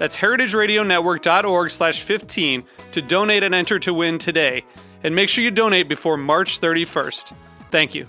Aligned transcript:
That's 0.00 0.16
heritageradionetwork.org 0.16 1.70
slash 1.70 2.00
15 2.00 2.64
to 2.92 3.02
donate 3.02 3.42
and 3.42 3.54
enter 3.54 3.78
to 3.80 3.92
win 3.92 4.16
today. 4.16 4.64
And 5.04 5.14
make 5.14 5.28
sure 5.28 5.44
you 5.44 5.50
donate 5.50 5.90
before 5.90 6.16
March 6.16 6.58
31st. 6.58 7.34
Thank 7.70 7.94
you. 7.94 8.06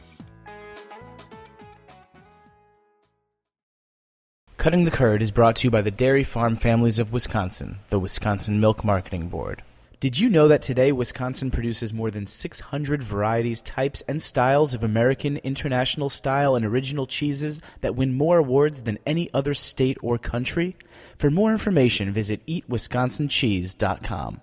Cutting 4.56 4.86
the 4.86 4.92
Curd 4.92 5.22
is 5.22 5.32
brought 5.32 5.58
to 5.58 5.68
you 5.68 5.72
by 5.72 5.82
the 5.82 5.92
Dairy 5.92 6.24
Farm 6.24 6.56
Families 6.56 6.98
of 6.98 7.12
Wisconsin, 7.12 7.80
the 7.90 8.00
Wisconsin 8.00 8.62
Milk 8.62 8.86
Marketing 8.86 9.28
Board. 9.28 9.62
Did 10.02 10.20
you 10.20 10.30
know 10.30 10.48
that 10.48 10.64
today 10.64 10.92
Wisconsin 10.92 11.52
produces 11.52 11.94
more 11.94 12.10
than 12.10 12.26
600 12.26 13.04
varieties, 13.04 13.62
types, 13.62 14.02
and 14.08 14.20
styles 14.20 14.74
of 14.74 14.84
American, 14.84 15.38
international 15.38 16.10
style, 16.10 16.56
and 16.56 16.66
original 16.66 17.06
cheeses 17.06 17.62
that 17.82 17.96
win 17.96 18.16
more 18.16 18.40
awards 18.40 18.82
than 18.82 18.98
any 19.06 19.30
other 19.32 19.54
state 19.54 20.00
or 20.02 20.18
country? 20.18 20.76
For 21.20 21.30
more 21.30 21.52
information, 21.52 22.12
visit 22.12 22.44
eatwisconsincheese.com. 22.48 24.42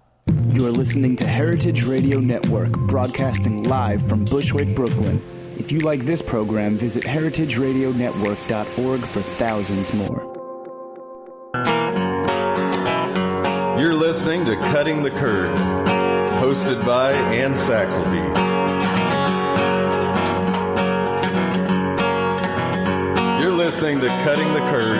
You're 0.50 0.70
listening 0.70 1.16
to 1.16 1.26
Heritage 1.26 1.82
Radio 1.82 2.20
Network, 2.20 2.70
broadcasting 2.86 3.64
live 3.64 4.08
from 4.08 4.26
Bushwick, 4.26 4.76
Brooklyn. 4.76 5.20
If 5.56 5.72
you 5.72 5.80
like 5.80 6.04
this 6.04 6.22
program, 6.22 6.76
visit 6.76 7.02
heritageradionetwork.org 7.02 9.00
for 9.00 9.22
thousands 9.22 9.92
more. 9.92 10.37
You're 13.78 13.94
listening 13.94 14.44
to 14.46 14.56
Cutting 14.56 15.04
the 15.04 15.10
Curd, 15.10 15.56
hosted 16.42 16.84
by 16.84 17.12
Anne 17.12 17.52
Saxelby. 17.52 18.26
You're 23.40 23.52
listening 23.52 24.00
to 24.00 24.08
Cutting 24.24 24.52
the 24.52 24.58
Curd, 24.72 24.98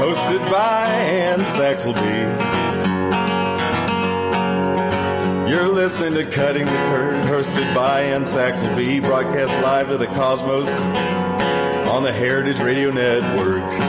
hosted 0.00 0.38
by 0.48 0.86
Anne 0.86 1.40
Saxelby. 1.40 2.70
You're 5.50 5.68
listening 5.68 6.14
to 6.14 6.24
Cutting 6.30 6.66
the 6.66 6.70
Curd, 6.70 7.24
hosted 7.24 7.74
by 7.74 8.02
Anne 8.02 8.22
Saxelby, 8.22 9.02
broadcast 9.02 9.60
live 9.60 9.88
to 9.88 9.96
the 9.96 10.06
cosmos 10.06 10.80
on 11.90 12.04
the 12.04 12.12
Heritage 12.12 12.60
Radio 12.60 12.92
Network. 12.92 13.85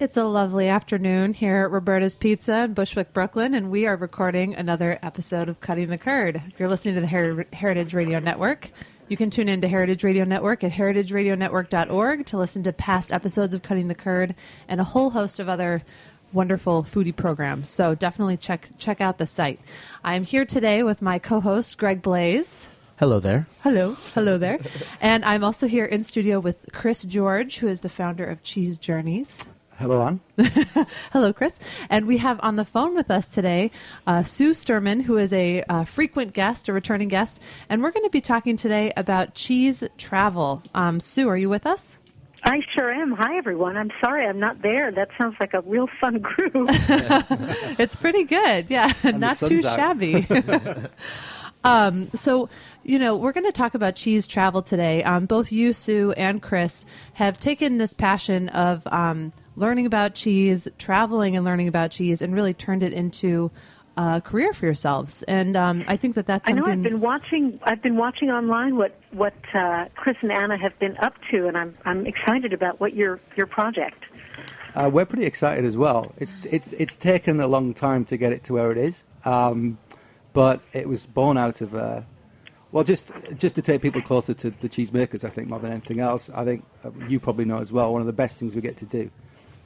It's 0.00 0.16
a 0.16 0.24
lovely 0.24 0.66
afternoon 0.68 1.34
here 1.34 1.64
at 1.64 1.70
Roberta's 1.70 2.16
Pizza 2.16 2.60
in 2.60 2.72
Bushwick, 2.72 3.12
Brooklyn, 3.12 3.52
and 3.52 3.70
we 3.70 3.86
are 3.86 3.96
recording 3.96 4.54
another 4.54 4.98
episode 5.02 5.50
of 5.50 5.60
Cutting 5.60 5.88
the 5.88 5.98
Curd. 5.98 6.36
If 6.48 6.58
you're 6.58 6.70
listening 6.70 6.94
to 6.94 7.02
the 7.02 7.06
Her- 7.06 7.46
Heritage 7.52 7.92
Radio 7.92 8.18
Network. 8.18 8.70
You 9.08 9.18
can 9.18 9.28
tune 9.28 9.50
in 9.50 9.60
to 9.60 9.68
Heritage 9.68 10.02
Radio 10.02 10.24
Network 10.24 10.64
at 10.64 10.72
heritageradionetwork.org 10.72 12.24
to 12.24 12.38
listen 12.38 12.62
to 12.62 12.72
past 12.72 13.12
episodes 13.12 13.54
of 13.54 13.60
Cutting 13.60 13.88
the 13.88 13.94
Curd 13.94 14.34
and 14.68 14.80
a 14.80 14.84
whole 14.84 15.10
host 15.10 15.38
of 15.38 15.50
other 15.50 15.82
wonderful 16.32 16.82
foodie 16.82 17.14
programs. 17.14 17.68
So 17.68 17.94
definitely 17.94 18.38
check 18.38 18.70
check 18.78 19.02
out 19.02 19.18
the 19.18 19.26
site. 19.26 19.60
I 20.02 20.14
am 20.14 20.24
here 20.24 20.46
today 20.46 20.82
with 20.82 21.02
my 21.02 21.18
co-host 21.18 21.76
Greg 21.76 22.00
Blais. 22.00 22.68
Hello 22.98 23.20
there. 23.20 23.46
Hello, 23.62 23.98
hello 24.14 24.38
there. 24.38 24.60
and 25.02 25.26
I'm 25.26 25.44
also 25.44 25.66
here 25.66 25.84
in 25.84 26.04
studio 26.04 26.40
with 26.40 26.56
Chris 26.72 27.02
George, 27.02 27.58
who 27.58 27.68
is 27.68 27.80
the 27.80 27.90
founder 27.90 28.24
of 28.24 28.42
Cheese 28.42 28.78
Journeys. 28.78 29.44
Hello, 29.80 30.02
Anne. 30.02 30.20
Hello, 31.10 31.32
Chris. 31.32 31.58
And 31.88 32.06
we 32.06 32.18
have 32.18 32.38
on 32.42 32.56
the 32.56 32.66
phone 32.66 32.94
with 32.94 33.10
us 33.10 33.26
today 33.28 33.70
uh, 34.06 34.22
Sue 34.22 34.50
Sturman, 34.50 35.00
who 35.00 35.16
is 35.16 35.32
a 35.32 35.62
uh, 35.70 35.84
frequent 35.84 36.34
guest, 36.34 36.68
a 36.68 36.74
returning 36.74 37.08
guest. 37.08 37.40
And 37.70 37.82
we're 37.82 37.90
going 37.90 38.04
to 38.04 38.10
be 38.10 38.20
talking 38.20 38.58
today 38.58 38.92
about 38.98 39.34
cheese 39.34 39.82
travel. 39.96 40.62
Um, 40.74 41.00
Sue, 41.00 41.30
are 41.30 41.36
you 41.38 41.48
with 41.48 41.64
us? 41.64 41.96
I 42.44 42.58
sure 42.74 42.92
am. 42.92 43.12
Hi, 43.12 43.38
everyone. 43.38 43.78
I'm 43.78 43.90
sorry 44.04 44.26
I'm 44.26 44.38
not 44.38 44.60
there. 44.60 44.92
That 44.92 45.08
sounds 45.18 45.36
like 45.40 45.54
a 45.54 45.62
real 45.62 45.88
fun 45.98 46.18
group. 46.20 46.52
it's 47.78 47.96
pretty 47.96 48.24
good. 48.24 48.66
Yeah, 48.68 48.92
not 49.02 49.38
too 49.38 49.62
out. 49.64 49.76
shabby. 49.76 50.26
um, 51.64 52.10
so, 52.12 52.50
you 52.82 52.98
know, 52.98 53.16
we're 53.16 53.32
going 53.32 53.46
to 53.46 53.52
talk 53.52 53.74
about 53.74 53.96
cheese 53.96 54.26
travel 54.26 54.60
today. 54.60 55.02
Um, 55.04 55.24
both 55.24 55.50
you, 55.50 55.72
Sue, 55.72 56.12
and 56.18 56.42
Chris 56.42 56.84
have 57.14 57.40
taken 57.40 57.78
this 57.78 57.94
passion 57.94 58.50
of 58.50 58.86
um, 58.88 59.32
learning 59.60 59.86
about 59.86 60.14
cheese, 60.14 60.66
traveling 60.78 61.36
and 61.36 61.44
learning 61.44 61.68
about 61.68 61.90
cheese, 61.90 62.22
and 62.22 62.34
really 62.34 62.54
turned 62.54 62.82
it 62.82 62.92
into 62.92 63.50
a 63.96 64.20
career 64.20 64.52
for 64.52 64.64
yourselves. 64.64 65.22
And 65.24 65.56
um, 65.56 65.84
I 65.86 65.96
think 65.96 66.14
that 66.14 66.26
that's 66.26 66.46
something. 66.46 66.64
I 66.64 66.66
know 66.66 66.72
I've 66.72 66.82
been 66.82 67.00
watching. 67.00 67.60
I've 67.62 67.82
been 67.82 67.96
watching 67.96 68.30
online 68.30 68.76
what 68.76 68.98
what 69.12 69.34
uh, 69.54 69.86
Chris 69.94 70.16
and 70.22 70.32
Anna 70.32 70.58
have 70.58 70.76
been 70.78 70.96
up 70.96 71.14
to, 71.30 71.46
and 71.46 71.56
I'm 71.56 71.76
I'm 71.84 72.06
excited 72.06 72.52
about 72.52 72.80
what 72.80 72.94
your 72.94 73.20
your 73.36 73.46
project. 73.46 74.02
Uh, 74.74 74.88
we're 74.92 75.04
pretty 75.04 75.26
excited 75.26 75.64
as 75.64 75.76
well. 75.76 76.12
It's 76.16 76.34
it's 76.44 76.72
it's 76.72 76.96
taken 76.96 77.40
a 77.40 77.46
long 77.46 77.74
time 77.74 78.04
to 78.06 78.16
get 78.16 78.32
it 78.32 78.44
to 78.44 78.54
where 78.54 78.70
it 78.72 78.78
is, 78.78 79.04
um, 79.24 79.78
but 80.32 80.62
it 80.72 80.88
was 80.88 81.06
born 81.06 81.36
out 81.36 81.60
of 81.60 81.74
uh, 81.74 82.02
well, 82.72 82.84
just 82.84 83.12
just 83.36 83.56
to 83.56 83.62
take 83.62 83.82
people 83.82 84.00
closer 84.00 84.32
to 84.32 84.50
the 84.50 84.68
cheesemakers. 84.68 85.24
I 85.24 85.28
think 85.28 85.48
more 85.48 85.58
than 85.58 85.72
anything 85.72 86.00
else. 86.00 86.30
I 86.30 86.44
think 86.44 86.64
uh, 86.84 86.90
you 87.08 87.20
probably 87.20 87.44
know 87.44 87.58
as 87.58 87.72
well. 87.72 87.92
One 87.92 88.00
of 88.00 88.06
the 88.06 88.12
best 88.12 88.38
things 88.38 88.54
we 88.54 88.62
get 88.62 88.78
to 88.78 88.86
do 88.86 89.10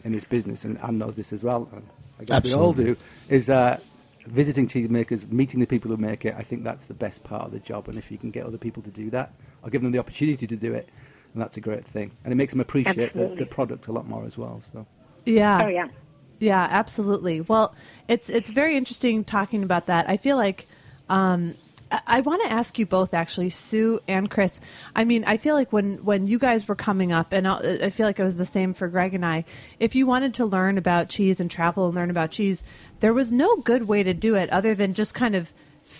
in 0.04 0.12
his 0.12 0.24
business, 0.24 0.64
and 0.64 0.78
Anne 0.82 0.98
knows 0.98 1.16
this 1.16 1.32
as 1.32 1.42
well. 1.42 1.68
And 1.72 1.86
I 2.20 2.24
guess 2.24 2.44
we 2.44 2.54
all 2.54 2.72
do. 2.72 2.96
Is 3.28 3.50
uh, 3.50 3.78
visiting 4.26 4.68
cheesemakers, 4.68 5.30
meeting 5.30 5.60
the 5.60 5.66
people 5.66 5.90
who 5.90 5.96
make 5.96 6.24
it. 6.24 6.34
I 6.36 6.42
think 6.42 6.62
that's 6.62 6.84
the 6.84 6.94
best 6.94 7.24
part 7.24 7.46
of 7.46 7.52
the 7.52 7.58
job. 7.58 7.88
And 7.88 7.98
if 7.98 8.10
you 8.10 8.18
can 8.18 8.30
get 8.30 8.44
other 8.44 8.58
people 8.58 8.82
to 8.82 8.90
do 8.90 9.10
that, 9.10 9.32
or 9.62 9.70
give 9.70 9.82
them 9.82 9.92
the 9.92 9.98
opportunity 9.98 10.46
to 10.46 10.56
do 10.56 10.72
it, 10.74 10.88
then 11.34 11.40
that's 11.40 11.56
a 11.56 11.60
great 11.60 11.84
thing. 11.84 12.12
And 12.24 12.32
it 12.32 12.36
makes 12.36 12.52
them 12.52 12.60
appreciate 12.60 13.14
the, 13.14 13.34
the 13.34 13.46
product 13.46 13.88
a 13.88 13.92
lot 13.92 14.06
more 14.06 14.24
as 14.24 14.38
well. 14.38 14.60
So. 14.60 14.86
yeah. 15.24 15.64
Oh 15.64 15.68
yeah. 15.68 15.88
Yeah, 16.40 16.66
absolutely. 16.70 17.40
Well, 17.40 17.74
it's 18.08 18.28
it's 18.28 18.50
very 18.50 18.76
interesting 18.76 19.24
talking 19.24 19.62
about 19.62 19.86
that. 19.86 20.08
I 20.08 20.16
feel 20.16 20.36
like 20.36 20.66
um, 21.08 21.54
I, 22.06 22.20
want 22.20 22.42
to 22.42 22.52
ask 22.52 22.78
you 22.78 22.86
both, 22.86 23.14
actually, 23.14 23.50
Sue 23.50 24.00
and 24.08 24.30
Chris. 24.30 24.60
I 24.94 25.04
mean, 25.04 25.24
I 25.24 25.36
feel 25.36 25.54
like 25.54 25.72
when 25.72 26.04
when 26.04 26.26
you 26.26 26.38
guys 26.38 26.66
were 26.66 26.74
coming 26.74 27.12
up, 27.12 27.32
and 27.32 27.46
I 27.46 27.90
feel 27.90 28.06
like 28.06 28.18
it 28.18 28.24
was 28.24 28.36
the 28.36 28.44
same 28.44 28.74
for 28.74 28.88
Greg 28.88 29.14
and 29.14 29.24
I. 29.24 29.44
If 29.80 29.94
you 29.94 30.06
wanted 30.06 30.34
to 30.34 30.46
learn 30.46 30.78
about 30.78 31.08
cheese 31.08 31.40
and 31.40 31.50
travel 31.50 31.86
and 31.86 31.94
learn 31.94 32.10
about 32.10 32.30
cheese, 32.30 32.62
there 33.00 33.12
was 33.12 33.32
no 33.32 33.56
good 33.56 33.88
way 33.88 34.02
to 34.02 34.14
do 34.14 34.34
it 34.34 34.50
other 34.50 34.74
than 34.74 34.94
just 34.94 35.14
kind 35.14 35.34
of 35.34 35.52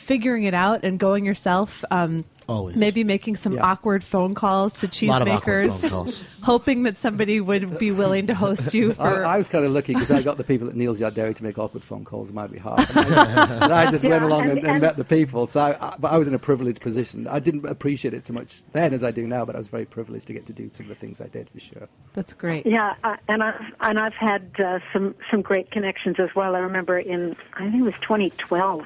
figuring 0.05 0.45
it 0.45 0.55
out 0.55 0.85
and 0.85 0.99
going 0.99 1.25
yourself. 1.25 1.85
Um, 1.91 2.25
Always. 2.47 2.77
Maybe 2.77 3.05
making 3.05 3.37
some 3.37 3.55
Yeah. 3.55 3.65
awkward 3.65 4.05
phone 4.05 4.35
calls 4.35 4.75
to 4.75 5.07
Lot 5.07 5.23
of 5.23 5.29
awkward 5.29 5.71
cheesemakers, 5.71 6.23
hoping 6.43 6.83
that 6.83 6.99
somebody 6.99 7.41
would 7.41 7.79
be 7.79 7.91
willing 7.91 8.27
to 8.27 8.35
host 8.35 8.75
you 8.75 8.93
for. 8.93 9.25
I, 9.25 9.33
I 9.33 9.37
was 9.39 9.49
kind 9.49 9.65
of 9.65 9.73
lucky 9.73 9.95
because 9.95 10.11
I 10.11 10.23
got 10.23 10.37
the 10.37 10.45
people 10.45 10.69
at 10.69 10.77
Neal's 10.77 11.01
Yard 11.01 11.15
Dairy 11.15 11.33
to 11.33 11.43
make 11.43 11.59
awkward 11.59 11.83
phone 11.83 12.05
calls 12.05 12.29
on 12.29 12.35
my 12.35 12.47
behalf. 12.47 12.95
And 12.95 12.99
I 12.99 13.05
just, 13.07 13.63
and 13.63 13.73
I 13.73 13.91
just 13.91 14.05
went 14.05 14.25
along 14.25 14.43
and- 14.43 14.51
and, 14.51 14.59
and, 14.59 14.69
and- 14.73 14.81
met 14.83 14.99
the 14.99 15.05
people. 15.07 15.47
So, 15.47 15.59
I, 15.59 15.71
I, 15.93 15.97
but 15.99 16.13
I 16.13 16.19
was 16.19 16.29
in 16.29 16.35
a 16.35 16.39
privileged 16.39 16.83
position. 16.83 17.27
I 17.29 17.39
didn't 17.39 17.65
appreciate 17.65 18.13
it 18.13 18.27
so 18.27 18.35
much 18.35 18.63
then 18.73 18.93
as 18.93 19.03
I 19.03 19.11
do 19.11 19.27
now, 19.27 19.47
but 19.47 19.55
I 19.55 19.59
was 19.59 19.69
very 19.69 19.87
privileged 19.87 20.27
to 20.27 20.35
get 20.35 20.45
to 20.45 20.53
do 20.53 20.69
some 20.69 20.85
of 20.85 20.91
the 20.91 20.97
things 20.97 21.23
I 21.23 21.29
did 21.29 21.49
for 21.49 21.61
sure. 21.61 21.89
That's 22.13 22.35
great. 22.35 22.67
Yeah, 22.67 22.93
uh, 23.05 23.17
and 23.27 23.43
I've 23.43 23.55
and 23.81 23.99
I've 23.99 24.13
had 24.13 24.51
uh, 24.63 24.81
some 24.93 25.15
some 25.31 25.41
great 25.41 25.71
connections 25.71 26.17
as 26.19 26.29
well. 26.37 26.55
I 26.57 26.59
remember 26.59 26.99
in 26.99 27.35
I 27.55 27.71
think 27.71 27.77
it 27.77 27.83
was 27.83 27.95
2012, 28.03 28.83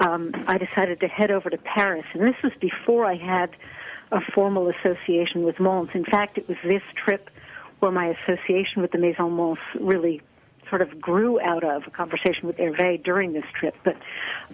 um, 0.00 0.32
I 0.46 0.58
decided 0.58 1.00
to 1.00 1.08
head 1.08 1.30
over 1.30 1.50
to 1.50 1.58
Paris, 1.58 2.04
and 2.12 2.22
this 2.26 2.36
was 2.42 2.52
before 2.60 3.06
I 3.06 3.16
had 3.16 3.50
a 4.12 4.20
formal 4.34 4.70
association 4.70 5.42
with 5.42 5.58
Mons. 5.58 5.90
In 5.94 6.04
fact, 6.04 6.38
it 6.38 6.48
was 6.48 6.58
this 6.64 6.82
trip 7.04 7.30
where 7.80 7.90
my 7.90 8.06
association 8.06 8.82
with 8.82 8.92
the 8.92 8.98
Maison 8.98 9.32
Mons 9.32 9.58
really 9.80 10.22
sort 10.68 10.82
of 10.82 11.00
grew 11.00 11.40
out 11.40 11.64
of 11.64 11.84
a 11.86 11.90
conversation 11.90 12.46
with 12.46 12.56
Hervé 12.56 13.02
during 13.02 13.32
this 13.32 13.44
trip. 13.58 13.74
But 13.84 13.96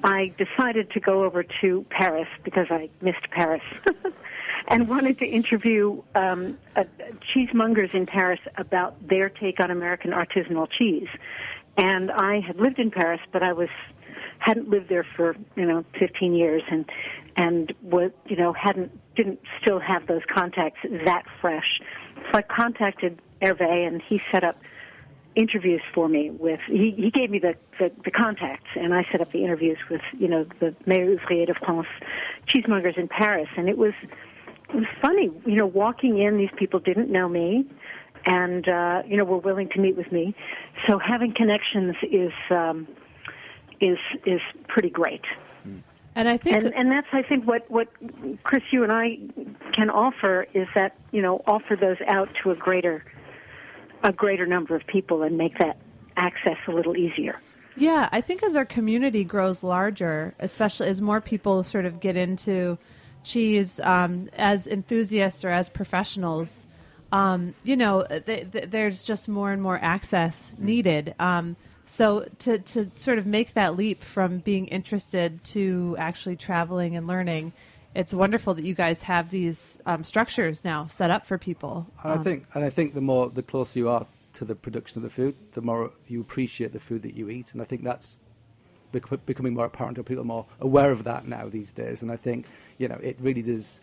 I 0.05 0.32
decided 0.37 0.90
to 0.90 1.00
go 1.00 1.25
over 1.25 1.44
to 1.62 1.87
Paris 1.90 2.28
because 2.44 2.67
I 2.70 2.90
missed 3.00 3.31
Paris. 3.31 3.62
and 4.69 4.88
wanted 4.88 5.19
to 5.19 5.26
interview 5.26 6.02
um, 6.14 6.58
uh, 6.76 6.85
cheesemongers 7.35 7.94
in 7.94 8.06
Paris 8.06 8.40
about 8.56 9.06
their 9.06 9.28
take 9.28 9.61
on 9.61 9.70
American 9.70 10.12
artisanal 10.12 10.69
cheese. 10.70 11.08
And 11.76 12.11
I 12.11 12.40
had 12.40 12.61
lived 12.61 12.78
in 12.78 12.90
Paris, 12.90 13.20
but 13.32 13.43
I 13.43 13.52
was 13.55 13.70
hadn't 14.43 14.69
lived 14.69 14.89
there 14.89 15.06
for 15.17 15.37
you 15.56 15.65
know 15.65 15.85
15 15.99 16.35
years, 16.35 16.62
and 16.71 16.85
and 17.37 17.73
was 17.83 18.11
you 18.27 18.37
know 18.37 18.53
hadn't 18.53 18.99
didn't 19.15 19.41
still 19.61 19.79
have 19.79 20.06
those 20.06 20.23
contacts 20.33 20.81
that 21.05 21.25
fresh. 21.41 21.81
So 22.17 22.39
I 22.39 22.43
contacted 22.43 23.21
Hervé, 23.41 23.87
and 23.87 24.03
he 24.03 24.21
set 24.31 24.44
up 24.44 24.56
interviews 25.35 25.81
for 25.94 26.09
me 26.09 26.31
with 26.31 26.61
he, 26.67 26.94
he 26.97 27.11
gave 27.11 27.31
me 27.31 27.39
the, 27.39 27.55
the 27.79 27.91
the 28.05 28.11
contacts 28.11 28.69
and 28.77 28.93
I 28.93 29.06
set 29.11 29.23
up 29.23 29.33
the 29.33 29.43
interviews 29.43 29.79
with 29.91 30.03
you 30.19 30.29
know 30.29 30.45
the 30.61 30.75
Meilleurs 30.87 31.21
Ouvriers 31.23 31.47
de 31.47 31.55
France 31.55 31.87
cheesemongers 32.47 32.99
in 32.99 33.09
Paris 33.09 33.49
and 33.56 33.67
it 33.67 33.79
was 33.79 33.95
it 34.69 34.75
was 34.75 34.85
funny 35.00 35.31
you 35.47 35.56
know 35.56 35.67
walking 35.67 36.19
in 36.19 36.37
these 36.37 36.50
people 36.59 36.81
didn't 36.81 37.11
know 37.11 37.31
me 37.31 37.65
and 38.27 38.69
uh 38.69 39.03
you 39.06 39.17
know 39.17 39.25
were 39.25 39.38
willing 39.38 39.71
to 39.71 39.81
meet 39.81 39.97
with 39.97 40.12
me 40.12 40.35
so 40.87 40.99
having 40.99 41.33
connections 41.33 41.97
is 42.11 42.33
um 42.50 42.87
is 43.82 43.99
is 44.25 44.40
pretty 44.69 44.90
great 44.90 45.25
And 46.14 46.29
I 46.29 46.37
think 46.37 46.56
and 46.56 46.75
and 46.75 46.90
that's 46.90 47.06
I 47.12 47.23
think 47.23 47.46
what 47.46 47.70
what 47.70 47.88
Chris 48.43 48.62
you 48.70 48.82
and 48.82 48.93
I 48.93 49.19
can 49.73 49.88
offer 49.88 50.46
is 50.52 50.69
that 50.75 50.94
you 51.11 51.23
know 51.23 51.43
offer 51.46 51.75
those 51.75 51.96
out 52.06 52.29
to 52.43 52.50
a 52.50 52.55
greater 52.55 53.05
a 54.02 54.12
greater 54.12 54.44
number 54.46 54.75
of 54.75 54.87
people 54.87 55.23
and 55.23 55.38
make 55.38 55.56
that 55.58 55.79
access 56.17 56.58
a 56.69 56.73
little 56.73 56.96
easier. 56.96 57.40
Yeah, 57.76 58.11
I 58.12 58.20
think 58.20 58.43
as 58.43 58.55
our 58.56 58.67
community 58.67 59.25
grows 59.25 59.62
larger, 59.62 60.35
especially 60.38 60.88
as 60.88 61.00
more 61.00 61.23
people 61.23 61.64
sort 61.64 61.87
of 61.87 62.00
get 62.00 62.17
into 62.17 62.76
cheese 63.25 63.81
um, 63.81 64.28
as 64.35 64.67
enthusiasts 64.67 65.43
or 65.44 65.50
as 65.50 65.70
professionals, 65.70 66.67
um, 67.12 67.55
you 67.64 67.76
know, 67.76 68.05
th- 68.05 68.52
th- 68.52 68.64
there's 68.69 69.05
just 69.05 69.28
more 69.28 69.50
and 69.52 69.62
more 69.62 69.78
access 69.81 70.55
needed. 70.58 71.14
Um, 71.19 71.56
so 71.87 72.29
to 72.40 72.58
to 72.58 72.90
sort 72.96 73.19
of 73.19 73.26
make 73.26 73.55
that 73.55 73.76
leap 73.76 74.02
from 74.02 74.38
being 74.38 74.67
interested 74.69 75.43
to 75.44 75.96
actually 75.99 76.37
traveling 76.37 76.96
and 76.96 77.06
learning, 77.06 77.52
it's 77.94 78.14
wonderful 78.14 78.55
that 78.55 78.64
you 78.64 78.75
guys 78.75 79.02
have 79.02 79.31
these 79.31 79.81
um, 79.84 80.05
structures 80.05 80.64
now 80.64 80.87
set 80.87 81.11
up 81.11 81.26
for 81.26 81.38
people. 81.38 81.87
And 82.02 82.12
I 82.12 82.17
Um, 82.17 82.25
think, 82.25 82.46
and 82.55 82.64
I 82.64 82.70
think 82.70 82.94
the 82.94 83.00
more, 83.00 83.29
the 83.29 83.43
closer 83.43 83.79
you 83.79 83.88
are 83.88 84.06
to 84.34 84.44
the 84.46 84.55
production 84.55 84.99
of 84.99 85.02
the 85.02 85.11
food, 85.11 85.34
the 85.52 85.61
more 85.61 85.93
you 86.06 86.20
appreciate 86.20 86.73
the 86.73 86.81
food 86.81 87.02
that 87.02 87.14
you 87.14 87.29
eat. 87.29 87.52
And 87.52 87.61
I 87.61 87.67
think 87.67 87.85
that's 87.85 88.17
bec- 88.93 89.26
becoming 89.26 89.52
more 89.55 89.67
apparent 89.67 89.96
to 89.96 90.02
people, 90.02 90.23
are 90.23 90.26
more 90.26 90.46
aware 90.61 90.90
of 90.90 91.05
that 91.05 91.26
now 91.26 91.49
these 91.49 91.70
days. 91.70 92.00
And 92.02 92.11
I 92.11 92.17
think, 92.17 92.46
you 92.78 92.88
know, 92.88 92.99
it 93.02 93.19
really 93.20 93.43
does. 93.43 93.81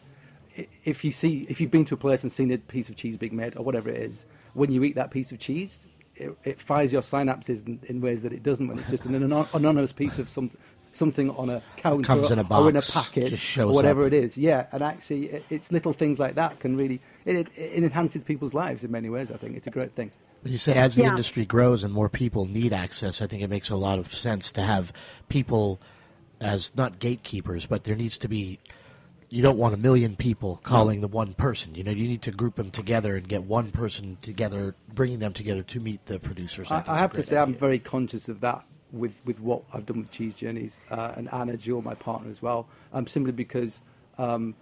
If 0.86 1.06
you 1.06 1.12
see, 1.12 1.46
if 1.48 1.62
you've 1.62 1.70
been 1.70 1.86
to 1.86 1.94
a 1.94 1.98
place 1.98 2.24
and 2.24 2.32
seen 2.32 2.52
a 2.52 2.58
piece 2.58 2.90
of 2.90 2.96
cheese 2.96 3.16
being 3.16 3.36
made 3.36 3.56
or 3.56 3.64
whatever 3.64 3.90
it 3.90 3.98
is, 3.98 4.26
when 4.56 4.72
you 4.72 4.84
eat 4.84 4.96
that 4.96 5.12
piece 5.12 5.32
of 5.32 5.38
cheese, 5.38 5.86
it, 6.20 6.38
it 6.44 6.60
fires 6.60 6.92
your 6.94 7.02
synapses 7.02 7.66
in, 7.68 7.80
in 7.88 8.02
ways 8.02 8.22
that 8.24 8.34
it 8.34 8.44
doesn't 8.44 8.68
when 8.68 8.80
it's 8.80 8.90
just 8.90 9.06
an 9.06 9.16
anon- 9.16 9.48
anonymous 9.54 9.94
piece 9.94 10.20
of 10.20 10.28
some, 10.30 10.52
something 10.92 11.30
on 11.32 11.50
a 11.50 11.62
counter 11.78 12.04
Comes 12.04 12.32
in 12.32 12.40
a 12.40 12.48
or 12.50 12.70
in 12.70 12.76
a 12.76 12.82
packet 12.82 13.58
or 13.60 13.74
whatever 13.74 14.02
up. 14.06 14.08
it 14.08 14.14
is. 14.14 14.38
Yeah, 14.38 14.68
and 14.72 14.82
actually, 14.84 15.26
it, 15.28 15.46
it's 15.50 15.72
little 15.72 15.94
things 15.94 16.20
like 16.20 16.36
that 16.36 16.60
can 16.60 16.76
really 16.78 17.00
it, 17.26 17.36
it, 17.36 17.48
it 17.56 17.84
enhances 17.84 18.24
people's 18.24 18.54
lives 18.54 18.84
in 18.84 18.92
many 18.92 19.10
ways. 19.10 19.32
I 19.32 19.38
think 19.38 19.56
it's 19.58 19.68
a 19.68 19.72
great 19.72 19.94
thing. 19.94 20.12
You 20.44 20.58
say 20.58 20.74
as 20.76 20.96
the 20.96 21.04
Yeah. 21.04 21.10
industry 21.10 21.46
grows 21.46 21.84
and 21.84 21.94
more 21.94 22.08
people 22.10 22.46
need 22.46 22.72
access, 22.72 23.22
I 23.22 23.28
think 23.28 23.44
it 23.44 23.50
makes 23.50 23.70
a 23.70 23.76
lot 23.76 24.00
of 24.00 24.14
sense 24.16 24.52
to 24.54 24.62
have 24.62 24.94
people 25.28 25.82
as 26.42 26.74
not 26.76 27.00
gatekeepers, 27.00 27.66
but 27.66 27.84
there 27.84 27.96
needs 27.96 28.18
to 28.20 28.28
be. 28.30 28.60
You 29.30 29.44
don't 29.44 29.58
want 29.58 29.76
a 29.76 29.78
million 29.78 30.16
people 30.16 30.60
calling 30.64 31.02
the 31.02 31.08
one 31.08 31.34
person. 31.36 31.76
You 31.76 31.84
know, 31.84 31.92
you 31.92 32.08
need 32.08 32.24
to 32.24 32.32
group 32.32 32.56
them 32.56 32.72
together 32.72 33.16
and 33.16 33.28
get 33.28 33.44
one 33.44 33.70
person 33.72 34.18
together, 34.22 34.76
bringing 34.94 35.20
them 35.20 35.34
together 35.34 35.62
to 35.64 35.80
meet 35.80 36.06
the 36.08 36.20
producers. 36.20 36.72
I, 36.72 36.84
I 36.88 36.98
have 36.98 37.14
to 37.14 37.24
say, 37.24 37.38
I'm 37.38 37.54
very 37.54 37.78
conscious 37.78 38.28
of 38.28 38.42
that 38.42 38.66
with, 38.92 39.22
with 39.26 39.40
what 39.40 39.64
I've 39.72 39.86
done 39.86 40.00
with 40.00 40.12
Cheese 40.12 40.34
Journeys 40.34 40.80
uh, 40.90 41.14
and 41.16 41.32
Anna 41.32 41.58
Jewell, 41.58 41.84
my 41.84 41.94
partner 41.94 42.32
as 42.32 42.42
well. 42.42 42.68
Um, 42.92 43.06
simply 43.06 43.32
because, 43.32 43.82
um, 44.18 44.56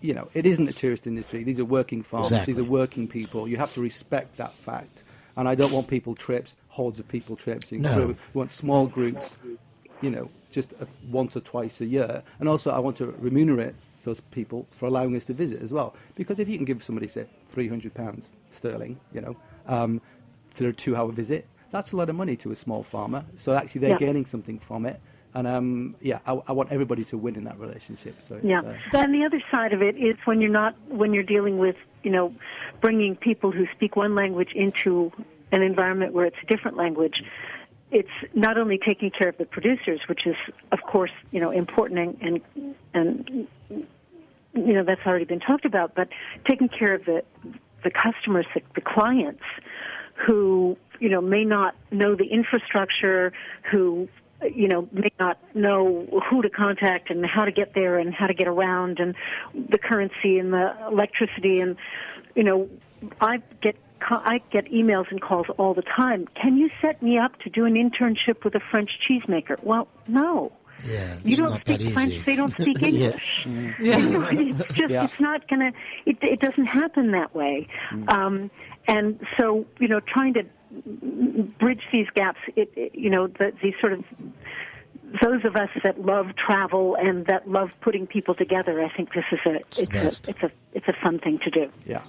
you 0.00 0.14
know, 0.14 0.28
it 0.32 0.46
isn't 0.46 0.68
a 0.68 0.72
tourist 0.72 1.06
industry. 1.06 1.44
These 1.44 1.60
are 1.60 1.64
working 1.66 2.02
farmers. 2.02 2.30
Exactly. 2.30 2.54
These 2.54 2.60
are 2.60 2.70
working 2.70 3.06
people. 3.06 3.46
You 3.46 3.58
have 3.58 3.74
to 3.74 3.82
respect 3.82 4.38
that 4.38 4.54
fact. 4.54 5.04
And 5.36 5.48
I 5.48 5.54
don't 5.54 5.72
want 5.72 5.88
people 5.88 6.14
trips, 6.14 6.54
hordes 6.68 6.98
of 6.98 7.08
people 7.08 7.36
trips. 7.36 7.72
You 7.72 7.80
No. 7.80 8.06
We 8.06 8.16
want 8.32 8.50
small 8.50 8.86
groups, 8.86 9.36
you 10.00 10.10
know, 10.10 10.30
just 10.50 10.72
uh 10.80 10.86
once 11.10 11.36
or 11.36 11.40
twice 11.40 11.80
a 11.80 11.86
year. 11.86 12.22
And 12.38 12.48
also, 12.48 12.70
I 12.70 12.78
want 12.78 12.96
to 12.98 13.06
remunerate 13.18 13.74
those 14.04 14.20
people 14.20 14.66
for 14.70 14.86
allowing 14.86 15.16
us 15.16 15.24
to 15.26 15.32
visit 15.34 15.60
as 15.62 15.72
well. 15.72 15.94
Because 16.14 16.38
if 16.38 16.48
you 16.48 16.56
can 16.56 16.64
give 16.64 16.82
somebody, 16.82 17.08
say, 17.08 17.26
£300 17.54 18.30
sterling, 18.50 19.00
you 19.12 19.20
know, 19.20 19.36
um, 19.66 20.00
for 20.50 20.68
a 20.68 20.72
two 20.72 20.94
hour 20.96 21.10
visit, 21.10 21.46
that's 21.70 21.92
a 21.92 21.96
lot 21.96 22.08
of 22.08 22.14
money 22.16 22.36
to 22.36 22.50
a 22.52 22.54
small 22.54 22.82
farmer. 22.84 23.24
So 23.36 23.54
actually, 23.56 23.80
they're 23.80 23.90
Yeah. 23.92 23.98
gaining 23.98 24.26
something 24.26 24.58
from 24.58 24.86
it. 24.86 25.00
And 25.36 25.48
um, 25.48 25.96
yeah, 26.00 26.20
I, 26.26 26.40
I 26.46 26.52
want 26.52 26.70
everybody 26.70 27.02
to 27.06 27.18
win 27.18 27.34
in 27.34 27.42
that 27.44 27.58
relationship. 27.58 28.22
So 28.22 28.36
it's, 28.36 28.44
Yeah, 28.44 28.60
uh, 28.60 28.98
and 28.98 29.12
the 29.12 29.24
other 29.24 29.42
side 29.50 29.72
of 29.72 29.82
it 29.82 29.96
is 29.96 30.16
when 30.26 30.40
you're 30.40 30.48
not 30.52 30.76
when 30.88 31.12
you're 31.12 31.24
dealing 31.24 31.58
with 31.58 31.74
you 32.04 32.12
know 32.12 32.32
bringing 32.80 33.16
people 33.16 33.50
who 33.50 33.66
speak 33.74 33.96
one 33.96 34.14
language 34.14 34.52
into 34.54 35.10
an 35.50 35.62
environment 35.62 36.12
where 36.12 36.24
it's 36.24 36.36
a 36.40 36.46
different 36.46 36.76
language. 36.76 37.20
It's 37.94 38.34
not 38.34 38.58
only 38.58 38.76
taking 38.76 39.12
care 39.12 39.28
of 39.28 39.38
the 39.38 39.46
producers, 39.46 40.00
which 40.08 40.26
is 40.26 40.34
of 40.72 40.80
course 40.82 41.12
you 41.30 41.40
know 41.40 41.52
important 41.52 42.18
and 42.20 42.42
and, 42.52 42.74
and 42.92 43.48
you 44.52 44.72
know 44.72 44.82
that's 44.82 45.06
already 45.06 45.26
been 45.26 45.38
talked 45.38 45.64
about, 45.64 45.94
but 45.94 46.08
taking 46.44 46.68
care 46.68 46.94
of 46.94 47.04
the 47.04 47.22
the 47.84 47.90
customers, 47.90 48.46
the, 48.52 48.62
the 48.74 48.80
clients 48.80 49.44
who 50.26 50.76
you 50.98 51.08
know 51.08 51.20
may 51.20 51.44
not 51.44 51.76
know 51.92 52.16
the 52.16 52.26
infrastructure, 52.26 53.32
who 53.70 54.08
you 54.42 54.66
know 54.66 54.88
may 54.90 55.12
not 55.20 55.38
know 55.54 56.06
who 56.28 56.42
to 56.42 56.50
contact 56.50 57.10
and 57.10 57.24
how 57.24 57.44
to 57.44 57.52
get 57.52 57.74
there 57.74 57.98
and 57.98 58.12
how 58.12 58.26
to 58.26 58.34
get 58.34 58.48
around 58.48 58.98
and 58.98 59.14
the 59.70 59.78
currency 59.78 60.40
and 60.40 60.52
the 60.52 60.74
electricity 60.90 61.60
and 61.60 61.76
you 62.34 62.42
know 62.42 62.68
I 63.20 63.40
get 63.60 63.76
I 64.10 64.40
get 64.50 64.66
emails 64.66 65.10
and 65.10 65.20
calls 65.20 65.46
all 65.58 65.74
the 65.74 65.82
time. 65.82 66.26
Can 66.40 66.56
you 66.56 66.70
set 66.82 67.02
me 67.02 67.18
up 67.18 67.38
to 67.40 67.50
do 67.50 67.64
an 67.64 67.74
internship 67.74 68.44
with 68.44 68.54
a 68.54 68.60
French 68.70 68.90
cheesemaker? 69.08 69.62
Well, 69.62 69.88
no. 70.08 70.52
Yeah, 70.84 71.16
You 71.24 71.36
don't 71.38 71.58
speak 71.62 71.92
French. 71.94 72.12
easy. 72.12 72.22
They 72.26 72.36
don't 72.36 72.52
speak 72.60 72.78
Yeah. 72.80 72.88
English. 72.88 73.46
You 73.46 73.98
know, 74.10 74.28
it's 74.30 74.58
just 74.74 74.90
Yeah. 74.90 75.04
it's 75.04 75.18
not 75.20 75.48
gonna. 75.48 75.72
It, 76.04 76.18
it 76.22 76.40
doesn't 76.40 76.66
happen 76.66 77.12
that 77.12 77.34
way. 77.34 77.68
Um, 78.08 78.50
and 78.86 79.18
so 79.38 79.64
you 79.78 79.88
know, 79.88 80.00
trying 80.00 80.34
to 80.34 80.42
bridge 81.58 81.82
these 81.92 82.06
gaps. 82.14 82.38
It, 82.56 82.70
it 82.76 82.94
you 82.94 83.08
know, 83.08 83.28
the, 83.28 83.52
these 83.62 83.74
sort 83.80 83.94
of 83.94 84.04
those 85.22 85.44
of 85.44 85.56
us 85.56 85.68
that 85.82 86.00
love 86.00 86.34
travel 86.36 86.96
and 86.96 87.26
that 87.26 87.48
love 87.48 87.70
putting 87.80 88.06
people 88.06 88.34
together. 88.34 88.82
I 88.82 88.88
think 88.94 89.12
this 89.12 89.24
is 89.30 89.38
a 89.46 89.56
It's 89.56 89.78
it's 89.78 90.26
a 90.26 90.30
it's 90.30 90.42
a 90.42 90.50
it's 90.72 90.88
a 90.88 90.92
fun 91.02 91.18
thing 91.20 91.38
to 91.44 91.50
do. 91.50 91.70
yeah. 91.86 92.02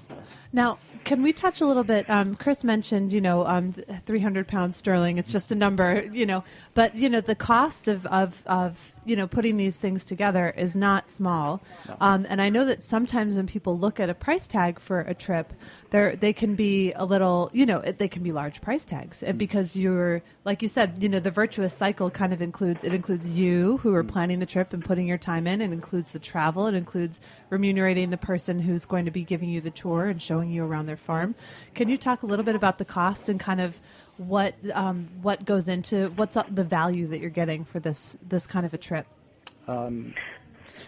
Now, 0.52 0.80
can 1.04 1.22
we 1.22 1.34
touch 1.34 1.62
a 1.62 1.68
little 1.68 1.84
bit? 1.84 2.10
Um, 2.10 2.36
Chris 2.36 2.64
mentioned, 2.64 3.14
you 3.14 3.22
know, 3.22 3.46
um, 3.46 3.74
300 4.06 4.48
pounds 4.48 4.76
sterling. 4.76 5.20
It's 5.20 5.32
just 5.32 5.52
a 5.52 5.56
number, 5.56 6.04
you 6.12 6.26
know, 6.26 6.44
but 6.74 6.96
you 6.96 7.10
know, 7.10 7.22
the 7.22 7.36
cost 7.36 7.88
of 7.88 8.06
of, 8.08 8.42
of 8.48 8.92
you 9.06 9.16
know 9.16 9.28
putting 9.28 9.58
these 9.58 9.80
things 9.80 10.04
together 10.06 10.50
is 10.58 10.76
not 10.76 11.10
small. 11.10 11.62
Um, 12.00 12.26
and 12.30 12.42
I 12.42 12.50
know 12.50 12.66
that 12.66 12.84
sometimes 12.84 13.36
when 13.36 13.46
people 13.48 13.78
look 13.78 14.00
at 14.00 14.10
a 14.10 14.16
price 14.16 14.48
tag 14.48 14.80
for 14.80 15.02
a 15.02 15.14
trip, 15.14 15.54
they 15.96 16.16
they 16.16 16.34
can 16.34 16.56
be 16.56 16.92
a 16.94 17.06
little, 17.06 17.50
you 17.54 17.66
know, 17.66 17.80
it, 17.80 18.00
they 18.00 18.08
can 18.08 18.22
be 18.22 18.32
large 18.32 18.62
price 18.62 18.86
tags 18.86 19.24
And 19.24 19.40
because 19.40 19.76
you're, 19.76 20.22
like 20.44 20.62
you 20.62 20.68
said, 20.68 21.02
you 21.02 21.08
know, 21.08 21.20
the 21.20 21.32
virtuous 21.32 21.74
cycle 21.74 22.10
kind 22.10 22.34
of 22.34 22.42
includes 22.42 22.84
it 22.84 22.94
includes 22.94 23.28
you 23.28 23.78
who 23.78 23.94
are 23.94 24.04
planning 24.04 24.40
the 24.40 24.46
trip 24.46 24.74
and 24.74 24.84
putting 24.84 25.08
your 25.08 25.18
time 25.18 25.48
in. 25.48 25.62
It 25.62 25.72
includes 25.72 26.12
the 26.12 26.20
travel. 26.20 26.68
It 26.68 26.76
includes 26.76 27.22
remunerating 27.50 28.10
the 28.10 28.18
person 28.18 28.60
who's 28.60 28.86
going 28.86 29.06
to 29.06 29.12
be 29.12 29.24
giving 29.24 29.50
you 29.50 29.62
the 29.62 29.72
tour 29.72 30.08
and 30.08 30.22
showing 30.22 30.52
you 30.52 30.66
around 30.66 30.88
their 30.88 30.98
farm. 30.98 31.36
Can 31.74 31.88
you 31.88 31.98
talk 31.98 32.24
a 32.24 32.26
little 32.26 32.46
bit 32.46 32.56
about 32.56 32.78
the 32.78 32.86
cost 32.86 33.30
and 33.30 33.40
kind 33.40 33.62
of 33.62 33.80
what 34.18 34.56
um, 34.74 35.08
what 35.22 35.46
goes 35.46 35.70
into 35.70 36.10
what's 36.16 36.38
the 36.52 36.64
value 36.64 37.08
that 37.08 37.20
you're 37.20 37.30
getting 37.30 37.64
for 37.64 37.80
this 37.80 38.18
this 38.28 38.46
kind 38.48 38.66
of 38.66 38.74
a 38.74 38.78
trip? 38.78 39.08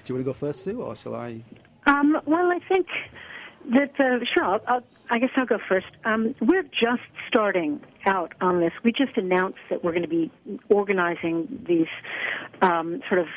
Do 0.03 0.13
you 0.13 0.15
want 0.15 0.21
to 0.21 0.23
go 0.23 0.33
first, 0.33 0.63
Sue, 0.63 0.81
or 0.81 0.95
shall 0.95 1.15
I? 1.15 1.41
Um, 1.85 2.19
well, 2.25 2.51
I 2.51 2.59
think 2.67 2.87
that 3.71 4.00
uh, 4.00 4.24
sure. 4.33 4.43
I'll, 4.43 4.62
I'll, 4.67 4.83
I 5.09 5.19
guess 5.19 5.29
I'll 5.36 5.45
go 5.45 5.59
first. 5.69 5.88
Um, 6.03 6.36
we're 6.41 6.63
just 6.63 7.03
starting 7.27 7.81
out 8.05 8.33
on 8.41 8.59
this. 8.59 8.74
We 8.83 8.91
just 8.91 9.15
announced 9.17 9.59
that 9.69 9.83
we're 9.83 9.91
going 9.91 10.03
to 10.03 10.07
be 10.09 10.31
organizing 10.69 11.63
these 11.67 11.88
um, 12.62 13.01
sort 13.07 13.21
of 13.21 13.27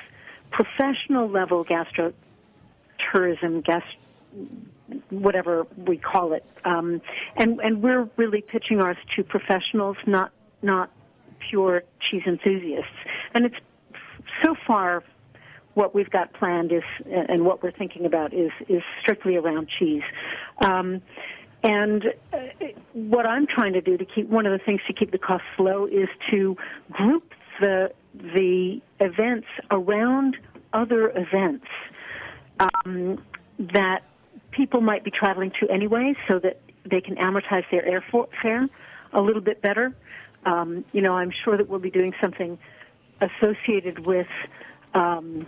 professional 0.50 1.28
level 1.28 1.64
gastro 1.64 2.12
tourism, 3.12 3.60
gas, 3.60 3.82
whatever 5.10 5.66
we 5.76 5.96
call 5.96 6.32
it, 6.32 6.44
um, 6.64 7.00
and 7.36 7.60
and 7.60 7.82
we're 7.82 8.08
really 8.16 8.42
pitching 8.42 8.80
ours 8.80 8.96
to 9.16 9.22
professionals, 9.22 9.96
not 10.06 10.32
not 10.62 10.90
pure 11.50 11.82
cheese 12.00 12.22
enthusiasts. 12.26 12.90
And 13.34 13.46
it's 13.46 13.56
so 14.44 14.54
far 14.66 15.02
what 15.74 15.94
we've 15.94 16.10
got 16.10 16.32
planned 16.32 16.72
is, 16.72 16.82
and 17.06 17.44
what 17.44 17.62
we're 17.62 17.70
thinking 17.72 18.04
about 18.06 18.32
is, 18.34 18.50
is 18.68 18.82
strictly 19.02 19.36
around 19.36 19.68
cheese. 19.78 20.02
Um, 20.62 21.02
and 21.62 22.04
uh, 22.32 22.38
what 22.94 23.26
I'm 23.26 23.46
trying 23.46 23.74
to 23.74 23.80
do 23.80 23.96
to 23.96 24.04
keep 24.04 24.28
one 24.28 24.46
of 24.46 24.52
the 24.58 24.64
things 24.64 24.80
to 24.86 24.92
keep 24.92 25.12
the 25.12 25.18
costs 25.18 25.46
low 25.58 25.86
is 25.86 26.08
to 26.30 26.56
group 26.90 27.32
the 27.60 27.92
the 28.14 28.80
events 28.98 29.46
around 29.70 30.36
other 30.72 31.10
events 31.10 31.66
um, 32.58 33.22
that 33.58 34.00
people 34.50 34.80
might 34.80 35.04
be 35.04 35.10
traveling 35.10 35.52
to 35.60 35.70
anyway, 35.70 36.14
so 36.28 36.38
that 36.38 36.60
they 36.90 37.00
can 37.00 37.16
amortize 37.16 37.64
their 37.70 37.82
airfare 37.82 38.68
a 39.12 39.20
little 39.20 39.42
bit 39.42 39.60
better. 39.62 39.94
Um, 40.46 40.84
you 40.92 41.02
know, 41.02 41.12
I'm 41.12 41.32
sure 41.44 41.56
that 41.56 41.68
we'll 41.68 41.80
be 41.80 41.90
doing 41.90 42.14
something 42.22 42.58
associated 43.20 44.06
with 44.06 44.26
um, 44.94 45.46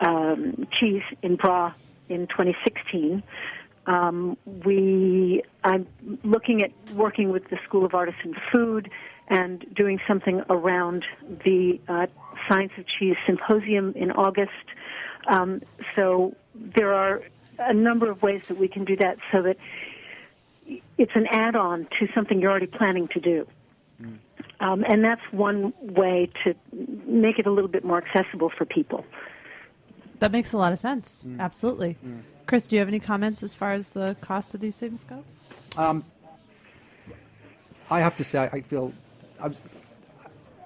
um, 0.00 0.66
cheese 0.78 1.02
in 1.22 1.36
Bra 1.36 1.72
in 2.08 2.26
2016. 2.28 3.22
Um, 3.86 4.36
we, 4.64 5.42
I'm 5.62 5.86
looking 6.24 6.62
at 6.62 6.72
working 6.92 7.30
with 7.30 7.48
the 7.50 7.58
School 7.64 7.84
of 7.84 7.94
Artisan 7.94 8.34
Food 8.52 8.90
and 9.28 9.64
doing 9.74 10.00
something 10.06 10.42
around 10.50 11.04
the 11.44 11.80
uh, 11.88 12.06
Science 12.48 12.72
of 12.78 12.84
Cheese 12.86 13.16
Symposium 13.26 13.92
in 13.94 14.10
August. 14.12 14.50
Um, 15.28 15.62
so 15.94 16.34
there 16.54 16.94
are 16.94 17.22
a 17.58 17.74
number 17.74 18.10
of 18.10 18.22
ways 18.22 18.42
that 18.48 18.58
we 18.58 18.68
can 18.68 18.84
do 18.84 18.96
that 18.96 19.18
so 19.32 19.42
that 19.42 19.56
it's 20.98 21.12
an 21.14 21.26
add-on 21.26 21.88
to 21.98 22.08
something 22.14 22.40
you're 22.40 22.50
already 22.50 22.66
planning 22.66 23.08
to 23.08 23.20
do. 23.20 23.46
Um, 24.60 24.84
and 24.88 25.04
that's 25.04 25.22
one 25.30 25.72
way 25.80 26.30
to 26.44 26.54
make 27.06 27.38
it 27.38 27.46
a 27.46 27.50
little 27.50 27.70
bit 27.70 27.84
more 27.84 28.02
accessible 28.02 28.50
for 28.56 28.64
people. 28.64 29.04
That 30.18 30.32
makes 30.32 30.52
a 30.52 30.58
lot 30.58 30.72
of 30.72 30.78
sense. 30.78 31.26
Absolutely. 31.38 31.96
Chris, 32.46 32.66
do 32.66 32.76
you 32.76 32.80
have 32.80 32.88
any 32.88 33.00
comments 33.00 33.42
as 33.42 33.54
far 33.54 33.72
as 33.72 33.90
the 33.90 34.16
cost 34.20 34.54
of 34.54 34.60
these 34.60 34.76
things 34.76 35.04
go? 35.04 35.24
Um, 35.76 36.04
I 37.90 38.00
have 38.00 38.16
to 38.16 38.24
say, 38.24 38.48
I 38.52 38.60
feel 38.60 38.92
I, 39.40 39.48
was, 39.48 39.62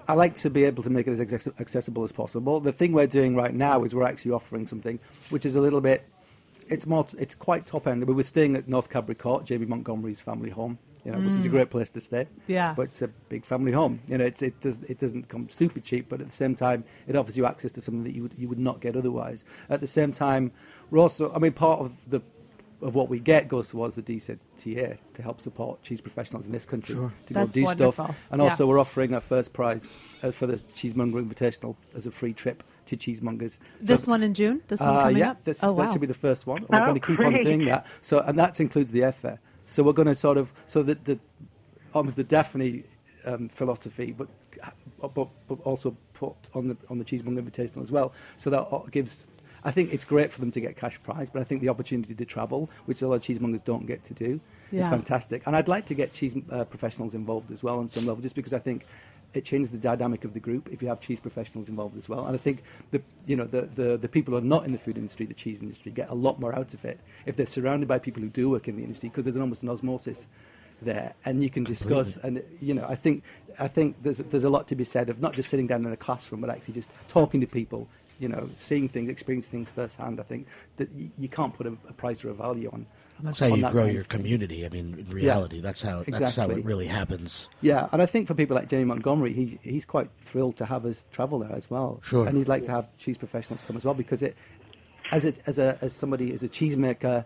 I 0.07 0.15
like 0.15 0.35
to 0.37 0.51
be 0.51 0.65
able 0.65 0.83
to 0.83 0.91
make 0.91 1.07
it 1.07 1.13
as 1.13 1.21
accessible 1.59 2.05
as 2.05 2.13
possible. 2.13 2.61
The 2.61 2.73
thing 2.73 2.93
we're 2.93 3.07
doing 3.07 3.35
right 3.35 3.55
now 3.55 3.85
is 3.85 3.95
we're 3.95 4.07
actually 4.07 4.33
offering 4.33 4.67
something 4.67 4.99
which 5.31 5.45
is 5.45 5.57
a 5.57 5.61
little 5.61 5.81
bit. 5.81 6.07
It's 6.69 6.87
more. 6.87 7.05
It's 7.19 7.35
quite 7.35 7.67
top 7.67 7.89
end. 7.89 8.05
We 8.05 8.15
were 8.15 8.23
staying 8.23 8.55
at 8.55 8.69
North 8.69 8.89
Cadbury 8.91 9.17
Court, 9.17 9.45
Jamie 9.45 9.67
Montgomery's 9.67 10.21
family 10.21 10.51
home, 10.51 10.79
you 11.05 11.13
know, 11.13 11.19
which 11.19 11.31
is 11.37 11.45
a 11.45 11.49
great 11.49 11.71
place 11.71 11.91
to 11.91 12.01
stay. 12.01 12.27
Yeah. 12.47 12.75
But 12.75 12.83
it's 12.83 13.03
a 13.03 13.09
big 13.09 13.45
family 13.45 13.73
home. 13.73 14.01
You 14.09 14.19
know, 14.19 14.25
it's, 14.25 14.43
it 14.43 14.61
does 14.61 14.81
it 14.85 14.99
doesn't 14.99 15.29
come 15.29 15.49
super 15.49 15.81
cheap, 15.81 16.09
but 16.09 16.21
at 16.21 16.27
the 16.27 16.33
same 16.33 16.55
time, 16.55 16.85
it 17.07 17.17
offers 17.17 17.37
you 17.37 17.47
access 17.47 17.71
to 17.73 17.81
something 17.81 18.05
that 18.05 18.15
you 18.15 18.23
would 18.23 18.35
you 18.37 18.49
would 18.49 18.59
not 18.59 18.81
get 18.81 18.97
otherwise. 18.97 19.45
At 19.69 19.81
the 19.81 19.87
same 19.87 20.13
time, 20.13 20.53
we're 20.91 21.01
also. 21.01 21.33
I 21.35 21.39
mean, 21.39 21.53
part 21.53 21.81
of 21.81 22.09
the 22.11 22.21
of 22.83 22.95
what 22.95 23.11
we 23.11 23.19
get 23.19 23.47
goes 23.47 23.69
towards 23.69 23.95
the 23.95 24.03
DZTA 24.03 24.97
to 25.13 25.23
help 25.23 25.39
support 25.43 25.83
cheese 25.83 26.01
professionals 26.01 26.47
in 26.47 26.53
this 26.53 26.65
country 26.65 26.95
Sure. 26.95 27.13
to 27.27 27.35
go 27.35 27.41
That's 27.41 27.53
do 27.53 27.65
wonderful. 27.65 27.93
stuff. 28.07 28.27
And 28.31 28.41
Yeah. 28.41 28.49
also, 28.49 28.67
we're 28.67 28.79
offering 28.79 29.13
a 29.13 29.21
first 29.21 29.53
prize 29.53 29.93
uh, 30.23 30.31
for 30.31 30.47
the 30.47 30.55
Cheesemonger 30.55 31.23
Invitational 31.23 31.77
as 31.95 32.07
a 32.07 32.11
free 32.11 32.33
trip 32.33 32.63
to 32.87 32.97
cheesemongers. 32.97 33.59
So- 33.83 33.87
This 33.93 34.07
one 34.07 34.23
in 34.23 34.33
June? 34.33 34.63
This 34.69 34.81
one 34.81 34.89
uh, 34.97 35.03
coming 35.03 35.17
yeah, 35.19 35.31
up? 35.33 35.43
this, 35.43 35.63
oh, 35.63 35.73
wow. 35.73 35.85
that 35.85 35.93
should 35.93 36.01
be 36.01 36.07
the 36.07 36.15
first 36.15 36.47
one. 36.47 36.65
We're 36.71 36.81
Oh, 36.81 36.87
going 36.87 36.99
to 36.99 37.07
keep 37.07 37.21
on 37.21 37.35
doing 37.43 37.67
that. 37.67 37.87
So, 38.01 38.21
and 38.21 38.39
that 38.39 38.59
includes 38.61 38.93
the 38.93 39.01
airfare. 39.01 39.41
So 39.71 39.85
we're 39.85 39.93
going 39.93 40.09
to 40.09 40.15
sort 40.15 40.37
of 40.37 40.53
so 40.67 40.83
that 40.83 41.05
the 41.05 41.19
almost 41.95 42.17
the 42.17 42.25
Daphne 42.25 42.83
um, 43.25 43.49
philosophy, 43.49 44.13
but, 44.17 44.29
but 45.01 45.29
but 45.49 45.61
also 45.63 45.97
put 46.13 46.35
on 46.55 46.69
the 46.69 46.77
on 46.89 46.99
the 46.99 47.05
Cheesemonger 47.05 47.41
Invitational 47.41 47.83
as 47.83 47.93
well. 47.93 48.13
So 48.37 48.51
that 48.51 48.91
gives. 48.91 49.29
I 49.63 49.71
think 49.71 49.93
it's 49.93 50.05
great 50.05 50.33
for 50.33 50.41
them 50.41 50.51
to 50.53 50.61
get 50.61 50.75
cash 50.77 51.01
prize, 51.03 51.29
but 51.29 51.43
I 51.43 51.45
think 51.45 51.61
the 51.61 51.69
opportunity 51.69 52.15
to 52.15 52.25
travel, 52.25 52.71
which 52.87 53.03
a 53.03 53.07
lot 53.09 53.17
of 53.17 53.23
cheesemongers 53.23 53.63
don't 53.63 53.87
get 53.87 54.03
to 54.05 54.15
do, 54.15 54.41
is 54.73 54.89
fantastic. 54.89 55.43
And 55.47 55.55
I'd 55.55 55.69
like 55.69 55.85
to 55.87 55.95
get 55.95 56.15
cheese 56.15 56.35
uh, 56.51 56.65
professionals 56.65 57.15
involved 57.15 57.51
as 57.53 57.63
well 57.63 57.79
on 57.79 57.87
some 57.87 58.07
level, 58.07 58.23
just 58.23 58.35
because 58.35 58.55
I 58.55 58.59
think 58.59 58.87
it 59.35 59.45
changes 59.45 59.71
the 59.71 59.79
dynamic 59.79 60.25
of 60.25 60.35
the 60.35 60.41
group 60.41 60.69
if 60.73 60.83
you 60.83 60.89
have 60.89 61.01
cheese 61.01 61.21
professionals 61.21 61.69
involved 61.69 61.97
as 61.97 62.09
well. 62.09 62.27
And 62.27 62.35
I 62.35 62.39
think 62.39 62.63
the 62.91 63.03
you 63.27 63.37
know 63.37 63.45
the, 63.45 63.63
the, 63.63 63.97
the 63.97 64.09
people 64.09 64.33
who 64.33 64.39
are 64.39 64.43
not 64.47 64.65
in 64.65 64.73
the 64.73 64.79
food 64.79 64.97
industry, 64.99 65.27
the 65.27 65.35
cheese 65.35 65.63
industry, 65.63 65.93
get 65.93 66.09
a 66.11 66.15
lot 66.15 66.41
more 66.41 66.55
out 66.55 66.75
of 66.75 66.85
it 66.85 66.99
if 67.27 67.37
they're 67.37 67.47
surrounded 67.47 67.89
by 67.89 67.99
people 67.99 68.23
who 68.23 68.29
do 68.29 68.51
work 68.51 68.69
in 68.69 68.77
the 68.77 68.83
industry 68.83 69.09
because 69.09 69.25
there's 69.25 69.37
an, 69.37 69.43
almost 69.43 69.63
an 69.63 69.69
osmosis 69.69 70.27
there, 70.83 71.15
and 71.25 71.43
you 71.43 71.51
can 71.51 71.65
discuss. 71.65 72.17
And 72.17 72.43
you 72.61 72.75
know, 72.75 72.87
I 72.89 72.95
think 72.95 73.23
I 73.59 73.69
think 73.69 74.03
there's 74.03 74.19
there's 74.19 74.45
a 74.45 74.51
lot 74.51 74.69
to 74.69 74.75
be 74.75 74.85
said 74.85 75.09
of 75.09 75.21
not 75.21 75.35
just 75.35 75.49
sitting 75.51 75.67
down 75.67 75.85
in 75.85 75.93
a 75.93 75.97
classroom, 75.97 76.41
but 76.41 76.51
actually 76.51 76.75
just 76.75 76.91
talking 77.09 77.41
to 77.41 77.47
people. 77.47 77.89
You 78.19 78.29
know, 78.29 78.51
seeing 78.55 78.89
things, 78.89 79.09
experiencing 79.09 79.51
things 79.51 79.71
firsthand. 79.71 80.21
I 80.21 80.25
think 80.25 80.47
that 80.77 80.93
y- 80.93 81.11
you 81.19 81.29
can't 81.29 81.55
put 81.55 81.67
a, 81.67 81.71
a 81.89 81.93
price 81.93 82.23
or 82.25 82.31
a 82.31 82.35
value 82.35 82.69
on. 82.71 82.87
That's 83.23 83.39
how 83.39 83.47
you 83.47 83.63
that 83.63 83.73
grow 83.73 83.85
your 83.85 84.03
thing. 84.03 84.19
community. 84.19 84.65
I 84.65 84.69
mean, 84.69 84.95
in 84.99 85.11
reality, 85.11 85.61
that's 85.61 85.83
how 85.83 86.05
that's 86.07 86.37
how 86.37 86.49
it 86.51 86.65
really 86.65 86.87
happens. 86.87 87.49
Yeah, 87.61 87.89
and 87.93 88.03
I 88.03 88.07
think 88.07 88.27
for 88.27 88.35
people 88.35 88.57
like 88.57 88.69
Jamie 88.69 88.85
Montgomery, 88.85 89.33
he, 89.33 89.59
he's 89.63 89.85
quite 89.85 90.11
thrilled 90.19 90.57
to 90.59 90.67
have 90.67 90.85
us 90.87 91.05
travel 91.11 91.41
there 91.41 91.53
as 91.53 91.71
well. 91.71 92.01
Sure. 92.03 92.27
And 92.27 92.37
he'd 92.37 92.49
like 92.49 92.65
to 92.65 92.71
have 92.71 92.89
cheese 92.99 93.19
professionals 93.19 93.63
come 93.63 93.77
as 93.77 93.85
well 93.85 93.95
because 93.95 94.23
it, 94.23 94.37
as 95.13 95.25
a, 95.25 95.35
as 95.47 95.59
a 95.59 95.79
as 95.81 95.93
somebody 95.95 96.33
as 96.33 96.43
a 96.43 96.49
cheesemaker, 96.49 97.25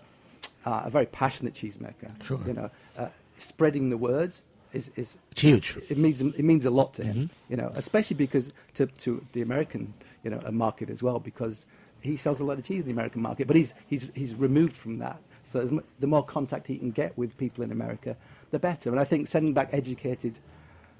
uh, 0.64 0.82
a 0.84 0.90
very 0.90 1.06
passionate 1.06 1.54
cheesemaker. 1.54 2.22
Sure. 2.22 2.40
You 2.46 2.54
know, 2.54 2.70
uh, 2.98 3.08
spreading 3.36 3.88
the 3.88 3.96
words 3.96 4.42
is 4.72 4.90
is 4.96 5.18
It's 5.32 5.40
huge. 5.40 5.74
Mm-hmm. 5.74 5.92
It 5.92 5.98
means 5.98 6.20
it 6.20 6.44
means 6.44 6.64
a 6.64 6.70
lot 6.70 6.94
to 6.94 7.04
him. 7.04 7.30
You 7.48 7.56
know, 7.56 7.70
especially 7.74 8.16
because 8.16 8.52
to 8.74 8.86
to 8.86 9.24
the 9.32 9.42
American 9.42 9.94
you 10.22 10.30
know 10.30 10.40
market 10.50 10.90
as 10.90 11.02
well 11.02 11.20
because 11.20 11.66
he 12.00 12.16
sells 12.16 12.40
a 12.40 12.44
lot 12.44 12.58
of 12.58 12.66
cheese 12.66 12.82
in 12.82 12.86
the 12.86 12.92
American 12.92 13.22
market, 13.22 13.46
but 13.46 13.56
he's 13.56 13.74
he's 13.86 14.10
he's 14.14 14.34
removed 14.34 14.76
from 14.76 14.96
that. 14.98 15.20
So 15.44 15.60
as 15.60 15.70
mu- 15.70 15.82
the 16.00 16.06
more 16.06 16.24
contact 16.24 16.66
he 16.66 16.76
can 16.78 16.90
get 16.90 17.16
with 17.18 17.36
people 17.36 17.62
in 17.64 17.70
America, 17.70 18.16
the 18.50 18.58
better. 18.58 18.90
And 18.90 18.98
I 18.98 19.04
think 19.04 19.26
sending 19.28 19.52
back 19.54 19.68
educated 19.72 20.38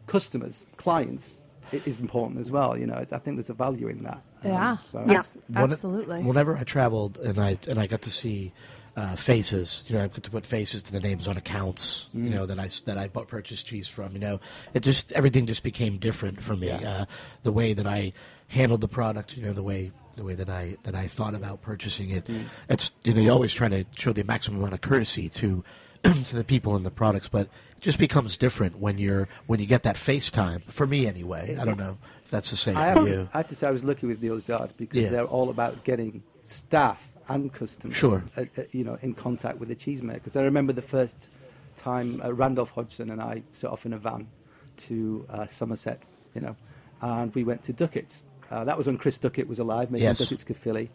customers, 0.06 0.66
clients, 0.76 1.40
i- 1.72 1.80
is 1.86 2.00
important 2.00 2.40
as 2.40 2.50
well. 2.50 2.78
You 2.78 2.86
know, 2.86 2.94
I 2.94 3.04
think 3.18 3.36
there's 3.36 3.50
a 3.50 3.54
value 3.54 3.88
in 3.88 4.02
that. 4.02 4.22
Um, 4.44 4.50
Yeah. 4.50 4.76
so 4.84 5.00
Yeah. 5.00 5.22
When- 5.48 5.70
absolutely. 5.72 6.22
Whenever 6.22 6.56
I 6.56 6.64
traveled 6.64 7.18
and 7.20 7.38
I 7.40 7.58
and 7.68 7.78
I 7.80 7.86
got 7.86 8.02
to 8.02 8.10
see 8.10 8.52
uh, 8.96 9.16
faces, 9.16 9.82
you 9.88 9.96
know, 9.96 10.04
I 10.04 10.06
got 10.06 10.22
to 10.22 10.30
put 10.30 10.46
faces 10.46 10.80
to 10.84 10.92
the 10.92 11.00
names 11.00 11.26
on 11.26 11.36
accounts, 11.36 12.06
you 12.14 12.30
know, 12.30 12.46
that 12.46 12.60
I 12.60 12.66
s- 12.66 12.80
that 12.82 12.96
I 12.96 13.08
bought 13.08 13.26
purchased 13.26 13.66
cheese 13.66 13.88
from. 13.88 14.12
You 14.12 14.20
know, 14.20 14.40
it 14.72 14.84
just 14.84 15.10
everything 15.12 15.46
just 15.46 15.64
became 15.64 15.98
different 15.98 16.40
for 16.40 16.54
me. 16.54 16.68
Yeah. 16.68 16.88
Uh, 17.00 17.04
the 17.42 17.50
way 17.50 17.72
that 17.72 17.88
I 17.88 18.12
handled 18.46 18.82
the 18.82 18.86
product, 18.88 19.36
you 19.36 19.42
know, 19.42 19.52
the 19.52 19.64
way 19.64 19.90
the 20.16 20.24
way 20.24 20.34
that 20.34 20.48
I 20.48 20.76
that 20.84 20.94
I 20.94 21.06
thought 21.06 21.34
about 21.34 21.62
purchasing 21.62 22.10
it. 22.10 22.26
It's 22.68 22.92
you 23.04 23.14
know, 23.14 23.20
you're 23.20 23.32
always 23.32 23.52
trying 23.52 23.70
to 23.72 23.84
show 23.96 24.12
the 24.12 24.24
maximum 24.24 24.58
amount 24.60 24.74
of 24.74 24.80
courtesy 24.80 25.28
to 25.30 25.64
to 26.02 26.36
the 26.36 26.44
people 26.44 26.76
and 26.76 26.84
the 26.84 26.90
products, 26.90 27.28
but 27.28 27.42
it 27.76 27.80
just 27.80 27.98
becomes 27.98 28.36
different 28.36 28.78
when 28.78 28.98
you're 28.98 29.28
when 29.46 29.60
you 29.60 29.66
get 29.66 29.82
that 29.84 29.96
FaceTime. 29.96 30.62
For 30.70 30.86
me, 30.86 31.06
anyway. 31.06 31.56
I 31.60 31.64
don't 31.64 31.78
know 31.78 31.98
if 32.24 32.30
that's 32.30 32.50
the 32.50 32.56
same 32.56 32.76
I 32.76 32.92
for 32.92 32.98
have, 33.00 33.08
you. 33.08 33.14
to, 33.24 33.28
I 33.32 33.38
have 33.38 33.48
to 33.48 33.56
say 33.56 33.66
I 33.66 33.70
was 33.70 33.84
lucky 33.84 34.06
with 34.06 34.22
Neal's 34.22 34.48
Yard 34.48 34.74
because 34.76 35.02
Yeah. 35.04 35.08
they're 35.10 35.24
all 35.24 35.50
about 35.50 35.82
getting 35.84 36.22
staff 36.42 37.12
and 37.28 37.50
customers, 37.52 37.96
Sure. 37.96 38.22
uh, 38.36 38.42
uh, 38.58 38.62
you 38.72 38.84
know, 38.84 38.98
in 39.00 39.14
contact 39.14 39.58
with 39.58 39.68
the 39.70 39.76
cheesemakers. 39.76 40.14
Because 40.14 40.36
I 40.36 40.42
remember 40.42 40.74
the 40.74 40.82
first 40.82 41.30
time 41.74 42.20
uh, 42.22 42.32
Randolph 42.34 42.70
Hodgson 42.72 43.10
and 43.10 43.20
I 43.22 43.42
set 43.52 43.70
off 43.70 43.86
in 43.86 43.94
a 43.94 43.98
van 43.98 44.28
to 44.76 45.24
uh, 45.30 45.46
Somerset, 45.46 46.02
you 46.34 46.40
know, 46.42 46.54
and 47.00 47.34
we 47.34 47.44
went 47.44 47.62
to 47.64 47.72
Duckett's. 47.72 48.22
Uh, 48.54 48.64
that 48.64 48.78
was 48.78 48.86
when 48.86 48.96
Chris 48.96 49.18
Duckett 49.18 49.48
was 49.48 49.58
alive, 49.58 49.90
making 49.90 50.04
Yes. 50.04 50.18
Duckett's 50.18 50.44
Caerphilly. 50.44 50.88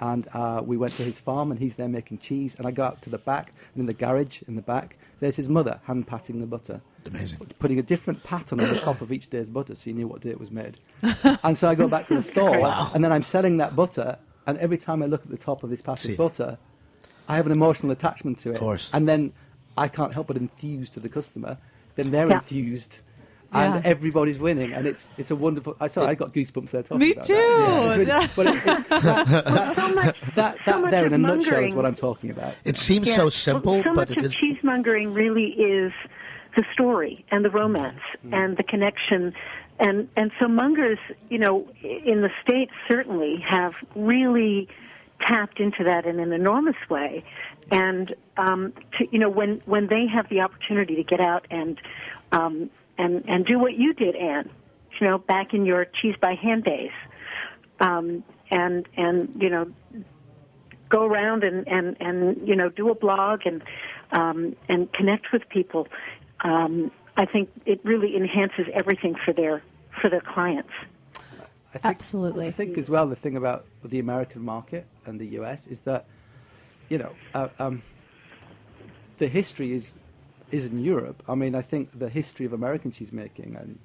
And 0.00 0.26
uh, 0.32 0.60
we 0.66 0.76
went 0.76 0.96
to 0.96 1.04
his 1.04 1.20
farm, 1.20 1.52
and 1.52 1.60
he's 1.60 1.76
there 1.76 1.88
making 1.88 2.18
cheese. 2.18 2.56
And 2.56 2.66
I 2.66 2.72
go 2.72 2.82
out 2.82 3.00
to 3.02 3.10
the 3.10 3.18
back, 3.18 3.52
and 3.74 3.82
in 3.82 3.86
the 3.86 3.94
garage 3.94 4.42
in 4.48 4.56
the 4.56 4.62
back, 4.62 4.98
there's 5.20 5.36
his 5.36 5.48
mother 5.48 5.80
hand 5.84 6.08
patting 6.08 6.40
the 6.40 6.46
butter 6.46 6.80
Amazing. 7.06 7.38
putting 7.60 7.78
a 7.78 7.82
different 7.82 8.24
pattern 8.24 8.58
on 8.60 8.68
the 8.68 8.80
top 8.80 9.00
of 9.00 9.12
each 9.12 9.30
day's 9.30 9.48
butter 9.48 9.76
so 9.76 9.90
you 9.90 9.94
knew 9.94 10.08
what 10.08 10.20
day 10.22 10.30
it 10.30 10.40
was 10.40 10.50
made. 10.50 10.78
and 11.44 11.56
so 11.56 11.68
I 11.68 11.76
go 11.76 11.86
back 11.86 12.08
to 12.08 12.14
the 12.16 12.22
store, 12.22 12.58
Wow. 12.60 12.90
and 12.92 13.04
then 13.04 13.12
I'm 13.12 13.22
selling 13.22 13.58
that 13.58 13.76
butter, 13.76 14.18
and 14.48 14.58
every 14.58 14.78
time 14.78 15.00
I 15.00 15.06
look 15.06 15.22
at 15.22 15.30
the 15.30 15.38
top 15.38 15.62
of 15.62 15.70
this 15.70 15.82
packet 15.82 16.10
of 16.10 16.16
butter, 16.16 16.58
I 17.28 17.36
have 17.36 17.46
an 17.46 17.52
emotional 17.52 17.92
attachment 17.92 18.38
to 18.40 18.50
it. 18.50 18.54
Of 18.54 18.60
course. 18.60 18.90
And 18.92 19.08
then 19.08 19.32
I 19.78 19.86
can't 19.86 20.12
help 20.12 20.26
but 20.26 20.36
enthuse 20.36 20.90
to 20.90 21.00
the 21.00 21.08
customer. 21.08 21.56
Then 21.94 22.10
they're 22.10 22.28
Yeah. 22.28 22.34
enthused. 22.40 23.02
And 23.54 23.74
Yeah. 23.76 23.80
everybody's 23.90 24.38
winning, 24.38 24.72
and 24.72 24.86
it's 24.86 25.12
it's 25.16 25.30
a 25.30 25.36
wonderful. 25.36 25.76
I 25.80 25.86
sorry, 25.86 26.08
I 26.08 26.14
got 26.14 26.32
goosebumps 26.34 26.70
there 26.72 26.82
talking 26.82 26.98
Me 26.98 27.12
about 27.12 27.24
too. 27.24 27.34
That. 27.34 27.40
Yeah. 27.40 27.86
It's 27.86 27.96
really- 27.96 28.28
but 28.36 28.46
it, 28.46 28.62
it's, 28.66 28.84
that's, 29.04 29.30
that's, 29.30 29.76
So 29.76 29.88
much, 29.94 30.16
that, 30.34 30.56
so 30.64 30.70
that 30.72 30.80
much 30.80 30.90
there 30.90 31.06
in 31.06 31.12
a 31.12 31.14
of 31.16 31.20
nutshell 31.20 31.62
is 31.64 31.74
what 31.74 31.86
I'm 31.86 31.94
talking 31.94 32.30
about. 32.30 32.54
It 32.64 32.76
seems 32.76 33.06
Yeah. 33.08 33.14
so 33.16 33.22
Well, 33.24 33.30
simple, 33.30 33.76
so 33.82 33.94
but 33.94 34.08
much 34.08 34.10
it 34.12 34.18
of 34.18 34.24
is. 34.24 34.34
cheesemongering 34.36 35.14
really 35.14 35.50
is 35.52 35.92
the 36.56 36.64
story 36.72 37.24
and 37.30 37.44
the 37.44 37.50
romance 37.50 38.00
Mm-hmm. 38.24 38.34
and 38.34 38.56
the 38.56 38.62
connection. 38.64 39.34
And 39.78 40.08
and 40.16 40.30
so 40.40 40.48
mongers, 40.48 40.98
you 41.30 41.38
know, 41.38 41.68
in 41.82 42.22
the 42.22 42.30
states 42.42 42.72
certainly 42.88 43.38
have 43.48 43.72
really 43.94 44.68
tapped 45.20 45.58
into 45.60 45.84
that 45.84 46.06
in 46.06 46.18
an 46.20 46.32
enormous 46.32 46.76
way. 46.90 47.24
And 47.70 48.14
um, 48.36 48.72
to, 48.98 49.06
you 49.10 49.18
know, 49.18 49.28
when 49.30 49.62
when 49.66 49.86
they 49.88 50.06
have 50.06 50.28
the 50.28 50.40
opportunity 50.40 50.94
to 50.96 51.02
get 51.02 51.20
out 51.20 51.46
and 51.50 51.80
um, 52.32 52.70
and 52.98 53.24
and 53.28 53.44
do 53.44 53.58
what 53.58 53.74
you 53.74 53.92
did, 53.94 54.16
Anne. 54.16 54.50
You 55.00 55.08
know, 55.08 55.18
back 55.18 55.52
in 55.52 55.66
your 55.66 55.86
cheese 56.00 56.14
by 56.20 56.34
hand 56.34 56.64
days, 56.64 56.92
um, 57.80 58.24
and 58.50 58.86
and 58.96 59.34
you 59.40 59.50
know, 59.50 59.72
go 60.88 61.04
around 61.04 61.44
and 61.44 61.66
and 61.66 61.96
and 62.00 62.46
you 62.46 62.54
know 62.54 62.68
do 62.68 62.90
a 62.90 62.94
blog 62.94 63.40
and 63.44 63.62
um, 64.12 64.56
and 64.68 64.92
connect 64.92 65.32
with 65.32 65.48
people. 65.48 65.88
Um, 66.42 66.90
I 67.16 67.26
think 67.26 67.48
it 67.64 67.80
really 67.84 68.16
enhances 68.16 68.66
everything 68.72 69.14
for 69.24 69.32
their 69.32 69.62
for 70.00 70.08
their 70.08 70.20
clients. 70.20 70.72
I 71.74 71.78
think, 71.78 71.96
Absolutely. 71.96 72.46
I 72.46 72.50
think 72.52 72.78
as 72.78 72.88
well 72.88 73.08
the 73.08 73.16
thing 73.16 73.36
about 73.36 73.66
the 73.84 73.98
American 73.98 74.42
market 74.42 74.86
and 75.06 75.18
the 75.18 75.26
US 75.40 75.66
is 75.66 75.80
that 75.82 76.06
you 76.88 76.98
know 76.98 77.12
uh, 77.34 77.48
um, 77.58 77.82
the 79.18 79.26
history 79.26 79.72
is 79.72 79.94
is 80.50 80.66
in 80.66 80.82
Europe. 80.82 81.22
I 81.28 81.34
mean, 81.34 81.54
I 81.54 81.62
think 81.62 81.98
the 81.98 82.08
history 82.08 82.46
of 82.46 82.52
American 82.52 82.92
cheesemaking 82.92 83.60
and 83.60 83.78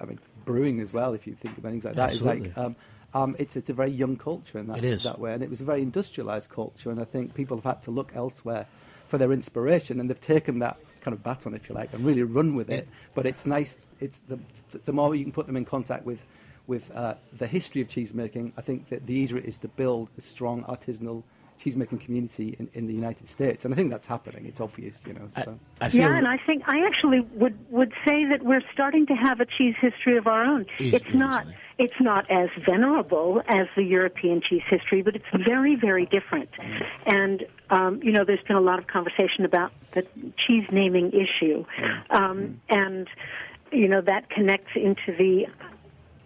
I 0.00 0.04
mean 0.04 0.18
brewing 0.44 0.80
as 0.80 0.92
well. 0.92 1.14
If 1.14 1.26
you 1.26 1.34
think 1.34 1.58
about 1.58 1.70
things 1.70 1.84
like 1.84 1.94
that, 1.94 2.12
is 2.12 2.24
like 2.24 2.56
um, 2.56 2.76
um, 3.14 3.36
it's 3.38 3.56
it's 3.56 3.70
a 3.70 3.74
very 3.74 3.90
young 3.90 4.16
culture 4.16 4.58
in 4.58 4.66
that 4.68 4.80
that 5.04 5.18
way, 5.18 5.32
and 5.34 5.42
it 5.42 5.50
was 5.50 5.60
a 5.60 5.64
very 5.64 5.82
industrialized 5.82 6.50
culture. 6.50 6.90
And 6.90 7.00
I 7.00 7.04
think 7.04 7.34
people 7.34 7.56
have 7.56 7.64
had 7.64 7.82
to 7.82 7.90
look 7.90 8.12
elsewhere 8.14 8.66
for 9.06 9.18
their 9.18 9.32
inspiration, 9.32 10.00
and 10.00 10.08
they've 10.08 10.20
taken 10.20 10.60
that 10.60 10.78
kind 11.00 11.14
of 11.14 11.22
baton, 11.22 11.54
if 11.54 11.68
you 11.68 11.74
like, 11.74 11.92
and 11.92 12.04
really 12.04 12.22
run 12.22 12.54
with 12.54 12.70
it. 12.70 12.88
But 13.14 13.26
it's 13.26 13.46
nice. 13.46 13.80
It's 14.00 14.20
the 14.20 14.38
the 14.84 14.92
more 14.92 15.14
you 15.14 15.24
can 15.24 15.32
put 15.32 15.46
them 15.46 15.56
in 15.56 15.64
contact 15.64 16.04
with 16.04 16.24
with 16.66 16.90
uh, 16.94 17.14
the 17.32 17.46
history 17.46 17.82
of 17.82 17.88
cheesemaking, 17.88 18.52
I 18.56 18.60
think 18.60 18.88
that 18.88 19.06
the 19.06 19.14
easier 19.14 19.38
it 19.38 19.44
is 19.44 19.58
to 19.58 19.68
build 19.68 20.10
a 20.16 20.20
strong 20.20 20.62
artisanal 20.64 21.24
cheesemaking 21.62 22.00
community 22.00 22.56
in, 22.58 22.68
in 22.74 22.86
the 22.86 22.94
United 22.94 23.28
States. 23.28 23.64
And 23.64 23.72
I 23.72 23.76
think 23.76 23.90
that's 23.90 24.06
happening. 24.06 24.46
It's 24.46 24.60
obvious, 24.60 25.02
you 25.06 25.14
know. 25.14 25.28
So. 25.28 25.58
I 25.80 25.88
feel 25.88 26.00
Yeah, 26.02 26.16
and 26.16 26.26
I 26.26 26.38
think 26.38 26.64
I 26.66 26.84
actually 26.86 27.20
would 27.34 27.56
would 27.70 27.92
say 28.06 28.24
that 28.26 28.42
we're 28.42 28.62
starting 28.72 29.06
to 29.06 29.14
have 29.14 29.40
a 29.40 29.46
cheese 29.46 29.74
history 29.80 30.16
of 30.16 30.26
our 30.26 30.44
own. 30.44 30.66
Easy- 30.78 30.96
it's 30.96 31.14
not 31.14 31.42
easily. 31.42 31.56
it's 31.78 32.00
not 32.00 32.30
as 32.30 32.48
venerable 32.64 33.42
as 33.48 33.66
the 33.76 33.84
European 33.84 34.40
cheese 34.40 34.62
history, 34.68 35.02
but 35.02 35.14
it's 35.14 35.44
very 35.44 35.76
very 35.76 36.06
different. 36.06 36.50
And 37.06 37.44
um, 37.70 38.02
you 38.02 38.12
know, 38.12 38.24
there's 38.24 38.42
been 38.46 38.56
a 38.56 38.60
lot 38.60 38.78
of 38.78 38.86
conversation 38.86 39.44
about 39.44 39.72
the 39.94 40.02
cheese 40.36 40.66
naming 40.72 41.12
issue, 41.12 41.64
um, 42.10 42.60
and 42.68 43.08
you 43.70 43.88
know 43.88 44.00
that 44.00 44.30
connects 44.30 44.72
into 44.74 45.16
the 45.16 45.46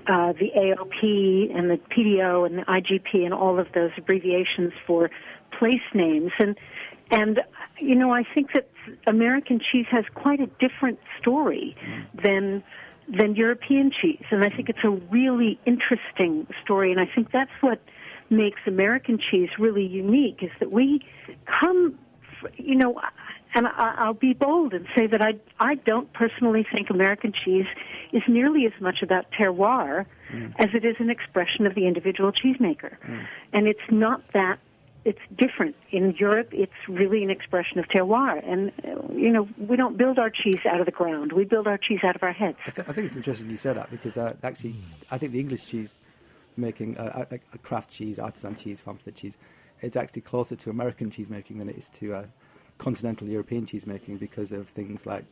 uh, 0.08 0.32
the 0.32 0.50
AOP 0.56 1.56
and 1.56 1.70
the 1.70 1.78
PDO 1.90 2.46
and 2.46 2.58
the 2.58 2.62
IGP 2.62 3.24
and 3.24 3.34
all 3.34 3.58
of 3.58 3.66
those 3.74 3.90
abbreviations 3.96 4.72
for 4.86 5.10
place 5.58 5.74
names. 5.94 6.32
And 6.38 6.56
and 7.10 7.40
you 7.80 7.94
know, 7.94 8.12
I 8.12 8.24
think 8.34 8.52
that 8.54 8.68
American 9.06 9.60
cheese 9.60 9.86
has 9.90 10.04
quite 10.14 10.40
a 10.40 10.46
different 10.58 10.98
story 11.20 11.76
than 12.22 12.62
than 13.08 13.36
European 13.36 13.92
cheese, 13.92 14.24
and 14.30 14.44
I 14.44 14.48
think 14.48 14.68
it's 14.68 14.82
a 14.82 14.90
really 14.90 15.60
interesting 15.64 16.46
story. 16.64 16.90
And 16.90 17.00
I 17.00 17.06
think 17.06 17.30
that's 17.30 17.52
what 17.60 17.80
makes 18.30 18.60
American 18.66 19.18
cheese 19.18 19.48
really 19.58 19.86
unique 19.86 20.38
is 20.42 20.50
that 20.58 20.72
we 20.72 21.00
come, 21.46 21.98
you 22.56 22.74
know. 22.74 23.00
And 23.54 23.68
I'll 23.68 24.12
be 24.12 24.34
bold 24.34 24.74
and 24.74 24.86
say 24.94 25.06
that 25.06 25.22
I 25.22 25.34
I 25.58 25.76
don't 25.76 26.12
personally 26.12 26.66
think 26.74 26.90
American 26.90 27.32
cheese 27.32 27.66
is 28.12 28.22
nearly 28.28 28.66
as 28.66 28.72
much 28.80 29.02
about 29.02 29.26
terroir 29.32 30.06
as 30.58 30.68
it 30.74 30.84
is 30.84 30.96
an 30.98 31.10
expression 31.10 31.66
of 31.66 31.74
the 31.74 31.86
individual 31.86 32.32
cheesemaker, 32.32 32.96
and 33.52 33.66
it's 33.66 33.88
not 33.90 34.22
that 34.32 34.58
it's 35.06 35.20
different. 35.38 35.76
In 35.92 36.16
Europe, 36.18 36.48
it's 36.50 36.72
really 36.88 37.22
an 37.22 37.30
expression 37.30 37.78
of 37.78 37.86
terroir. 37.86 38.42
And, 38.44 38.72
uh, 38.84 39.12
you 39.14 39.30
know, 39.30 39.48
we 39.56 39.76
don't 39.76 39.96
build 39.96 40.18
our 40.18 40.30
cheese 40.30 40.58
out 40.68 40.80
of 40.80 40.86
the 40.86 40.92
ground. 40.92 41.32
We 41.32 41.44
build 41.44 41.68
our 41.68 41.78
cheese 41.78 42.00
out 42.02 42.16
of 42.16 42.24
our 42.24 42.32
heads. 42.32 42.58
I, 42.66 42.70
th- 42.70 42.88
I 42.88 42.92
think 42.92 43.06
it's 43.06 43.16
interesting 43.16 43.48
you 43.48 43.56
said 43.56 43.76
that 43.76 43.88
because 43.88 44.18
uh, 44.18 44.34
actually, 44.42 44.74
I 45.08 45.16
think 45.16 45.30
the 45.30 45.38
English 45.38 45.68
cheese 45.68 46.00
making, 46.56 46.98
uh, 46.98 47.24
uh, 47.30 47.36
craft 47.62 47.88
cheese, 47.88 48.18
artisan 48.18 48.56
cheese, 48.56 48.80
farmstead 48.80 49.14
cheese, 49.14 49.38
is 49.80 49.96
actually 49.96 50.22
closer 50.22 50.56
to 50.56 50.70
American 50.70 51.08
cheese 51.08 51.30
making 51.30 51.58
than 51.58 51.68
it 51.68 51.76
is 51.76 51.88
to 51.90 52.14
uh, 52.14 52.24
continental 52.78 53.28
European 53.28 53.64
cheese 53.64 53.86
making 53.86 54.16
because 54.16 54.50
of 54.50 54.68
things 54.68 55.06
like 55.06 55.24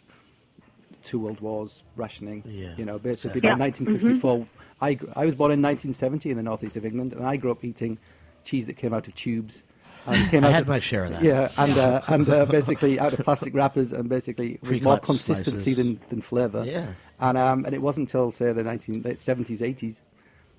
two 1.04 1.18
world 1.20 1.40
wars, 1.40 1.84
rationing. 1.96 2.42
Yeah, 2.46 2.74
You 2.76 2.84
know, 2.84 2.98
basically 2.98 3.38
exactly. 3.38 3.50
by 3.50 3.64
1954, 3.66 4.46
I, 4.80 4.94
gr- 4.94 5.06
I 5.14 5.24
was 5.24 5.34
born 5.34 5.52
in 5.52 5.62
1970 5.62 6.30
in 6.30 6.36
the 6.36 6.42
northeast 6.42 6.76
of 6.76 6.84
England, 6.84 7.12
and 7.12 7.26
I 7.26 7.36
grew 7.36 7.50
up 7.50 7.64
eating 7.64 7.98
cheese 8.42 8.66
that 8.66 8.76
came 8.76 8.92
out 8.92 9.06
of 9.06 9.14
tubes. 9.14 9.62
And 10.06 10.30
came 10.30 10.44
I 10.44 10.48
out 10.48 10.52
had 10.54 10.62
of, 10.62 10.68
my 10.68 10.80
share 10.80 11.04
of 11.04 11.10
that. 11.10 11.22
Yeah, 11.22 11.50
and 11.56 11.78
uh, 11.78 12.00
and 12.08 12.28
uh, 12.28 12.44
basically 12.58 12.98
out 12.98 13.12
of 13.12 13.20
plastic 13.20 13.54
wrappers, 13.54 13.92
and 13.92 14.08
basically 14.08 14.54
it 14.54 14.68
was 14.68 14.82
more 14.82 14.98
consistency 14.98 15.72
slices. 15.72 15.76
than, 15.76 16.00
than 16.08 16.20
flavour. 16.20 16.64
Yeah. 16.64 16.92
And 17.20 17.38
um, 17.38 17.64
and 17.64 17.74
it 17.74 17.80
wasn't 17.80 18.08
until 18.08 18.30
say 18.30 18.52
the 18.52 18.62
19 18.64 19.02
late 19.02 19.16
70s, 19.16 19.60
80s, 19.60 20.02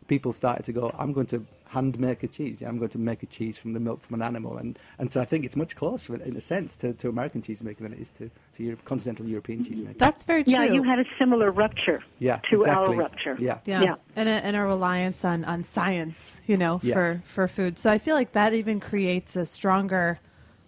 people 0.07 0.31
started 0.33 0.65
to 0.65 0.73
go, 0.73 0.93
I'm 0.97 1.11
going 1.11 1.27
to 1.27 1.45
hand 1.67 1.99
make 1.99 2.23
a 2.23 2.27
cheese. 2.27 2.61
I'm 2.61 2.77
going 2.77 2.91
to 2.91 2.97
make 2.97 3.23
a 3.23 3.25
cheese 3.25 3.57
from 3.57 3.73
the 3.73 3.79
milk 3.79 4.01
from 4.01 4.15
an 4.15 4.21
animal, 4.21 4.57
and 4.57 4.77
and 4.99 5.11
so 5.11 5.21
I 5.21 5.25
think 5.25 5.45
it's 5.45 5.55
much 5.55 5.75
closer 5.75 6.15
in, 6.15 6.21
in 6.21 6.35
a 6.35 6.41
sense 6.41 6.75
to, 6.77 6.93
to 6.93 7.09
American 7.09 7.41
cheese 7.41 7.63
making 7.63 7.83
than 7.83 7.93
it 7.93 7.99
is 7.99 8.11
to 8.11 8.29
to 8.53 8.63
Europe, 8.63 8.85
continental 8.85 9.25
European 9.27 9.59
mm-hmm. 9.59 9.69
cheese 9.69 9.81
making. 9.81 9.97
That's 9.97 10.23
very 10.23 10.43
true. 10.43 10.53
Yeah, 10.53 10.63
you 10.63 10.83
had 10.83 10.99
a 10.99 11.05
similar 11.19 11.51
rupture 11.51 11.99
yeah, 12.19 12.37
to 12.49 12.55
exactly. 12.57 12.95
our 12.95 13.01
rupture. 13.01 13.35
Yeah. 13.39 13.59
Yeah. 13.65 13.81
Yeah. 13.81 13.95
And, 14.15 14.29
a, 14.29 14.31
and 14.31 14.55
a 14.55 14.61
reliance 14.61 15.25
on, 15.25 15.43
on 15.45 15.63
science, 15.63 16.39
you 16.45 16.57
know, 16.57 16.79
Yeah. 16.83 16.93
for, 16.93 17.23
for 17.25 17.47
food. 17.47 17.77
So 17.77 17.91
I 17.91 17.97
feel 17.97 18.15
like 18.15 18.33
that 18.33 18.53
even 18.53 18.79
creates 18.79 19.35
a 19.35 19.45
stronger 19.45 20.19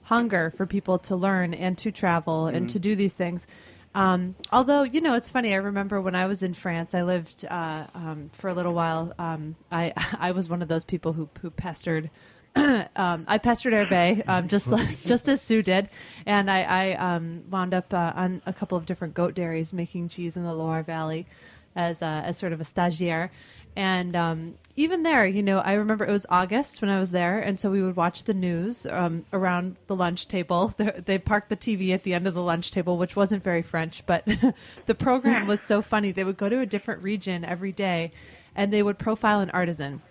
hunger 0.03 0.53
for 0.55 0.65
people 0.65 0.99
to 0.99 1.15
learn 1.15 1.53
and 1.53 1.77
to 1.79 1.91
travel 1.91 2.47
and 2.47 2.57
mm-hmm. 2.57 2.67
to 2.67 2.79
do 2.79 2.95
these 2.95 3.15
things. 3.15 3.45
Um, 3.97 4.35
although, 4.51 4.83
you 4.83 5.01
know, 5.01 5.15
it's 5.15 5.27
funny. 5.27 5.53
I 5.53 5.57
remember 5.57 5.99
when 5.99 6.13
I 6.13 6.27
was 6.27 6.43
in 6.43 6.53
France, 6.53 6.93
I 6.93 7.01
lived 7.01 7.45
uh, 7.49 7.87
um, 7.95 8.29
for 8.31 8.47
a 8.47 8.53
little 8.53 8.75
while. 8.75 9.11
Um, 9.17 9.55
I, 9.71 9.91
I 10.19 10.31
was 10.31 10.47
one 10.49 10.61
of 10.61 10.67
those 10.67 10.83
people 10.83 11.13
who, 11.13 11.27
who 11.41 11.49
pestered 11.49 12.11
um, 12.95 13.25
I 13.27 13.37
pestered 13.37 13.73
Hervé, 13.73 14.23
um, 14.27 14.47
just 14.47 14.67
like, 14.67 15.01
just 15.05 15.27
as 15.27 15.41
Sue 15.41 15.61
did, 15.61 15.89
and 16.25 16.49
I, 16.49 16.61
I 16.61 17.15
um, 17.15 17.43
wound 17.49 17.73
up 17.73 17.93
uh, 17.93 18.13
on 18.15 18.41
a 18.45 18.53
couple 18.53 18.77
of 18.77 18.85
different 18.85 19.13
goat 19.13 19.35
dairies 19.35 19.73
making 19.73 20.09
cheese 20.09 20.37
in 20.37 20.43
the 20.43 20.53
Loire 20.53 20.83
Valley 20.83 21.27
as 21.75 22.01
uh, 22.01 22.23
as 22.25 22.37
sort 22.37 22.53
of 22.53 22.61
a 22.61 22.63
stagiaire. 22.63 23.29
And 23.77 24.15
um, 24.15 24.55
even 24.75 25.03
there, 25.03 25.27
you 25.27 25.43
know, 25.43 25.59
I 25.59 25.73
remember 25.73 26.03
it 26.03 26.11
was 26.11 26.25
August 26.31 26.81
when 26.81 26.89
I 26.89 26.99
was 26.99 27.11
there, 27.11 27.37
and 27.37 27.59
so 27.59 27.69
we 27.69 27.83
would 27.83 27.95
watch 27.95 28.23
the 28.23 28.33
news 28.33 28.87
um, 28.87 29.23
around 29.31 29.75
the 29.85 29.95
lunch 29.95 30.27
table. 30.27 30.73
They- 30.77 30.99
They 31.05 31.17
parked 31.19 31.49
the 31.49 31.55
TV 31.55 31.93
at 31.93 32.01
the 32.01 32.15
end 32.15 32.25
of 32.25 32.33
the 32.33 32.41
lunch 32.41 32.71
table, 32.71 32.97
which 32.97 33.15
wasn't 33.15 33.43
very 33.43 33.61
French, 33.61 34.03
but 34.07 34.25
the 34.87 34.95
program 34.95 35.45
was 35.45 35.61
so 35.61 35.83
funny. 35.83 36.11
They 36.11 36.23
would 36.23 36.37
go 36.37 36.49
to 36.49 36.59
a 36.59 36.65
different 36.65 37.03
region 37.03 37.45
every 37.45 37.71
day, 37.71 38.11
and 38.55 38.73
they 38.73 38.81
would 38.81 38.97
profile 38.97 39.41
an 39.41 39.51
artisan. 39.51 40.01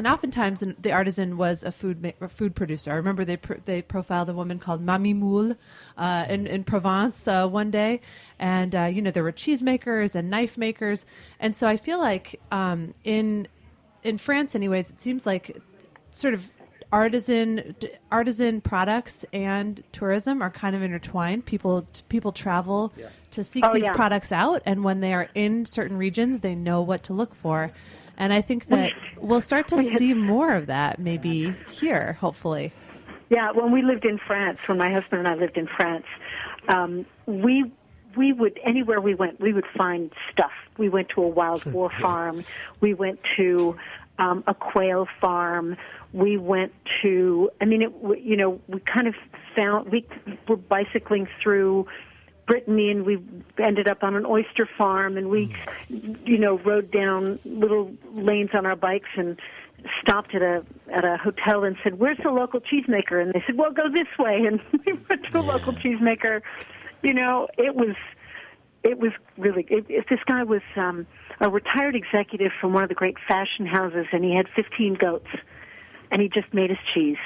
And 0.00 0.06
oftentimes, 0.06 0.64
the 0.80 0.92
artisan 0.92 1.36
was 1.36 1.62
a 1.62 1.70
food 1.70 2.02
ma- 2.02 2.12
a 2.22 2.28
food 2.30 2.54
producer. 2.54 2.90
I 2.90 2.94
remember 2.94 3.22
they 3.22 3.36
pr- 3.36 3.60
they 3.66 3.82
profiled 3.82 4.30
a 4.30 4.32
woman 4.32 4.58
called 4.58 4.80
Mamie 4.80 5.12
Moule 5.12 5.56
uh, 5.98 6.24
in 6.26 6.46
in 6.46 6.64
Provence 6.64 7.28
uh, 7.28 7.46
one 7.46 7.70
day, 7.70 8.00
and 8.38 8.74
uh, 8.74 8.84
you 8.84 9.02
know 9.02 9.10
there 9.10 9.22
were 9.22 9.30
cheesemakers 9.30 10.14
and 10.14 10.30
knife 10.30 10.56
makers, 10.56 11.04
and 11.38 11.54
so 11.54 11.68
I 11.68 11.76
feel 11.76 12.00
like 12.00 12.40
um, 12.50 12.94
in 13.04 13.46
in 14.02 14.16
France, 14.16 14.54
anyways, 14.54 14.88
it 14.88 15.02
seems 15.02 15.26
like 15.26 15.58
sort 16.12 16.32
of 16.32 16.50
artisan 16.90 17.76
artisan 18.10 18.62
products 18.62 19.26
and 19.34 19.84
tourism 19.92 20.40
are 20.40 20.50
kind 20.50 20.74
of 20.74 20.82
intertwined. 20.82 21.44
People 21.44 21.86
people 22.08 22.32
travel 22.32 22.90
to 23.32 23.44
seek 23.44 23.66
Oh, 23.66 23.74
these 23.74 23.82
yeah. 23.84 23.92
products 23.92 24.32
out, 24.32 24.62
and 24.64 24.82
when 24.82 25.00
they 25.00 25.12
are 25.12 25.28
in 25.34 25.66
certain 25.66 25.98
regions, 25.98 26.40
they 26.40 26.54
know 26.54 26.80
what 26.80 27.02
to 27.02 27.12
look 27.12 27.34
for. 27.34 27.70
And 28.16 28.32
I 28.32 28.40
think 28.40 28.66
that 28.66 28.92
we'll 29.18 29.40
start 29.40 29.68
to 29.68 29.82
see 29.82 30.14
more 30.14 30.52
of 30.54 30.66
that 30.66 30.98
maybe 30.98 31.54
here, 31.70 32.14
hopefully. 32.20 32.72
Yeah, 33.30 33.52
when 33.52 33.70
we 33.72 33.82
lived 33.82 34.04
in 34.04 34.18
France, 34.18 34.58
when 34.66 34.76
my 34.78 34.90
husband 34.92 35.20
and 35.20 35.28
I 35.28 35.34
lived 35.34 35.56
in 35.56 35.66
France, 35.68 36.04
um, 36.68 37.06
we 37.26 37.70
we 38.16 38.32
would 38.32 38.58
anywhere 38.64 39.00
we 39.00 39.14
went, 39.14 39.40
we 39.40 39.52
would 39.52 39.66
find 39.76 40.12
stuff. 40.32 40.50
We 40.78 40.88
went 40.88 41.10
to 41.10 41.22
a 41.22 41.28
wild 41.28 41.62
boar 41.72 41.90
farm. 41.90 42.44
We 42.80 42.92
went 42.94 43.20
to 43.36 43.76
um, 44.18 44.42
a 44.46 44.54
quail 44.54 45.06
farm. 45.20 45.76
We 46.12 46.36
went 46.36 46.72
to. 47.02 47.50
I 47.60 47.64
mean, 47.66 47.82
it. 47.82 48.02
w- 48.02 48.20
You 48.20 48.36
know, 48.36 48.60
we 48.66 48.80
kind 48.80 49.06
of 49.06 49.14
found 49.56 49.90
we 49.92 50.04
were 50.48 50.56
bicycling 50.56 51.28
through. 51.42 51.86
Brittany 52.50 52.90
and 52.90 53.06
we 53.06 53.22
ended 53.62 53.86
up 53.86 54.02
on 54.02 54.16
an 54.16 54.26
oyster 54.26 54.68
farm 54.76 55.16
and 55.16 55.30
we, 55.30 55.54
you 55.88 56.36
know, 56.36 56.58
rode 56.58 56.90
down 56.90 57.38
little 57.44 57.92
lanes 58.12 58.50
on 58.54 58.66
our 58.66 58.74
bikes 58.74 59.08
and 59.16 59.38
stopped 60.00 60.34
at 60.34 60.42
a 60.42 60.64
at 60.92 61.04
a 61.04 61.16
hotel 61.16 61.62
and 61.62 61.76
said, 61.84 62.00
"Where's 62.00 62.18
the 62.18 62.32
local 62.32 62.60
cheesemaker?" 62.60 63.22
And 63.22 63.32
they 63.32 63.40
said, 63.46 63.56
"Well, 63.56 63.70
go 63.70 63.88
this 63.88 64.08
way." 64.18 64.46
And 64.46 64.60
we 64.84 64.94
went 65.08 65.30
to 65.30 65.38
a 65.38 65.42
local 65.42 65.74
cheesemaker. 65.74 66.42
You 67.04 67.14
know, 67.14 67.46
it 67.56 67.76
was 67.76 67.94
it 68.82 68.98
was 68.98 69.12
really. 69.38 69.64
It, 69.70 69.86
it, 69.88 70.06
this 70.10 70.18
guy 70.26 70.42
was 70.42 70.62
um, 70.74 71.06
a 71.40 71.48
retired 71.48 71.94
executive 71.94 72.50
from 72.60 72.72
one 72.72 72.82
of 72.82 72.88
the 72.88 72.96
great 72.96 73.16
fashion 73.28 73.64
houses, 73.64 74.06
and 74.10 74.24
he 74.24 74.34
had 74.34 74.48
15 74.56 74.94
goats, 74.94 75.28
and 76.10 76.20
he 76.20 76.28
just 76.28 76.52
made 76.52 76.70
his 76.70 76.80
cheese, 76.92 77.18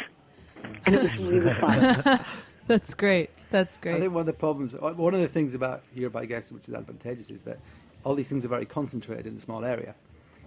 and 0.84 0.96
it 0.96 1.02
was 1.02 1.16
really 1.16 1.54
fun. 1.54 2.20
That's 2.66 2.92
great. 2.92 3.30
That's 3.54 3.78
great. 3.78 3.94
I 3.94 4.00
think 4.00 4.12
one 4.12 4.22
of 4.22 4.26
the 4.26 4.32
problems, 4.32 4.74
uh, 4.74 4.94
one 4.94 5.14
of 5.14 5.20
the 5.20 5.28
things 5.28 5.54
about 5.54 5.84
Europe, 5.94 6.16
I 6.16 6.24
guess, 6.26 6.50
which 6.50 6.68
is 6.68 6.74
advantageous, 6.74 7.30
is 7.30 7.44
that 7.44 7.60
all 8.02 8.16
these 8.16 8.28
things 8.28 8.44
are 8.44 8.48
very 8.48 8.66
concentrated 8.66 9.28
in 9.28 9.34
a 9.34 9.36
small 9.36 9.64
area. 9.64 9.94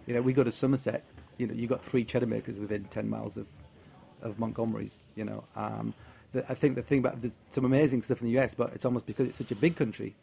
You 0.08 0.14
know, 0.14 0.22
we 0.22 0.34
go 0.34 0.44
to 0.44 0.52
Somerset. 0.52 1.06
You 1.38 1.48
know, 1.48 1.54
you've 1.54 1.70
got 1.70 1.82
three 1.82 2.04
cheddar 2.04 2.26
makers 2.26 2.60
within 2.60 2.84
ten 2.86 3.10
miles 3.10 3.38
of 3.38 3.48
of 4.22 4.40
Montgomery's. 4.40 5.00
You 5.16 5.24
know, 5.24 5.46
um, 5.56 5.94
the, 6.34 6.44
I 6.52 6.54
think 6.54 6.76
the 6.76 6.82
thing 6.82 7.00
about 7.00 7.20
there's 7.20 7.40
some 7.48 7.64
amazing 7.64 8.02
stuff 8.02 8.22
in 8.22 8.28
the 8.28 8.38
US, 8.42 8.54
but 8.54 8.74
it's 8.74 8.84
almost 8.84 9.06
because 9.06 9.26
it's 9.26 9.38
such 9.38 9.54
a 9.54 9.56
big 9.56 9.78
country, 9.78 10.14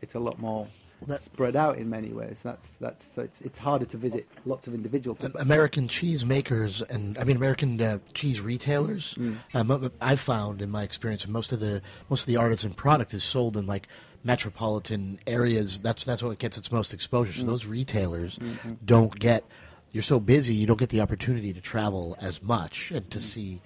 it's 0.00 0.16
a 0.16 0.18
lot 0.18 0.40
more 0.40 0.66
that- 1.08 1.20
spread 1.20 1.56
out 1.56 1.78
in 1.78 1.88
many 1.88 2.10
ways. 2.10 2.42
That's 2.42 2.76
that's 2.76 3.04
so 3.04 3.22
it's 3.22 3.40
it's 3.40 3.58
harder 3.58 3.84
to 3.86 3.96
visit 3.96 4.26
lots 4.44 4.66
of 4.66 4.74
individual 4.74 5.14
people. 5.14 5.40
American 5.40 5.88
cheese 5.88 6.24
makers 6.24 6.82
and 6.82 7.18
I 7.18 7.24
mean 7.24 7.36
American 7.36 7.80
uh, 7.80 7.98
cheese 8.14 8.40
retailers. 8.40 9.14
Mm. 9.14 9.36
Um, 9.54 9.70
uh, 9.70 9.78
uh, 9.78 9.88
I've 10.00 10.20
found 10.20 10.62
in 10.62 10.70
my 10.70 10.82
experience, 10.82 11.26
most 11.26 11.52
of 11.52 11.60
the 11.60 11.82
most 12.08 12.22
of 12.22 12.26
the 12.26 12.36
artisan 12.36 12.72
product 12.72 13.14
is 13.14 13.24
sold 13.24 13.56
in 13.56 13.66
like 13.66 13.88
metropolitan 14.24 15.18
areas. 15.26 15.80
That's 15.80 16.04
that's 16.04 16.22
what 16.22 16.38
gets 16.38 16.56
its 16.56 16.70
most 16.70 16.92
exposure. 16.92 17.32
So 17.32 17.44
mm. 17.44 17.46
those 17.46 17.66
retailers 17.66 18.38
mm-hmm. 18.38 18.74
don't 18.84 19.18
get. 19.18 19.44
You're 19.92 20.02
so 20.02 20.18
busy, 20.18 20.54
you 20.54 20.66
don't 20.66 20.78
get 20.78 20.88
the 20.88 21.02
opportunity 21.02 21.52
to 21.52 21.60
travel 21.60 22.16
as 22.18 22.42
much 22.42 22.90
and 22.92 23.10
to 23.10 23.18
mm. 23.18 23.22
see. 23.22 23.62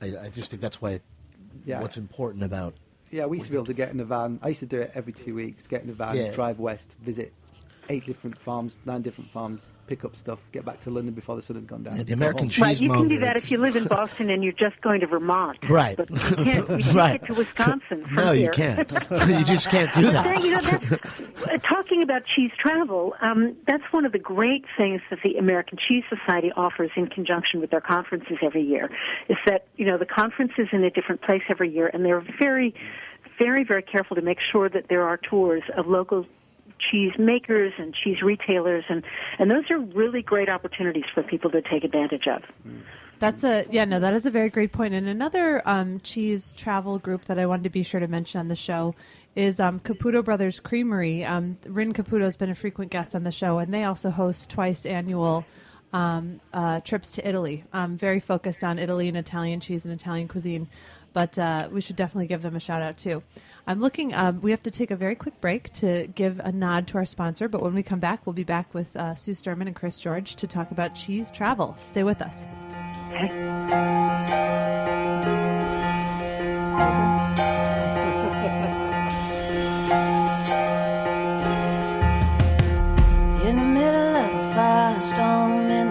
I, 0.00 0.26
I 0.26 0.28
just 0.28 0.50
think 0.50 0.62
that's 0.62 0.80
why. 0.80 1.00
Yeah. 1.64 1.80
What's 1.80 1.96
important 1.96 2.42
about 2.42 2.74
Yeah, 3.14 3.26
we 3.26 3.36
used 3.36 3.46
to 3.46 3.52
be 3.52 3.56
able 3.56 3.66
to 3.66 3.74
get 3.74 3.92
in 3.92 4.00
a 4.00 4.04
van. 4.04 4.40
I 4.42 4.48
used 4.48 4.58
to 4.60 4.66
do 4.66 4.80
it 4.80 4.90
every 4.92 5.12
two 5.12 5.36
weeks. 5.36 5.68
Get 5.68 5.84
in 5.84 5.88
a 5.88 5.92
van, 5.92 6.16
Yeah. 6.16 6.32
drive 6.32 6.58
west, 6.58 6.96
visit 7.00 7.32
eight 7.88 8.04
different 8.04 8.38
farms, 8.38 8.80
nine 8.84 9.02
different 9.02 9.30
farms, 9.30 9.72
pick 9.86 10.04
up 10.04 10.16
stuff, 10.16 10.40
get 10.52 10.64
back 10.64 10.80
to 10.80 10.90
London 10.90 11.14
before 11.14 11.36
the 11.36 11.42
sun 11.42 11.56
had 11.56 11.66
gone 11.66 11.82
down. 11.82 11.96
Yeah, 11.96 12.02
the 12.02 12.12
American 12.12 12.48
cheese 12.48 12.62
Right, 12.62 12.80
you 12.80 12.90
can 12.90 13.08
do 13.08 13.18
that 13.20 13.36
if 13.36 13.50
you 13.50 13.58
live 13.58 13.76
in 13.76 13.86
Boston 13.86 14.30
and 14.30 14.42
you're 14.42 14.52
just 14.52 14.80
going 14.80 15.00
to 15.00 15.06
Vermont. 15.06 15.58
Right. 15.68 15.96
But 15.96 16.10
you 16.10 16.16
can't, 16.18 16.46
you 16.70 16.76
can't 16.84 16.94
Right. 16.96 17.20
get 17.20 17.26
to 17.28 17.34
Wisconsin 17.34 18.02
from 18.06 18.14
no, 18.14 18.32
here. 18.32 18.44
you 18.46 18.50
can't. 18.50 18.90
you 19.28 19.44
just 19.44 19.70
can't 19.70 19.92
do 19.94 20.02
that. 20.10 20.24
that, 20.24 20.42
you 20.42 20.50
know, 20.52 20.60
that's, 20.60 20.92
uh, 20.92 21.58
talking 21.68 22.02
about 22.02 22.22
cheese 22.34 22.50
travel, 22.58 23.14
um, 23.20 23.56
that's 23.66 23.84
one 23.92 24.04
of 24.04 24.12
the 24.12 24.18
great 24.18 24.64
things 24.76 25.00
that 25.10 25.18
the 25.24 25.36
American 25.36 25.78
Cheese 25.78 26.04
Society 26.08 26.50
offers 26.56 26.90
in 26.96 27.06
conjunction 27.08 27.60
with 27.60 27.70
their 27.70 27.80
conferences 27.80 28.38
every 28.42 28.62
year. 28.62 28.90
Is 29.28 29.36
that 29.46 29.66
you 29.76 29.84
know 29.86 29.98
the 29.98 30.06
conference 30.06 30.52
is 30.58 30.68
in 30.72 30.82
a 30.84 30.90
different 30.90 31.22
place 31.22 31.42
every 31.48 31.70
year, 31.72 31.90
and 31.92 32.04
they're 32.04 32.24
very, 32.40 32.74
very, 33.38 33.64
very 33.64 33.82
careful 33.82 34.16
to 34.16 34.22
make 34.22 34.38
sure 34.52 34.68
that 34.68 34.88
there 34.88 35.02
are 35.02 35.16
tours 35.18 35.62
of 35.76 35.86
local 35.86 36.26
cheese 36.90 37.12
makers 37.18 37.72
and 37.78 37.94
cheese 37.94 38.22
retailers, 38.22 38.84
and 38.88 39.04
and 39.38 39.50
those 39.50 39.70
are 39.70 39.78
really 39.78 40.22
great 40.22 40.48
opportunities 40.48 41.04
for 41.12 41.22
people 41.22 41.50
to 41.50 41.62
take 41.62 41.84
advantage 41.84 42.26
of. 42.26 42.42
That's 43.20 43.44
a 43.44 43.64
yeah 43.70 43.84
no 43.84 44.00
that 44.00 44.14
is 44.14 44.26
a 44.26 44.30
very 44.30 44.50
great 44.50 44.72
point. 44.72 44.94
And 44.94 45.08
another 45.08 45.62
um, 45.64 46.00
cheese 46.00 46.52
travel 46.52 46.98
group 46.98 47.24
that 47.26 47.38
I 47.38 47.46
wanted 47.46 47.64
to 47.64 47.70
be 47.70 47.82
sure 47.82 48.00
to 48.00 48.08
mention 48.08 48.40
on 48.40 48.48
the 48.48 48.56
show 48.56 48.94
is 49.36 49.60
um, 49.60 49.80
Caputo 49.80 50.24
Brothers 50.24 50.60
Creamery. 50.60 51.24
Um, 51.24 51.58
Rynn 51.66 51.92
Caputo 51.92 52.22
has 52.22 52.36
been 52.36 52.50
a 52.50 52.54
frequent 52.54 52.90
guest 52.90 53.14
on 53.14 53.24
the 53.24 53.30
show, 53.30 53.58
and 53.58 53.72
they 53.72 53.84
also 53.84 54.10
host 54.10 54.50
twice 54.50 54.86
annual 54.86 55.44
um, 55.92 56.40
uh, 56.52 56.80
trips 56.80 57.12
to 57.12 57.26
Italy. 57.26 57.64
Um, 57.72 57.96
very 57.96 58.20
focused 58.20 58.64
on 58.64 58.78
Italy 58.78 59.08
and 59.08 59.16
Italian 59.16 59.60
cheese 59.60 59.84
and 59.84 59.94
Italian 59.94 60.28
cuisine. 60.28 60.68
But 61.14 61.38
uh, 61.38 61.68
we 61.72 61.80
should 61.80 61.96
definitely 61.96 62.26
give 62.26 62.42
them 62.42 62.56
a 62.56 62.60
shout 62.60 62.82
out 62.82 62.98
too. 62.98 63.22
I'm 63.66 63.80
looking. 63.80 64.12
Um, 64.12 64.42
we 64.42 64.50
have 64.50 64.62
to 64.64 64.70
take 64.70 64.90
a 64.90 64.96
very 64.96 65.14
quick 65.14 65.40
break 65.40 65.72
to 65.74 66.06
give 66.08 66.38
a 66.40 66.52
nod 66.52 66.86
to 66.88 66.98
our 66.98 67.06
sponsor. 67.06 67.48
But 67.48 67.62
when 67.62 67.72
we 67.72 67.82
come 67.82 68.00
back, 68.00 68.26
we'll 68.26 68.34
be 68.34 68.44
back 68.44 68.74
with 68.74 68.94
uh, 68.94 69.14
Sue 69.14 69.32
Sturman 69.32 69.68
and 69.68 69.74
Chris 69.74 69.98
George 69.98 70.34
to 70.34 70.46
talk 70.46 70.70
about 70.70 70.94
cheese 70.94 71.30
travel. 71.30 71.74
Stay 71.86 72.02
with 72.02 72.20
us. 72.20 72.44
In 83.46 83.56
the 83.56 83.64
middle 83.64 84.16
of 84.16 84.34
a 84.34 84.54
firestorm 84.54 85.83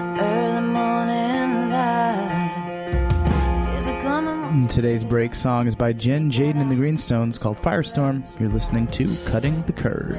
And 4.64 4.72
Today's 4.72 5.04
break 5.04 5.36
song 5.36 5.68
is 5.68 5.76
by 5.76 5.92
Jen, 5.92 6.32
Jaden, 6.32 6.62
and 6.62 6.72
the 6.72 6.76
Greenstones 6.76 7.38
called 7.38 7.58
Firestorm. 7.58 8.24
You're 8.40 8.48
listening 8.48 8.88
to 8.88 9.14
Cutting 9.26 9.62
the 9.64 9.74
Curd. 9.74 10.16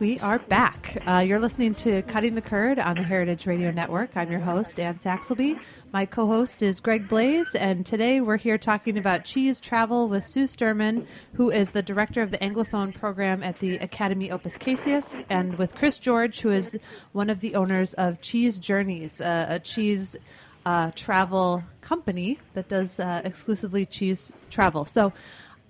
We 0.00 0.18
are 0.20 0.38
back. 0.38 0.96
Uh, 1.06 1.18
you're 1.18 1.38
listening 1.38 1.74
to 1.74 2.00
Cutting 2.04 2.34
the 2.34 2.40
Curd 2.40 2.78
on 2.78 2.96
the 2.96 3.02
Heritage 3.02 3.44
Radio 3.44 3.70
Network. 3.70 4.16
I'm 4.16 4.30
your 4.30 4.40
host, 4.40 4.80
Anne 4.80 4.98
Saxelby. 4.98 5.60
My 5.92 6.06
co 6.06 6.26
host 6.26 6.62
is 6.62 6.80
Greg 6.80 7.06
Blais, 7.06 7.54
and 7.54 7.84
today 7.84 8.22
we're 8.22 8.38
here 8.38 8.56
talking 8.56 8.96
about 8.96 9.26
cheese 9.26 9.60
travel 9.60 10.08
with 10.08 10.24
Sue 10.24 10.44
Sturman, 10.44 11.04
who 11.34 11.50
is 11.50 11.72
the 11.72 11.82
director 11.82 12.22
of 12.22 12.30
the 12.30 12.38
Anglophone 12.38 12.94
program 12.94 13.42
at 13.42 13.58
the 13.58 13.76
Academy 13.76 14.30
Opus 14.30 14.56
Caseus, 14.56 15.20
and 15.28 15.58
with 15.58 15.74
Chris 15.74 15.98
George, 15.98 16.40
who 16.40 16.50
is 16.50 16.74
one 17.12 17.28
of 17.28 17.40
the 17.40 17.54
owners 17.54 17.92
of 17.94 18.22
Cheese 18.22 18.58
Journeys, 18.58 19.20
uh, 19.20 19.48
a 19.50 19.60
cheese 19.60 20.16
uh, 20.64 20.92
travel 20.94 21.62
company 21.82 22.38
that 22.54 22.68
does 22.68 23.00
uh, 23.00 23.20
exclusively 23.22 23.84
cheese 23.84 24.32
travel. 24.48 24.86
So 24.86 25.12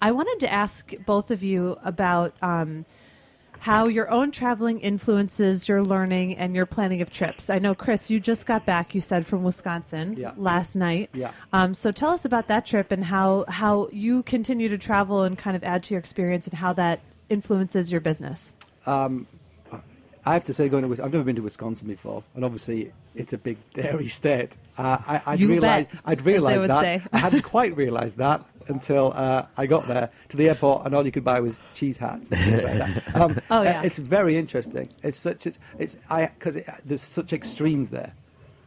I 0.01 0.13
wanted 0.13 0.39
to 0.47 0.53
ask 0.53 0.93
both 1.05 1.33
of 1.33 1.43
you 1.43 1.79
about. 1.83 2.33
Um, 2.41 2.87
how 3.61 3.87
your 3.87 4.11
own 4.11 4.31
traveling 4.31 4.81
influences 4.81 5.69
your 5.69 5.83
learning 5.83 6.37
and 6.37 6.55
your 6.55 6.67
planning 6.67 7.03
of 7.03 7.11
trips. 7.13 7.51
I 7.51 7.59
know, 7.59 7.75
Chris, 7.75 8.11
you 8.11 8.19
just 8.19 8.47
got 8.47 8.65
back. 8.67 8.95
You 8.95 9.01
said 9.01 9.27
from 9.27 9.43
Wisconsin 9.43 10.15
Yeah. 10.19 10.33
last 10.37 10.75
night. 10.77 11.11
Yeah. 11.13 11.33
Um, 11.53 11.75
so 11.75 11.93
tell 11.93 12.11
us 12.11 12.25
about 12.25 12.49
that 12.49 12.67
trip 12.67 12.91
and 12.91 13.05
how 13.05 13.45
how 13.49 13.89
you 13.93 14.23
continue 14.23 14.69
to 14.71 14.79
travel 14.79 15.25
and 15.25 15.37
kind 15.39 15.57
of 15.57 15.63
add 15.63 15.83
to 15.85 15.95
your 15.95 15.99
experience 16.01 16.47
and 16.47 16.55
how 16.55 16.73
that 16.73 17.01
influences 17.29 17.93
your 17.93 18.01
business. 18.01 18.55
I 18.87 20.35
have 20.35 20.45
to 20.45 20.53
say, 20.53 20.69
going 20.69 20.83
to 20.83 21.03
I've 21.03 21.13
never 21.13 21.25
been 21.25 21.37
to 21.37 21.43
Wisconsin 21.43 21.89
before, 21.89 22.23
and 22.35 22.45
obviously 22.45 22.93
it's 23.15 23.33
a 23.33 23.39
big 23.39 23.59
dairy 23.75 24.09
state. 24.09 24.57
Uh, 24.79 24.99
I, 25.07 25.23
I'd 25.27 25.41
You 25.41 25.49
realized, 25.49 25.89
I'd 26.05 26.23
realized 26.25 26.69
that. 26.71 26.81
say. 26.83 27.03
I 27.13 27.19
hadn't 27.19 27.43
quite 27.43 27.77
realized 27.77 28.17
that 28.19 28.45
until 28.69 29.13
uh, 29.15 29.47
I 29.57 29.67
got 29.67 29.87
there 29.89 30.11
to 30.29 30.37
the 30.37 30.49
airport, 30.49 30.87
and 30.87 30.95
all 30.95 31.05
you 31.05 31.11
could 31.13 31.25
buy 31.25 31.41
was 31.41 31.61
cheese 31.75 31.99
hats. 31.99 32.31
Like. 32.31 33.15
Um, 33.15 33.37
Oh, 33.51 33.63
yeah. 33.63 33.81
uh, 33.81 33.83
it's 33.85 33.99
very 33.99 34.37
interesting. 34.39 34.89
It's 35.03 35.19
such 35.19 35.47
a, 35.47 35.53
it's 35.79 35.97
I 36.09 36.29
because 36.39 36.57
it, 36.57 36.65
there's 36.85 37.03
such 37.03 37.33
extremes 37.33 37.91
there. 37.91 38.15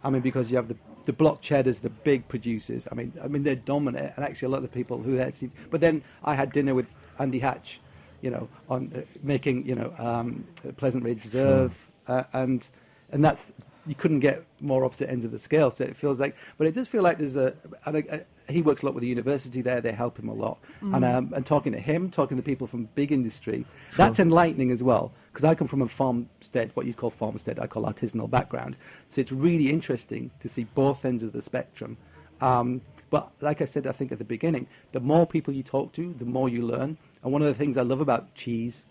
I 0.04 0.10
mean, 0.10 0.22
because 0.22 0.52
you 0.52 0.58
have 0.58 0.68
the 0.68 0.76
the 1.06 1.14
block 1.14 1.42
cheddars, 1.42 1.80
the 1.80 1.90
big 1.90 2.28
producers. 2.28 2.88
I 2.92 2.96
mean, 2.96 3.14
I 3.24 3.28
mean 3.28 3.44
they're 3.44 3.56
dominant, 3.56 4.14
and 4.16 4.26
actually 4.26 4.48
a 4.48 4.50
lot 4.50 4.58
of 4.58 4.64
the 4.64 4.70
people 4.70 5.02
who 5.02 5.16
there. 5.18 5.32
But 5.72 5.80
then 5.82 6.04
I 6.24 6.36
had 6.36 6.52
dinner 6.52 6.76
with 6.76 6.94
Andy 7.20 7.40
Hatch, 7.40 7.80
you 8.22 8.30
know, 8.30 8.50
on 8.70 8.92
uh, 8.96 9.02
making 9.24 9.66
you 9.66 9.76
know 9.76 9.94
um, 9.98 10.46
Pleasant 10.78 11.04
Ridge 11.04 11.24
Reserve, 11.24 11.90
uh, 12.08 12.24
and 12.34 12.64
and 13.12 13.24
that's 13.24 13.52
you 13.86 13.96
couldn't 13.96 14.20
get 14.20 14.46
more 14.62 14.86
opposite 14.86 15.10
ends 15.10 15.26
of 15.26 15.32
the 15.32 15.40
scale. 15.40 15.72
So 15.72 15.84
it 15.84 15.96
feels 15.96 16.20
like, 16.20 16.36
but 16.58 16.68
it 16.68 16.74
does 16.74 16.88
feel 16.88 17.04
like 17.04 17.18
there's 17.18 17.36
a. 17.36 17.54
And 17.86 17.98
I, 17.98 18.04
I, 18.12 18.52
he 18.52 18.62
works 18.62 18.82
a 18.82 18.86
lot 18.86 18.96
with 18.96 19.02
the 19.02 19.08
university 19.08 19.62
there. 19.62 19.82
They 19.82 19.92
help 19.92 20.18
him 20.18 20.30
a 20.30 20.34
lot, 20.34 20.60
and 20.82 21.04
um, 21.04 21.34
and 21.34 21.46
talking 21.46 21.74
to 21.74 21.80
him, 21.80 22.10
talking 22.10 22.38
to 22.38 22.44
people 22.44 22.68
from 22.68 22.90
big 22.96 23.12
industry, 23.12 23.66
that's 23.98 24.20
enlightening 24.20 24.72
as 24.72 24.84
well. 24.84 25.12
Because 25.32 25.46
I 25.46 25.56
come 25.56 25.68
from 25.68 25.82
a 25.82 25.88
farmstead, 25.88 26.72
what 26.76 26.86
you'd 26.86 26.98
call 26.98 27.10
farmstead, 27.10 27.60
I 27.60 27.68
call 27.68 27.84
artisanal 27.84 28.30
background. 28.30 28.76
So 29.08 29.22
it's 29.22 29.32
really 29.32 29.70
interesting 29.70 30.32
to 30.40 30.48
see 30.48 30.64
both 30.64 31.06
ends 31.06 31.24
of 31.24 31.32
the 31.32 31.42
spectrum. 31.42 31.98
Um, 32.42 32.82
but 33.10 33.32
like 33.42 33.62
I 33.62 33.66
said, 33.66 33.86
I 33.88 33.92
think 33.92 34.12
at 34.12 34.18
the 34.18 34.26
beginning, 34.26 34.68
the 34.92 35.00
more 35.00 35.28
people 35.28 35.54
you 35.54 35.64
talk 35.64 35.94
to, 35.94 36.14
the 36.14 36.26
more 36.26 36.50
you 36.50 36.66
learn. 36.66 36.98
And 37.24 37.32
one 37.32 37.42
of 37.42 37.48
the 37.48 37.54
things 37.54 37.78
I 37.78 37.84
love 37.84 38.02
about 38.02 38.34
cheese, 38.36 38.86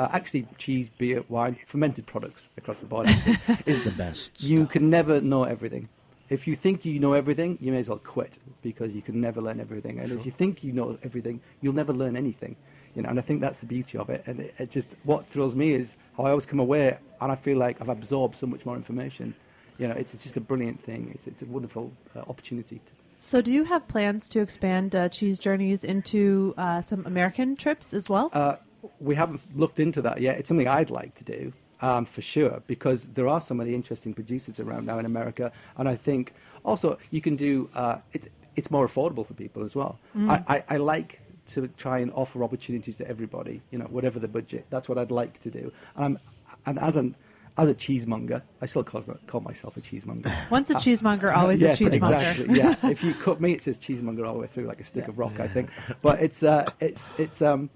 uh, 0.00 0.08
actually 0.12 0.46
cheese, 0.56 0.88
beer, 0.88 1.22
wine, 1.28 1.58
fermented 1.66 2.06
products 2.06 2.48
across 2.56 2.80
the 2.80 2.86
board, 2.86 3.06
is 3.66 3.82
the 3.82 3.90
best. 3.90 4.42
you 4.42 4.66
can 4.66 4.88
never 4.88 5.20
know 5.20 5.44
everything. 5.44 5.88
If 6.30 6.46
you 6.48 6.54
think 6.54 6.84
you 6.84 7.00
know 7.00 7.12
everything, 7.12 7.58
you 7.60 7.72
may 7.72 7.80
as 7.80 7.88
well 7.90 7.98
quit 7.98 8.38
because 8.62 8.94
you 8.94 9.02
can 9.02 9.20
never 9.20 9.40
learn 9.40 9.58
everything. 9.60 9.98
And 9.98 10.12
if 10.12 10.24
you 10.24 10.30
think 10.32 10.62
you 10.62 10.72
know 10.72 10.96
everything, 11.02 11.40
you'll 11.60 11.74
never 11.74 11.92
learn 11.92 12.16
anything. 12.16 12.56
You 12.94 13.02
know, 13.02 13.08
and 13.10 13.18
I 13.18 13.22
think 13.22 13.40
that's 13.40 13.58
the 13.58 13.66
beauty 13.66 13.98
of 13.98 14.08
it. 14.10 14.22
And 14.26 14.40
it, 14.40 14.54
it 14.58 14.70
just 14.70 14.96
what 15.02 15.26
thrills 15.26 15.54
me 15.56 15.72
is 15.72 15.96
how 16.16 16.24
I 16.24 16.30
always 16.30 16.46
come 16.46 16.60
away 16.60 16.96
and 17.20 17.32
I 17.32 17.34
feel 17.34 17.58
like 17.58 17.80
I've 17.80 17.88
absorbed 17.88 18.36
so 18.36 18.46
much 18.46 18.64
more 18.64 18.76
information. 18.76 19.34
You 19.78 19.88
know, 19.88 19.94
it's, 19.94 20.14
it's 20.14 20.22
just 20.22 20.36
a 20.36 20.40
brilliant 20.40 20.80
thing. 20.80 21.10
It's, 21.14 21.26
it's 21.26 21.42
a 21.42 21.46
wonderful 21.46 21.90
uh, 22.14 22.20
opportunity. 22.20 22.80
To, 22.86 22.92
So, 23.16 23.42
do 23.42 23.50
you 23.52 23.64
have 23.64 23.82
plans 23.88 24.28
to 24.28 24.40
expand 24.40 24.94
uh, 24.94 25.08
Cheese 25.08 25.38
Journeys 25.38 25.82
into 25.84 26.54
uh, 26.56 26.80
some 26.80 27.04
American 27.06 27.56
trips 27.56 27.92
as 27.92 28.08
well? 28.08 28.30
Uh, 28.32 28.56
we 28.98 29.14
haven't 29.14 29.46
looked 29.56 29.80
into 29.80 30.02
that 30.02 30.20
yet. 30.20 30.38
It's 30.38 30.48
something 30.48 30.68
I'd 30.68 30.90
like 30.90 31.14
to 31.16 31.24
do 31.24 31.52
um, 31.80 32.04
for 32.04 32.20
sure 32.20 32.62
because 32.66 33.08
there 33.08 33.28
are 33.28 33.40
so 33.40 33.54
many 33.54 33.74
interesting 33.74 34.14
producers 34.14 34.60
around 34.60 34.86
now 34.86 34.98
in 34.98 35.06
America, 35.06 35.52
and 35.76 35.88
I 35.88 35.94
think 35.94 36.34
also 36.64 36.98
you 37.10 37.20
can 37.20 37.36
do 37.36 37.68
uh, 37.74 37.98
it's 38.12 38.28
it's 38.56 38.70
more 38.70 38.86
affordable 38.86 39.24
for 39.26 39.34
people 39.34 39.64
as 39.64 39.76
well. 39.76 39.98
I, 40.16 40.42
I, 40.48 40.62
I 40.70 40.76
like 40.78 41.20
to 41.46 41.68
try 41.68 41.98
and 41.98 42.12
offer 42.12 42.42
opportunities 42.44 42.96
to 42.98 43.08
everybody, 43.08 43.62
you 43.70 43.78
know, 43.78 43.86
whatever 43.86 44.18
the 44.18 44.28
budget. 44.28 44.66
That's 44.70 44.88
what 44.88 44.98
I'd 44.98 45.10
like 45.10 45.38
to 45.40 45.50
do. 45.50 45.72
Um, 45.96 46.18
and 46.66 46.78
as 46.78 46.96
an 46.96 47.16
as 47.58 47.68
a 47.68 47.74
cheesemonger, 47.74 48.42
I 48.62 48.66
still 48.66 48.84
call, 48.84 49.02
call 49.26 49.40
myself 49.40 49.76
a 49.76 49.80
cheesemonger. 49.80 50.32
Once 50.50 50.70
a 50.70 50.74
cheesemonger, 50.74 51.34
always 51.34 51.60
yes, 51.60 51.80
a 51.80 51.84
cheesemonger. 51.84 52.16
exactly. 52.16 52.58
Yeah, 52.58 52.74
if 52.84 53.02
you 53.02 53.12
cut 53.12 53.40
me, 53.40 53.52
it 53.52 53.62
says 53.62 53.76
cheesemonger 53.76 54.24
all 54.26 54.34
the 54.34 54.40
way 54.40 54.46
through, 54.46 54.64
like 54.64 54.80
a 54.80 54.84
stick 54.84 55.08
of 55.08 55.18
rock, 55.18 55.40
I 55.40 55.48
think. 55.48 55.70
But 56.00 56.20
it's 56.20 56.42
uh, 56.42 56.70
it's 56.80 57.12
it's 57.18 57.42
um, 57.42 57.68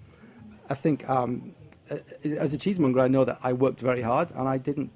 I 0.74 0.76
think 0.76 1.08
um, 1.08 1.54
as 2.44 2.52
a 2.52 2.58
cheesemonger, 2.58 3.00
I 3.00 3.06
know 3.06 3.24
that 3.24 3.38
I 3.44 3.52
worked 3.52 3.78
very 3.78 4.02
hard 4.02 4.32
and 4.32 4.48
I 4.48 4.58
didn't 4.58 4.90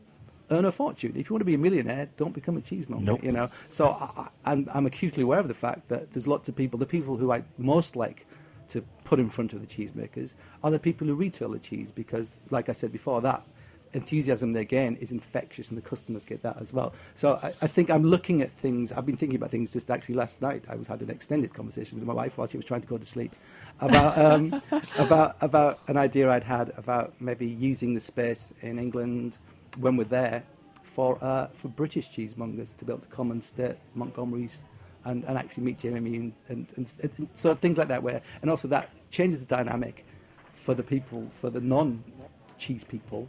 earn 0.50 0.64
a 0.64 0.72
fortune. 0.72 1.12
If 1.14 1.30
you 1.30 1.34
want 1.34 1.42
to 1.42 1.50
be 1.52 1.54
a 1.54 1.58
millionaire, 1.66 2.08
don't 2.16 2.34
become 2.34 2.56
a 2.56 2.60
cheesemonger. 2.60 3.04
Nope. 3.04 3.22
You 3.22 3.30
know. 3.30 3.48
So 3.68 3.90
I, 3.90 4.22
I, 4.22 4.28
I'm, 4.50 4.68
I'm 4.74 4.86
acutely 4.86 5.22
aware 5.22 5.38
of 5.38 5.46
the 5.46 5.54
fact 5.54 5.88
that 5.88 6.10
there's 6.10 6.26
lots 6.26 6.48
of 6.48 6.56
people. 6.56 6.80
The 6.80 6.92
people 6.96 7.16
who 7.16 7.30
I 7.30 7.44
most 7.58 7.94
like 7.94 8.26
to 8.70 8.82
put 9.04 9.20
in 9.20 9.28
front 9.30 9.52
of 9.52 9.60
the 9.60 9.68
cheesemakers 9.68 10.34
are 10.64 10.72
the 10.72 10.80
people 10.80 11.06
who 11.06 11.14
retail 11.14 11.50
the 11.50 11.60
cheese 11.60 11.92
because, 11.92 12.38
like 12.50 12.68
I 12.68 12.72
said 12.72 12.90
before, 12.90 13.20
that 13.20 13.44
enthusiasm 13.92 14.52
they 14.52 14.64
gain 14.64 14.96
is 14.96 15.12
infectious 15.12 15.70
and 15.70 15.78
the 15.78 15.82
customers 15.82 16.24
get 16.24 16.42
that 16.42 16.60
as 16.60 16.72
well. 16.72 16.92
So 17.14 17.38
I, 17.42 17.52
I 17.62 17.66
think 17.66 17.90
I'm 17.90 18.04
looking 18.04 18.42
at 18.42 18.50
things, 18.52 18.92
I've 18.92 19.06
been 19.06 19.16
thinking 19.16 19.36
about 19.36 19.50
things 19.50 19.72
just 19.72 19.90
actually 19.90 20.16
last 20.16 20.42
night. 20.42 20.64
I 20.68 20.76
was 20.76 20.86
had 20.86 21.00
an 21.02 21.10
extended 21.10 21.54
conversation 21.54 21.98
with 21.98 22.06
my 22.06 22.14
wife 22.14 22.38
while 22.38 22.48
she 22.48 22.56
was 22.56 22.66
trying 22.66 22.82
to 22.82 22.86
go 22.86 22.98
to 22.98 23.06
sleep 23.06 23.34
about, 23.80 24.18
um, 24.18 24.60
about, 24.98 25.36
about 25.40 25.78
an 25.88 25.96
idea 25.96 26.30
I'd 26.30 26.44
had 26.44 26.72
about 26.76 27.14
maybe 27.20 27.46
using 27.46 27.94
the 27.94 28.00
space 28.00 28.52
in 28.62 28.78
England 28.78 29.38
when 29.78 29.96
we're 29.96 30.04
there 30.04 30.42
for, 30.82 31.22
uh, 31.22 31.46
for 31.48 31.68
British 31.68 32.10
cheesemongers 32.10 32.76
to 32.76 32.84
be 32.84 32.92
able 32.92 33.02
to 33.02 33.08
come 33.08 33.30
and 33.30 33.42
stay 33.42 33.64
at 33.64 33.78
Montgomery's 33.94 34.62
and, 35.04 35.24
and 35.24 35.38
actually 35.38 35.64
meet 35.64 35.78
Jeremy 35.78 36.16
and, 36.16 36.32
and, 36.48 36.72
and, 36.76 36.96
and 37.02 37.28
so 37.32 37.54
things 37.54 37.78
like 37.78 37.88
that 37.88 38.02
where, 38.02 38.20
and 38.42 38.50
also 38.50 38.68
that 38.68 38.90
changes 39.10 39.38
the 39.38 39.46
dynamic 39.46 40.04
for 40.52 40.74
the 40.74 40.82
people, 40.82 41.26
for 41.30 41.50
the 41.50 41.60
non-cheese 41.60 42.84
people. 42.84 43.28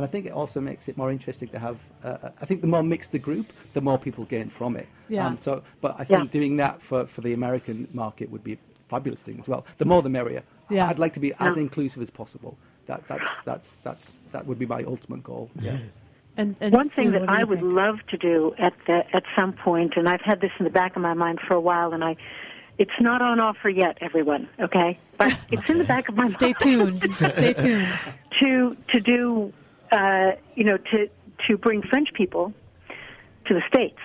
And 0.00 0.08
I 0.08 0.10
think 0.10 0.24
it 0.24 0.32
also 0.32 0.62
makes 0.62 0.88
it 0.88 0.96
more 0.96 1.10
interesting 1.10 1.48
to 1.48 1.58
have. 1.58 1.78
Uh, 2.02 2.30
I 2.40 2.46
think 2.46 2.62
the 2.62 2.66
more 2.66 2.82
mixed 2.82 3.12
the 3.12 3.18
group, 3.18 3.52
the 3.74 3.82
more 3.82 3.98
people 3.98 4.24
gain 4.24 4.48
from 4.48 4.74
it. 4.76 4.88
Yeah. 5.10 5.26
Um, 5.26 5.36
so, 5.36 5.62
but 5.82 5.94
I 6.00 6.04
think 6.04 6.24
Yeah. 6.24 6.30
doing 6.30 6.56
that 6.56 6.80
for, 6.80 7.06
for 7.06 7.20
the 7.20 7.34
American 7.34 7.86
market 7.92 8.30
would 8.30 8.42
be 8.42 8.54
a 8.54 8.58
fabulous 8.88 9.22
thing 9.22 9.38
as 9.38 9.46
well. 9.46 9.66
The 9.76 9.84
more, 9.84 10.00
the 10.00 10.08
merrier. 10.08 10.42
Yeah. 10.70 10.88
I'd 10.88 10.98
like 10.98 11.12
to 11.12 11.20
be 11.20 11.34
as 11.38 11.56
Yeah. 11.58 11.64
inclusive 11.64 12.00
as 12.00 12.08
possible. 12.08 12.56
That 12.86 13.06
that's 13.08 13.42
that's 13.42 13.76
that's 13.84 14.12
that 14.32 14.46
would 14.46 14.58
be 14.58 14.64
my 14.64 14.82
ultimate 14.84 15.22
goal. 15.22 15.50
Yeah. 15.60 15.76
And, 16.38 16.56
and 16.60 16.72
One 16.72 16.88
Sue, 16.88 16.94
thing 17.02 17.10
that 17.12 17.28
I 17.28 17.44
would 17.44 17.58
think? 17.60 17.72
love 17.74 17.98
to 18.08 18.16
do 18.16 18.54
at 18.56 18.72
the, 18.86 19.04
at 19.14 19.24
some 19.36 19.52
point, 19.52 19.94
and 19.96 20.08
I've 20.08 20.22
had 20.22 20.40
this 20.40 20.52
in 20.58 20.64
the 20.64 20.70
back 20.70 20.96
of 20.96 21.02
my 21.02 21.12
mind 21.12 21.40
for 21.46 21.52
a 21.52 21.60
while, 21.60 21.92
and 21.92 22.02
I, 22.02 22.16
it's 22.78 22.98
not 23.00 23.20
on 23.20 23.38
offer 23.40 23.68
yet, 23.68 23.98
everyone. 24.00 24.48
Okay, 24.58 24.96
but 25.18 25.36
it's 25.50 25.68
in 25.68 25.76
the 25.76 25.84
back 25.84 26.08
of 26.08 26.14
my 26.14 26.28
Stay 26.28 26.46
mind. 26.46 26.60
tuned. 27.02 27.14
Stay 27.32 27.52
tuned. 27.52 27.88
to 28.40 28.74
to 28.88 29.00
do, 29.00 29.52
uh, 29.90 30.32
you 30.54 30.64
know, 30.64 30.76
to 30.76 31.08
to 31.48 31.56
bring 31.56 31.82
French 31.82 32.08
people 32.14 32.52
to 33.46 33.54
the 33.54 33.62
states, 33.68 33.98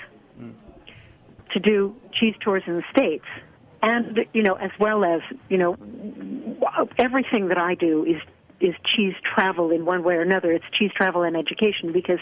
to 1.53 1.59
do 1.59 1.95
cheese 2.13 2.35
tours 2.39 2.63
in 2.65 2.77
the 2.77 2.83
states, 2.91 3.25
and 3.81 4.19
you 4.33 4.43
know, 4.43 4.53
as 4.55 4.71
well 4.79 5.03
as 5.03 5.21
you 5.49 5.57
know, 5.57 5.77
everything 6.97 7.49
that 7.49 7.57
I 7.57 7.75
do 7.75 8.05
is 8.05 8.21
is 8.61 8.73
cheese 8.85 9.13
travel 9.23 9.71
in 9.71 9.85
one 9.85 10.03
way 10.03 10.15
or 10.15 10.21
another. 10.21 10.51
It's 10.51 10.67
cheese 10.69 10.91
travel 10.95 11.23
and 11.23 11.35
education 11.35 11.91
because 11.91 12.19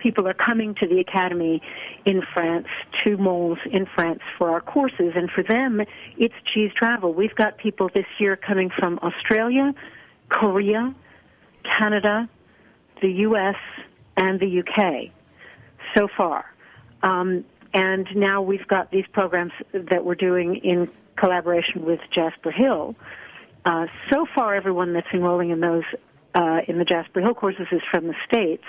people 0.00 0.26
are 0.26 0.34
coming 0.34 0.74
to 0.76 0.86
the 0.86 1.00
academy 1.00 1.62
in 2.04 2.22
France, 2.34 2.66
to 3.04 3.16
Mons 3.16 3.58
in 3.70 3.86
France 3.86 4.20
for 4.36 4.50
our 4.50 4.60
courses, 4.60 5.12
and 5.14 5.30
for 5.30 5.42
them, 5.42 5.80
it's 6.16 6.34
cheese 6.52 6.72
travel. 6.76 7.14
We've 7.14 7.34
got 7.34 7.58
people 7.58 7.90
this 7.94 8.06
year 8.18 8.36
coming 8.36 8.70
from 8.76 8.98
Australia, 9.02 9.72
Korea, 10.28 10.94
Canada, 11.78 12.28
the 13.00 13.10
U.S., 13.10 13.56
and 14.18 14.40
the 14.40 14.60
UK 14.60 15.12
so 15.96 16.08
far. 16.16 16.44
Um, 17.02 17.44
and 17.72 18.06
now 18.14 18.42
we've 18.42 18.66
got 18.66 18.90
these 18.90 19.06
programs 19.12 19.52
that 19.72 20.04
we're 20.04 20.16
doing 20.16 20.56
in 20.56 20.88
collaboration 21.16 21.84
with 21.84 22.00
Jasper 22.12 22.50
Hill. 22.50 22.94
Uh, 23.64 23.86
so 24.10 24.26
far, 24.34 24.54
everyone 24.54 24.92
that's 24.92 25.06
enrolling 25.12 25.50
in 25.50 25.60
those 25.60 25.84
uh, 26.34 26.60
in 26.66 26.78
the 26.78 26.84
Jasper 26.84 27.20
Hill 27.20 27.34
courses 27.34 27.66
is 27.72 27.80
from 27.90 28.06
the 28.06 28.14
states, 28.26 28.64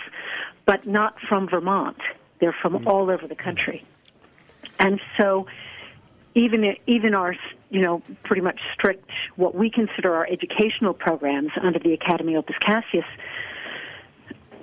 but 0.65 0.85
not 0.87 1.15
from 1.27 1.47
Vermont. 1.49 1.97
They're 2.39 2.55
from 2.61 2.87
all 2.87 3.09
over 3.09 3.27
the 3.27 3.35
country, 3.35 3.85
and 4.79 4.99
so 5.19 5.45
even 6.35 6.75
even 6.87 7.13
our 7.13 7.35
you 7.69 7.81
know 7.81 8.01
pretty 8.23 8.41
much 8.41 8.59
strict 8.73 9.09
what 9.35 9.55
we 9.55 9.69
consider 9.69 10.15
our 10.15 10.25
educational 10.27 10.93
programs 10.93 11.51
under 11.61 11.79
the 11.79 11.93
Academy 11.93 12.35
Opus 12.35 12.55
Caseus 12.65 13.05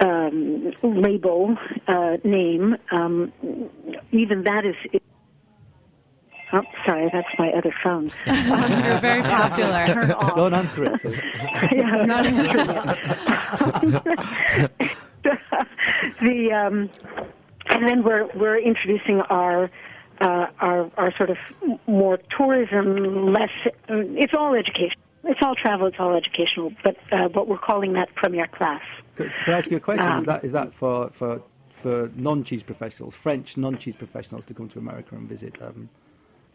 um, 0.00 0.72
label 0.82 1.56
uh, 1.88 2.16
name, 2.24 2.76
um, 2.90 3.32
even 4.12 4.44
that 4.44 4.64
is. 4.64 4.74
Oh, 6.52 6.62
sorry, 6.86 7.10
that's 7.12 7.28
my 7.38 7.50
other 7.50 7.74
phone. 7.82 8.10
You're 8.26 8.98
very 9.00 9.22
popular. 9.22 10.14
Don't 10.34 10.54
answer 10.54 10.84
it. 10.84 11.00
Sue. 11.00 11.10
yeah, 11.72 11.96
I'm 11.96 12.08
not 12.08 12.26
answering 12.26 13.94
it. 13.94 14.96
the 16.20 16.52
um, 16.52 16.90
and 17.68 17.88
then 17.88 18.04
we're 18.04 18.26
we're 18.34 18.58
introducing 18.58 19.20
our 19.22 19.70
uh, 20.20 20.46
our 20.60 20.90
our 20.96 21.16
sort 21.16 21.30
of 21.30 21.38
more 21.86 22.18
tourism, 22.36 23.32
less. 23.32 23.50
It's 23.88 24.34
all 24.34 24.54
education. 24.54 25.00
It's 25.24 25.40
all 25.42 25.56
travel. 25.56 25.88
It's 25.88 25.98
all 25.98 26.14
educational. 26.16 26.72
But 26.84 26.96
uh, 27.10 27.28
but 27.28 27.48
we're 27.48 27.58
calling 27.58 27.94
that 27.94 28.14
premier 28.14 28.46
class. 28.46 28.82
Could, 29.16 29.32
could 29.44 29.54
I 29.54 29.58
ask 29.58 29.70
you 29.70 29.76
a 29.78 29.80
question? 29.80 30.12
is 30.12 30.22
Um, 30.22 30.24
that 30.24 30.44
is 30.44 30.52
that 30.52 30.72
for 30.72 31.10
for 31.10 31.42
for 31.70 32.10
non-cheese 32.16 32.62
professionals, 32.62 33.14
French 33.14 33.56
non-cheese 33.56 33.96
professionals, 33.96 34.46
to 34.46 34.54
come 34.54 34.68
to 34.68 34.78
America 34.78 35.14
and 35.14 35.28
visit 35.28 35.60
um, 35.60 35.88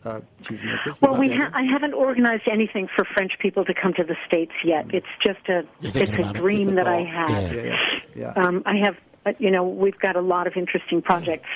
uh, 0.04 0.20
cheesemakers? 0.42 1.00
Well, 1.02 1.16
we 1.18 1.32
ha- 1.32 1.52
I 1.54 1.64
haven't 1.64 1.94
organized 1.94 2.48
anything 2.52 2.88
for 2.96 3.06
French 3.06 3.34
people 3.40 3.64
to 3.66 3.74
come 3.74 3.94
to 3.96 4.04
the 4.04 4.16
states 4.28 4.54
yet. 4.64 4.86
It's 4.94 5.06
just 5.26 5.48
a 5.50 5.64
it's 5.82 5.96
a 5.96 6.04
about 6.04 6.36
it. 6.36 6.40
dream 6.40 6.76
that 6.76 6.88
I 6.88 7.02
have. 7.04 7.30
Yeah. 7.30 7.52
yeah, 7.52 7.64
yeah, 7.64 8.34
yeah. 8.36 8.44
Um, 8.44 8.64
I 8.66 8.78
have, 8.78 8.96
uh, 9.26 9.34
you 9.40 9.52
know, 9.52 9.64
we've 9.64 10.00
got 10.00 10.16
a 10.16 10.22
lot 10.22 10.48
of 10.48 10.54
interesting 10.56 11.02
projects, 11.02 11.50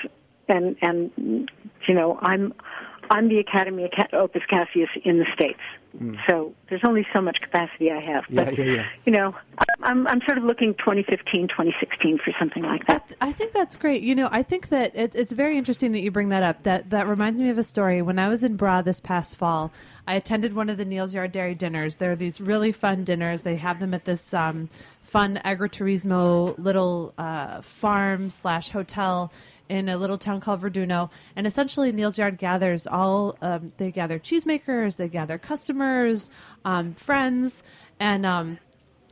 and 0.48 0.76
and 0.82 1.50
you 1.88 1.94
know, 1.94 2.20
I'm 2.22 2.54
I'm 3.10 3.30
the 3.30 3.39
Academy 3.39 3.86
of 3.86 3.91
Opus 4.13 4.44
Caseus 4.50 4.89
in 5.04 5.18
the 5.20 5.26
states, 5.34 5.60
so 6.28 6.54
there's 6.70 6.84
only 6.84 7.06
so 7.14 7.22
much 7.22 7.42
capacity 7.42 7.92
I 7.92 8.04
have. 8.04 8.26
But 8.30 8.58
yeah, 8.58 8.66
yeah. 8.66 8.86
you 9.06 9.12
know, 9.12 9.36
I'm 9.82 10.08
I'm 10.08 10.22
sort 10.26 10.38
of 10.38 10.44
looking 10.44 10.74
2015, 10.76 11.48
2016 11.48 12.20
for 12.20 12.34
something 12.40 12.64
like 12.64 12.86
that. 12.88 13.12
I 13.22 13.32
think 13.32 13.54
that's 13.54 13.76
great. 13.76 14.04
You 14.04 14.16
know, 14.16 14.30
I 14.32 14.44
think 14.44 14.70
that 14.70 14.96
it, 14.96 15.16
it's 15.16 15.32
very 15.32 15.58
interesting 15.58 15.92
that 15.94 16.02
you 16.02 16.12
bring 16.12 16.30
that 16.30 16.44
up. 16.44 16.64
That 16.64 16.90
that 16.90 17.08
reminds 17.08 17.40
me 17.40 17.50
of 17.50 17.58
a 17.58 17.64
story. 17.64 18.02
When 18.02 18.20
I 18.20 18.30
was 18.30 18.44
in 18.44 18.56
Bra 18.56 18.82
this 18.82 19.00
past 19.00 19.36
fall, 19.36 19.72
I 20.08 20.16
attended 20.16 20.54
one 20.54 20.70
of 20.70 20.78
the 20.78 20.86
Neal's 20.86 21.14
Yard 21.14 21.32
Dairy 21.32 21.56
dinners. 21.56 21.98
There 21.98 22.12
are 22.12 22.16
these 22.16 22.40
really 22.40 22.72
fun 22.72 23.04
dinners. 23.04 23.44
They 23.44 23.56
have 23.56 23.80
them 23.80 23.94
at 23.94 24.06
this 24.06 24.34
um, 24.34 24.70
fun 25.04 25.40
agriturismo 25.46 26.58
little 26.58 27.14
uh, 27.18 27.62
farm 27.62 28.30
slash 28.30 28.70
hotel 28.70 29.32
in 29.69 29.89
a 29.89 29.97
little 29.97 30.17
town 30.17 30.41
called 30.41 30.62
Verduno. 30.62 31.10
And 31.36 31.47
essentially, 31.47 31.91
Neal's 31.91 32.17
Yard 32.17 32.38
gathers 32.38 32.88
all. 32.88 33.38
Um, 33.41 33.71
they 33.78 33.91
gather 33.91 34.19
cheesemakers, 34.19 34.97
they 34.97 35.08
gather 35.08 35.38
customers, 35.38 36.30
um, 36.63 36.93
friends, 36.93 37.63
and. 37.99 38.25
Um, 38.25 38.60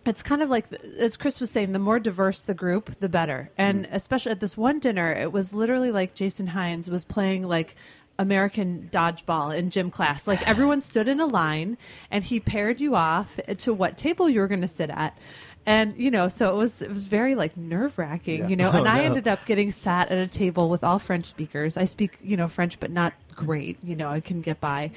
it's 0.06 0.22
kind 0.22 0.42
of 0.42 0.50
like 0.50 0.66
as 1.00 1.16
Chris 1.16 1.40
was 1.40 1.50
saying, 1.50 1.72
the 1.72 1.80
more 1.80 1.98
diverse 1.98 2.44
the 2.44 2.54
group, 2.54 3.00
the 3.00 3.08
better. 3.08 3.50
And 3.58 3.88
especially 3.90 4.34
at 4.34 4.42
this 4.42 4.58
one 4.58 4.80
dinner, 4.80 5.14
it 5.14 5.32
was 5.32 5.54
literally 5.54 5.92
like 5.92 6.14
Jason 6.14 6.48
Hinds 6.48 6.90
was 6.90 7.06
playing 7.06 7.44
like 7.44 7.76
American 8.20 8.90
dodgeball 8.92 9.56
in 9.58 9.70
gym 9.70 9.90
class. 9.90 10.28
Like 10.28 10.46
everyone 10.48 10.82
stood 10.82 11.08
in 11.08 11.20
a 11.20 11.26
line, 11.26 11.78
and 12.12 12.24
he 12.24 12.40
paired 12.40 12.82
you 12.82 12.96
off 12.96 13.40
to 13.60 13.74
what 13.74 13.98
table 13.98 14.30
you 14.30 14.40
were 14.40 14.48
going 14.48 14.62
to 14.62 14.68
sit 14.68 14.90
at. 14.90 15.18
And 15.66 15.96
you 15.98 16.12
know, 16.12 16.28
so 16.28 16.54
it 16.54 16.58
was 16.58 16.82
it 16.82 16.92
was 16.92 17.06
very 17.06 17.36
like 17.36 17.56
nerve 17.56 17.98
wracking, 17.98 18.50
you 18.50 18.56
know. 18.56 18.70
Oh, 18.74 18.78
and 18.78 18.88
I 18.88 18.98
no. 19.00 19.04
ended 19.04 19.28
up 19.28 19.46
getting 19.46 19.72
sat 19.72 20.10
at 20.10 20.18
a 20.18 20.28
table 20.28 20.70
with 20.70 20.84
all 20.84 21.00
French 21.00 21.26
speakers. 21.26 21.78
I 21.78 21.86
speak 21.86 22.18
you 22.22 22.36
know 22.36 22.48
French, 22.48 22.80
but 22.80 22.92
not 22.92 23.14
great. 23.36 23.78
You 23.84 23.96
know, 23.96 24.10
I 24.10 24.20
can 24.20 24.42
get 24.42 24.60
by. 24.60 24.92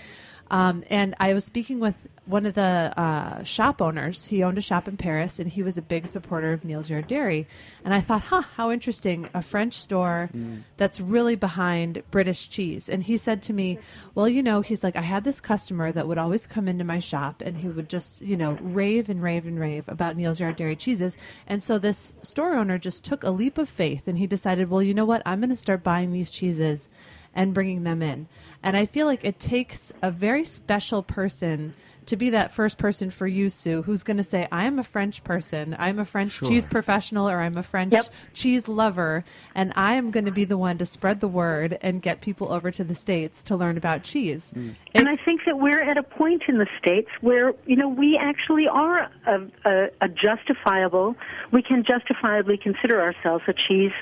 Um, 0.50 0.84
and 0.90 1.14
I 1.18 1.34
was 1.34 1.44
speaking 1.44 1.80
with 1.80 1.96
one 2.26 2.44
of 2.44 2.54
the 2.54 2.92
uh, 2.96 3.42
shop 3.44 3.80
owners. 3.80 4.26
He 4.26 4.42
owned 4.42 4.58
a 4.58 4.60
shop 4.60 4.88
in 4.88 4.96
Paris, 4.96 5.38
and 5.38 5.50
he 5.50 5.62
was 5.62 5.78
a 5.78 5.82
big 5.82 6.08
supporter 6.08 6.52
of 6.52 6.64
Neal's 6.64 6.90
Yard 6.90 7.06
Dairy. 7.06 7.46
And 7.84 7.94
I 7.94 8.00
thought, 8.00 8.22
huh, 8.22 8.42
how 8.42 8.72
interesting! 8.72 9.28
A 9.32 9.42
French 9.42 9.74
store 9.74 10.28
that's 10.76 11.00
really 11.00 11.36
behind 11.36 12.02
British 12.10 12.48
cheese. 12.48 12.88
And 12.88 13.02
he 13.02 13.16
said 13.16 13.42
to 13.42 13.52
me, 13.52 13.78
well, 14.14 14.28
you 14.28 14.42
know, 14.42 14.60
he's 14.60 14.82
like, 14.82 14.96
I 14.96 15.02
had 15.02 15.22
this 15.22 15.40
customer 15.40 15.92
that 15.92 16.08
would 16.08 16.18
always 16.18 16.46
come 16.46 16.66
into 16.66 16.84
my 16.84 16.98
shop, 16.98 17.42
and 17.42 17.56
he 17.56 17.68
would 17.68 17.88
just, 17.88 18.22
you 18.22 18.36
know, 18.36 18.58
rave 18.60 19.08
and 19.08 19.22
rave 19.22 19.46
and 19.46 19.58
rave 19.58 19.84
about 19.86 20.16
Neal's 20.16 20.40
Yard 20.40 20.56
Dairy 20.56 20.76
cheeses. 20.76 21.16
And 21.46 21.62
so 21.62 21.78
this 21.78 22.14
store 22.22 22.54
owner 22.54 22.78
just 22.78 23.04
took 23.04 23.22
a 23.22 23.30
leap 23.30 23.56
of 23.56 23.68
faith, 23.68 24.08
and 24.08 24.18
he 24.18 24.26
decided, 24.26 24.68
well, 24.68 24.82
you 24.82 24.94
know 24.94 25.04
what? 25.04 25.22
I'm 25.24 25.40
going 25.40 25.50
to 25.50 25.56
start 25.56 25.84
buying 25.84 26.12
these 26.12 26.30
cheeses 26.30 26.88
and 27.36 27.54
bringing 27.54 27.84
them 27.84 28.02
in. 28.02 28.26
And 28.64 28.76
I 28.76 28.86
feel 28.86 29.06
like 29.06 29.24
it 29.24 29.38
takes 29.38 29.92
a 30.02 30.10
very 30.10 30.44
special 30.44 31.04
person 31.04 31.74
to 32.06 32.16
be 32.16 32.30
that 32.30 32.52
first 32.52 32.78
person 32.78 33.10
for 33.10 33.26
you, 33.26 33.50
Sue, 33.50 33.82
who's 33.82 34.02
going 34.02 34.16
to 34.16 34.22
say, 34.22 34.46
I 34.52 34.64
am 34.64 34.78
a 34.78 34.84
French 34.84 35.24
person, 35.24 35.76
I'm 35.78 35.98
a 35.98 36.04
French 36.04 36.40
cheese 36.40 36.64
professional, 36.64 37.28
or 37.28 37.40
I'm 37.40 37.56
a 37.56 37.62
French 37.62 37.92
Yep. 37.92 38.06
cheese 38.32 38.68
lover, 38.68 39.24
and 39.54 39.72
I 39.74 39.94
am 39.94 40.12
going 40.12 40.24
to 40.24 40.30
be 40.30 40.44
the 40.44 40.56
one 40.56 40.78
to 40.78 40.86
spread 40.86 41.20
the 41.20 41.28
word 41.28 41.78
and 41.82 42.00
get 42.00 42.20
people 42.20 42.52
over 42.52 42.70
to 42.70 42.84
the 42.84 42.94
States 42.94 43.42
to 43.44 43.56
learn 43.56 43.76
about 43.76 44.04
cheese. 44.04 44.52
Mm. 44.54 44.76
And 44.94 45.08
I 45.08 45.16
think 45.16 45.42
that 45.46 45.58
we're 45.58 45.82
at 45.82 45.98
a 45.98 46.02
point 46.02 46.44
in 46.48 46.58
the 46.58 46.68
states 46.78 47.08
where 47.20 47.52
you 47.66 47.76
know 47.76 47.88
we 47.88 48.16
actually 48.16 48.68
are 48.68 49.10
a, 49.26 49.40
a, 49.64 49.88
a 50.00 50.08
justifiable. 50.08 51.16
We 51.52 51.62
can 51.62 51.84
justifiably 51.84 52.56
consider 52.56 53.00
ourselves 53.00 53.44
a 53.48 53.52
cheese 53.52 53.92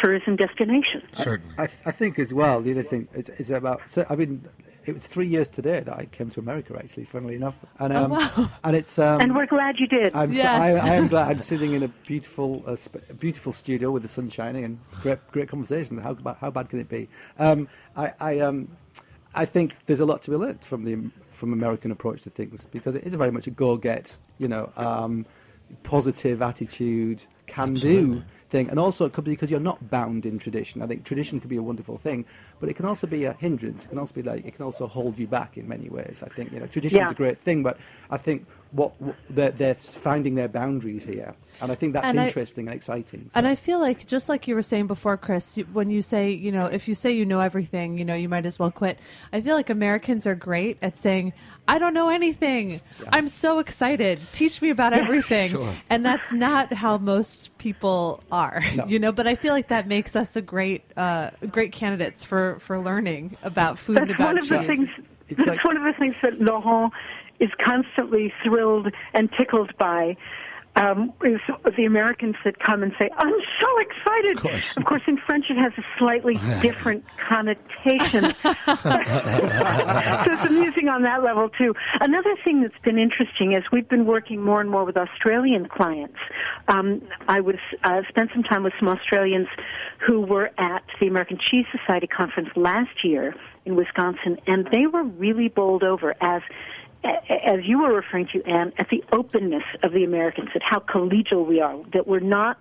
tourism 0.00 0.36
destination. 0.36 1.02
Certainly. 1.12 1.54
I, 1.58 1.66
th- 1.66 1.80
I 1.86 1.90
think 1.90 2.18
as 2.18 2.32
well. 2.32 2.60
The 2.60 2.72
other 2.72 2.82
thing 2.82 3.08
is, 3.14 3.28
is 3.30 3.50
about. 3.50 3.88
So, 3.88 4.06
I 4.08 4.16
mean, 4.16 4.46
it 4.86 4.94
was 4.94 5.06
three 5.06 5.26
years 5.26 5.48
today 5.50 5.80
that 5.80 5.96
I 5.96 6.06
came 6.06 6.30
to 6.30 6.40
America. 6.40 6.74
Actually, 6.78 7.04
funnily 7.04 7.34
enough, 7.36 7.58
and 7.78 7.92
um, 7.92 8.10
wow. 8.12 8.50
and 8.64 8.76
it's 8.76 8.98
um, 8.98 9.20
And 9.20 9.34
we're 9.34 9.46
glad 9.46 9.78
you 9.78 9.86
did. 9.86 10.14
I'm 10.14 10.32
so, 10.32 10.38
Yes. 10.42 10.60
I, 10.60 10.90
I 10.90 10.94
am 10.94 11.08
glad 11.08 11.28
I'm 11.28 11.38
sitting 11.52 11.72
in 11.74 11.82
a 11.82 11.88
beautiful, 11.88 12.62
uh, 12.66 12.76
sp- 12.78 13.04
beautiful 13.18 13.52
studio 13.52 13.90
with 13.90 14.02
the 14.02 14.08
sun 14.08 14.30
shining 14.30 14.64
and 14.64 14.78
great, 15.02 15.18
great 15.30 15.48
conversation. 15.48 15.98
How 15.98 16.14
bad, 16.14 16.36
how 16.40 16.50
bad 16.50 16.68
can 16.68 16.80
it 16.80 16.88
be? 16.88 17.08
Um, 17.38 17.68
I, 17.96 18.12
I, 18.20 18.38
um, 18.40 18.68
I 19.34 19.44
think 19.44 19.84
there's 19.86 20.00
a 20.00 20.06
lot 20.06 20.22
to 20.22 20.30
be 20.30 20.36
learnt 20.36 20.64
from 20.64 20.84
the 20.84 21.10
from 21.30 21.52
American 21.52 21.90
approach 21.90 22.22
to 22.22 22.30
things 22.30 22.66
because 22.70 22.96
it 22.96 23.04
is 23.04 23.14
very 23.14 23.30
much 23.30 23.46
a 23.46 23.50
go 23.50 23.76
get, 23.76 24.16
you 24.38 24.48
know, 24.48 24.72
um, 24.76 25.26
positive 25.82 26.40
attitude, 26.42 27.24
can 27.46 27.74
do 27.74 28.22
thing, 28.48 28.68
and 28.68 28.78
also 28.78 29.04
it 29.04 29.12
could 29.12 29.24
be 29.24 29.32
because 29.32 29.50
you're 29.50 29.60
not 29.60 29.90
bound 29.90 30.24
in 30.26 30.38
tradition. 30.38 30.82
I 30.82 30.86
think 30.86 31.04
tradition 31.04 31.40
can 31.40 31.48
be 31.48 31.56
a 31.56 31.62
wonderful 31.62 31.98
thing, 31.98 32.24
but 32.60 32.68
it 32.68 32.74
can 32.74 32.86
also 32.86 33.06
be 33.06 33.24
a 33.24 33.32
hindrance. 33.34 33.84
It 33.84 33.88
can 33.88 33.98
also 33.98 34.14
be 34.14 34.22
like 34.22 34.44
it 34.46 34.54
can 34.54 34.64
also 34.64 34.86
hold 34.86 35.18
you 35.18 35.26
back 35.26 35.56
in 35.56 35.68
many 35.68 35.88
ways. 35.88 36.22
I 36.24 36.28
think 36.28 36.52
you 36.52 36.60
know 36.60 36.66
tradition's 36.66 36.98
Yeah. 36.98 37.10
a 37.10 37.14
great 37.14 37.38
thing, 37.38 37.62
but 37.62 37.78
I 38.10 38.16
think 38.16 38.46
what, 38.72 39.00
what 39.00 39.16
they're, 39.30 39.50
they're 39.50 39.74
finding 39.74 40.34
their 40.34 40.48
boundaries 40.48 41.04
here, 41.04 41.34
and 41.60 41.72
I 41.72 41.74
think 41.74 41.92
that's 41.94 42.06
And 42.08 42.20
I- 42.20 42.26
interesting 42.26 42.66
and 42.68 42.74
exciting. 42.76 43.30
And 43.34 43.46
I 43.46 43.54
feel 43.54 43.78
like, 43.80 44.06
just 44.06 44.28
like 44.28 44.46
you 44.46 44.54
were 44.54 44.62
saying 44.62 44.86
before, 44.86 45.16
Chris, 45.16 45.56
when 45.72 45.90
you 45.90 46.02
say, 46.02 46.30
you 46.30 46.52
know, 46.52 46.66
if 46.66 46.86
you 46.88 46.94
say 46.94 47.10
you 47.12 47.24
know 47.24 47.40
everything, 47.40 47.98
you 47.98 48.04
know, 48.04 48.14
you 48.14 48.28
might 48.28 48.46
as 48.46 48.58
well 48.58 48.70
quit. 48.70 48.98
I 49.32 49.40
feel 49.40 49.54
like 49.56 49.70
Americans 49.70 50.26
are 50.26 50.34
great 50.34 50.78
at 50.82 50.96
saying, 50.96 51.32
I 51.66 51.78
don't 51.78 51.92
know 51.92 52.08
anything. 52.08 52.80
I'm 53.08 53.28
so 53.28 53.58
excited. 53.58 54.18
Teach 54.32 54.62
me 54.62 54.70
about 54.70 54.92
everything. 55.02 55.50
Sure. 55.50 55.74
And 55.90 56.04
that's 56.04 56.32
not 56.32 56.72
how 56.72 56.96
most 56.98 57.56
people 57.58 58.22
are, 58.32 58.62
No. 58.74 58.86
you 58.86 58.98
know, 58.98 59.12
but 59.12 59.26
I 59.26 59.34
feel 59.34 59.52
like 59.52 59.68
that 59.68 59.86
makes 59.86 60.16
us 60.16 60.34
a 60.36 60.40
great, 60.42 60.82
uh, 60.96 61.30
great 61.50 61.72
candidates 61.72 62.24
for, 62.24 62.58
for 62.60 62.78
learning 62.78 63.36
about 63.42 63.78
food 63.78 63.98
and 63.98 64.08
That's 64.10 64.18
about 64.18 64.26
one 64.26 64.38
of 64.38 64.44
cheese. 64.44 64.50
the 64.50 64.64
things. 64.64 64.88
It's 65.28 65.44
that's 65.44 65.48
like- 65.58 65.64
one 65.64 65.76
of 65.76 65.82
the 65.82 65.92
things 65.98 66.14
that 66.22 66.40
Laurent 66.40 66.90
is 67.40 67.50
constantly 67.62 68.32
thrilled 68.42 68.88
and 69.14 69.30
tickled 69.32 69.76
by. 69.78 70.16
Um, 70.76 71.12
is 71.24 71.40
the 71.76 71.86
Americans 71.86 72.36
that 72.44 72.60
come 72.60 72.84
and 72.84 72.92
say, 73.00 73.10
"I'm 73.16 73.34
so 73.60 73.78
excited." 73.80 74.36
Of 74.76 74.84
course. 74.84 75.02
in 75.08 75.16
French, 75.26 75.46
it 75.50 75.56
has 75.56 75.72
a 75.76 75.82
slightly 75.98 76.34
different 76.62 77.04
connotation. 77.28 78.32
so 78.34 78.54
it's 80.32 80.44
amusing 80.44 80.88
on 80.88 81.02
that 81.02 81.24
level 81.24 81.48
too. 81.48 81.74
Another 82.00 82.36
thing 82.44 82.62
that's 82.62 82.78
been 82.84 82.98
interesting 82.98 83.54
is 83.54 83.64
we've 83.72 83.88
been 83.88 84.06
working 84.06 84.40
more 84.40 84.60
and 84.60 84.70
more 84.70 84.84
with 84.84 84.96
Australian 84.96 85.66
clients. 85.66 86.18
Um, 86.68 87.02
I 87.26 87.40
was 87.40 87.56
uh, 87.82 88.02
spent 88.08 88.30
some 88.32 88.44
time 88.44 88.62
with 88.62 88.74
some 88.78 88.88
Australians 88.88 89.48
who 90.06 90.20
were 90.20 90.52
at 90.58 90.84
the 91.00 91.08
American 91.08 91.38
Cheese 91.44 91.66
Society 91.76 92.06
conference 92.06 92.50
last 92.54 93.02
year 93.02 93.34
in 93.64 93.74
Wisconsin, 93.74 94.38
and 94.46 94.68
they 94.72 94.86
were 94.86 95.02
really 95.02 95.48
bowled 95.48 95.82
over 95.82 96.14
as 96.20 96.42
as 97.04 97.60
you 97.64 97.80
were 97.80 97.94
referring 97.94 98.28
to, 98.32 98.44
Anne, 98.44 98.72
at 98.78 98.88
the 98.90 99.04
openness 99.12 99.62
of 99.82 99.92
the 99.92 100.04
Americans, 100.04 100.50
at 100.54 100.62
how 100.62 100.80
collegial 100.80 101.46
we 101.46 101.60
are, 101.60 101.76
that 101.92 102.06
we're 102.06 102.20
not 102.20 102.58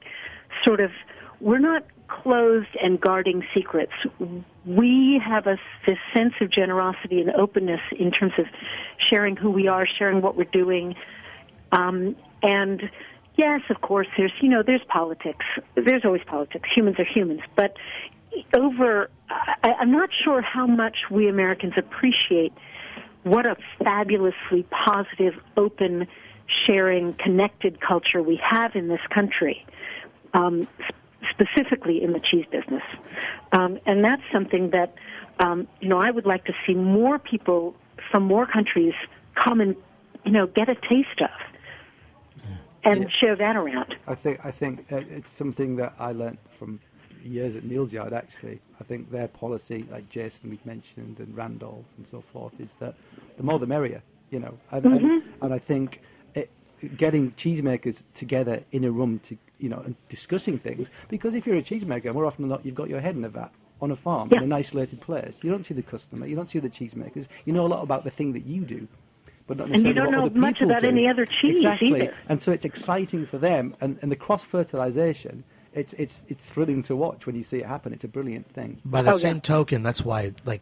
sort 0.65 0.79
of, 0.79 0.91
we're 1.39 1.59
not 1.59 1.83
closed 2.07 2.69
and 2.81 3.01
guarding 3.01 3.43
secrets. 3.53 3.91
We 4.65 5.21
have 5.25 5.47
a, 5.47 5.57
this 5.85 5.97
sense 6.13 6.33
of 6.41 6.49
generosity 6.49 7.19
and 7.19 7.31
openness 7.31 7.81
in 7.97 8.11
terms 8.11 8.33
of 8.37 8.45
sharing 8.97 9.35
who 9.35 9.49
we 9.49 9.67
are, 9.67 9.87
sharing 9.87 10.21
what 10.21 10.35
we're 10.35 10.45
doing. 10.45 10.95
Um, 11.71 12.15
and 12.41 12.83
yes, 13.35 13.61
of 13.69 13.81
course, 13.81 14.07
there's, 14.17 14.31
you 14.41 14.49
know, 14.49 14.63
there's 14.65 14.83
politics. 14.87 15.45
There's 15.75 16.05
always 16.05 16.23
politics. 16.25 16.69
Humans 16.75 16.99
are 16.99 17.05
humans. 17.05 17.41
But 17.55 17.75
over, 18.53 19.09
I, 19.29 19.73
I'm 19.79 19.91
not 19.91 20.09
sure 20.23 20.41
how 20.41 20.67
much 20.67 20.97
we 21.11 21.27
Americans 21.27 21.73
appreciate 21.75 22.53
what 23.29 23.45
a 23.45 23.55
fabulously 23.83 24.63
positive, 24.69 25.33
open, 25.55 26.07
sharing, 26.65 27.13
connected 27.13 27.79
culture 27.81 28.21
we 28.21 28.39
have 28.43 28.75
in 28.75 28.87
this 28.87 29.01
country, 29.13 29.65
um, 30.33 30.67
specifically 31.31 32.03
in 32.03 32.13
the 32.13 32.19
cheese 32.19 32.45
business. 32.51 32.83
Um, 33.51 33.79
and 33.85 34.03
that's 34.03 34.21
something 34.31 34.71
that, 34.71 34.93
um, 35.39 35.67
you 35.79 35.89
know, 35.89 35.99
I 35.99 36.11
would 36.11 36.25
like 36.25 36.45
to 36.45 36.53
see 36.65 36.73
more 36.73 37.19
people 37.19 37.75
from 38.11 38.23
more 38.23 38.45
countries 38.45 38.93
come 39.35 39.61
and, 39.61 39.75
you 40.25 40.31
know, 40.31 40.47
get 40.47 40.69
a 40.69 40.75
taste 40.75 41.21
of 41.21 41.29
and 42.83 43.11
share 43.11 43.35
that 43.35 43.55
around. 43.55 43.95
I 44.07 44.15
think 44.15 44.39
I 44.45 44.51
think 44.51 44.91
uh, 44.91 44.97
it's 45.09 45.29
something 45.29 45.75
that 45.77 45.93
I 45.99 46.11
learned 46.11 46.37
from 46.49 46.79
years 47.27 47.55
at 47.55 47.63
Neal's 47.63 47.93
Yard. 47.93 48.13
Actually, 48.13 48.59
I 48.79 48.83
think 48.83 49.11
their 49.11 49.27
policy, 49.27 49.85
like 49.91 50.09
Jason 50.09 50.49
we've 50.49 50.65
mentioned 50.65 51.19
and 51.19 51.35
Randolph 51.35 51.85
and 51.97 52.07
so 52.07 52.21
forth, 52.21 52.59
is 52.59 52.73
that 52.75 52.95
the 53.37 53.43
more 53.43 53.59
the 53.59 53.67
merrier. 53.67 54.01
You 54.29 54.39
know, 54.41 54.57
and, 54.71 54.85
and, 54.85 54.99
mm-hmm. 54.99 55.43
and 55.43 55.53
I 55.53 55.57
think 55.57 56.01
it, 56.35 56.49
getting 56.97 57.31
cheesemakers 57.31 58.03
together 58.13 58.63
in 58.71 58.83
a 58.83 58.91
room 58.91 59.19
to 59.19 59.37
you 59.57 59.69
know 59.69 59.79
and 59.79 59.95
discussing 60.09 60.57
things 60.59 60.91
because 61.07 61.33
if 61.33 61.47
you're 61.47 61.55
a 61.55 61.61
cheesemaker, 61.61 62.13
more 62.13 62.25
often 62.25 62.43
than 62.43 62.49
not, 62.49 62.65
you've 62.65 62.75
got 62.75 62.89
your 62.89 62.99
head 62.99 63.15
in 63.15 63.23
a 63.23 63.29
vat. 63.29 63.51
On 63.79 63.91
a 63.91 63.95
farm 63.95 64.29
Yeah. 64.31 64.39
in 64.39 64.45
an 64.45 64.53
isolated 64.53 65.01
place, 65.01 65.39
you 65.43 65.51
don't 65.51 65.63
see 65.63 65.75
the 65.75 65.83
customer, 65.83 66.25
you 66.25 66.35
don't 66.35 66.49
see 66.49 66.57
the 66.57 66.69
cheesemakers. 66.69 67.27
You 67.45 67.53
know 67.53 67.63
a 67.65 67.67
lot 67.67 67.83
about 67.83 68.03
the 68.03 68.09
thing 68.09 68.33
that 68.33 68.43
you 68.43 68.65
do, 68.65 68.87
but 69.45 69.57
not 69.57 69.67
And 69.67 69.77
you 69.77 69.83
necessarily 69.83 70.11
don't 70.11 70.23
what 70.23 70.33
know 70.33 70.41
much 70.41 70.61
about 70.61 70.81
do. 70.81 70.87
any 70.87 71.07
other 71.07 71.25
cheese 71.25 71.59
exactly. 71.59 72.01
either. 72.01 72.13
And 72.27 72.41
so 72.41 72.51
it's 72.51 72.65
exciting 72.65 73.25
for 73.27 73.37
them, 73.37 73.75
and, 73.79 73.99
and 74.01 74.11
the 74.11 74.15
cross 74.15 74.43
fertilization. 74.43 75.43
It's 75.77 75.93
it's 75.93 76.25
it's 76.27 76.49
thrilling 76.49 76.81
to 76.83 76.95
watch 76.95 77.25
when 77.25 77.35
you 77.35 77.43
see 77.43 77.59
it 77.59 77.65
happen. 77.65 77.93
It's 77.93 78.03
a 78.03 78.07
brilliant 78.07 78.47
thing. 78.47 78.81
By 78.83 79.01
the 79.03 79.11
Oh, 79.11 79.13
yeah. 79.13 79.19
same 79.19 79.41
token, 79.41 79.83
that's 79.83 80.03
why 80.03 80.31
like 80.45 80.61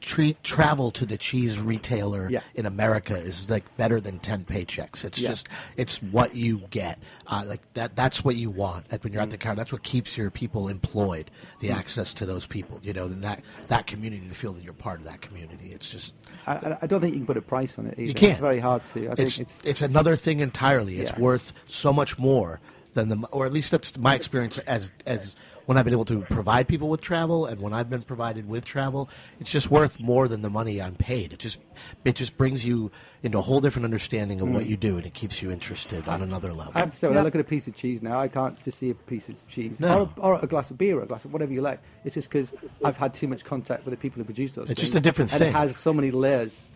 treat 0.00 0.42
travel 0.44 0.90
to 0.90 1.06
the 1.06 1.16
cheese 1.16 1.58
retailer 1.58 2.28
Yeah. 2.30 2.40
in 2.54 2.66
America 2.66 3.16
is 3.16 3.48
like 3.48 3.64
better 3.78 4.00
than 4.00 4.18
ten 4.18 4.44
paychecks. 4.44 5.02
It's 5.04 5.18
Yeah. 5.18 5.30
just 5.30 5.48
it's 5.76 6.02
what 6.02 6.34
you 6.34 6.58
get. 6.70 6.98
Uh, 7.26 7.44
like 7.46 7.60
that 7.74 7.94
that's 7.96 8.24
what 8.24 8.36
you 8.36 8.50
want. 8.50 8.90
Like 8.92 9.02
when 9.04 9.12
you're 9.12 9.22
at 9.22 9.28
Mm. 9.28 9.32
the 9.32 9.38
counter, 9.38 9.56
that's 9.56 9.72
what 9.72 9.82
keeps 9.82 10.16
your 10.16 10.30
people 10.30 10.68
employed. 10.68 11.30
The 11.60 11.70
access 11.70 12.12
to 12.14 12.26
those 12.26 12.44
people, 12.46 12.80
you 12.82 12.92
know, 12.92 13.04
and 13.04 13.22
that 13.24 13.42
that 13.68 13.86
community 13.86 14.28
to 14.28 14.34
feel 14.34 14.52
that 14.54 14.64
you're 14.64 14.72
part 14.74 14.98
of 14.98 15.04
that 15.06 15.20
community. 15.22 15.70
It's 15.72 15.88
just 15.90 16.14
I, 16.46 16.52
I- 16.54 16.78
I 16.82 16.86
don't 16.86 17.00
think 17.00 17.12
you 17.14 17.20
can 17.20 17.26
put 17.26 17.36
a 17.38 17.42
price 17.42 17.78
on 17.78 17.86
it 17.86 17.94
either. 17.98 18.02
you 18.08 18.14
can't. 18.14 18.32
It's 18.32 18.40
very 18.40 18.60
hard 18.60 18.84
to. 18.86 19.08
I 19.08 19.12
it's, 19.12 19.36
think 19.36 19.40
it's 19.40 19.60
it's 19.64 19.82
another 19.82 20.16
thing 20.16 20.40
entirely. 20.40 21.00
It's 21.00 21.12
Yeah. 21.12 21.20
worth 21.20 21.52
so 21.66 21.92
much 21.92 22.18
more 22.18 22.60
than 22.94 23.08
the, 23.08 23.26
or 23.32 23.44
at 23.46 23.52
least 23.52 23.70
that's 23.70 23.96
my 23.98 24.14
experience 24.14 24.58
as 24.58 24.90
as 25.06 25.36
when 25.66 25.78
I've 25.78 25.84
been 25.86 25.94
able 25.94 26.04
to 26.06 26.20
provide 26.22 26.68
people 26.68 26.88
with 26.90 27.00
travel 27.00 27.46
and 27.46 27.58
when 27.60 27.72
I've 27.72 27.88
been 27.88 28.02
provided 28.02 28.46
with 28.48 28.64
travel. 28.66 29.08
It's 29.40 29.50
just 29.50 29.70
worth 29.70 29.98
more 29.98 30.28
than 30.28 30.42
the 30.42 30.50
money 30.50 30.80
I'm 30.80 30.94
paid. 30.94 31.32
It 31.32 31.38
just 31.38 31.58
it 32.04 32.14
just 32.14 32.36
brings 32.36 32.64
you 32.64 32.90
into 33.22 33.38
a 33.38 33.42
whole 33.42 33.60
different 33.60 33.84
understanding 33.84 34.40
of 34.40 34.48
what 34.48 34.66
you 34.66 34.76
do, 34.76 34.96
and 34.96 35.06
it 35.06 35.14
keeps 35.14 35.40
you 35.42 35.50
interested 35.50 36.06
on 36.08 36.22
another 36.22 36.52
level. 36.52 36.72
Mm. 36.72 36.76
I 36.76 36.78
have 36.80 36.90
to 36.90 36.96
say, 36.96 37.06
when 37.08 37.14
Yeah. 37.16 37.20
I 37.20 37.24
look 37.24 37.34
at 37.34 37.40
a 37.40 37.44
piece 37.44 37.66
of 37.66 37.74
cheese 37.74 38.02
now, 38.02 38.20
I 38.20 38.28
can't 38.28 38.62
just 38.62 38.78
see 38.78 38.90
a 38.90 38.94
piece 38.94 39.28
of 39.28 39.36
cheese 39.48 39.80
No. 39.80 40.12
or, 40.18 40.34
or 40.34 40.38
a 40.42 40.46
glass 40.46 40.70
of 40.70 40.78
beer 40.78 40.98
or 40.98 41.02
a 41.02 41.06
glass 41.06 41.24
of 41.24 41.32
whatever 41.32 41.52
you 41.52 41.62
like. 41.62 41.80
It's 42.04 42.14
just 42.14 42.28
because 42.28 42.52
I've 42.84 42.96
had 42.98 43.14
too 43.14 43.26
much 43.28 43.44
contact 43.44 43.84
with 43.84 43.92
the 43.92 43.98
people 43.98 44.18
who 44.18 44.24
produce 44.24 44.52
those 44.54 44.70
It's 44.70 44.78
things. 44.80 44.92
just 44.92 44.94
a 44.94 45.00
different 45.00 45.32
and 45.32 45.38
thing. 45.40 45.48
it 45.48 45.54
has 45.56 45.76
so 45.76 45.92
many 45.94 46.10
layers 46.10 46.66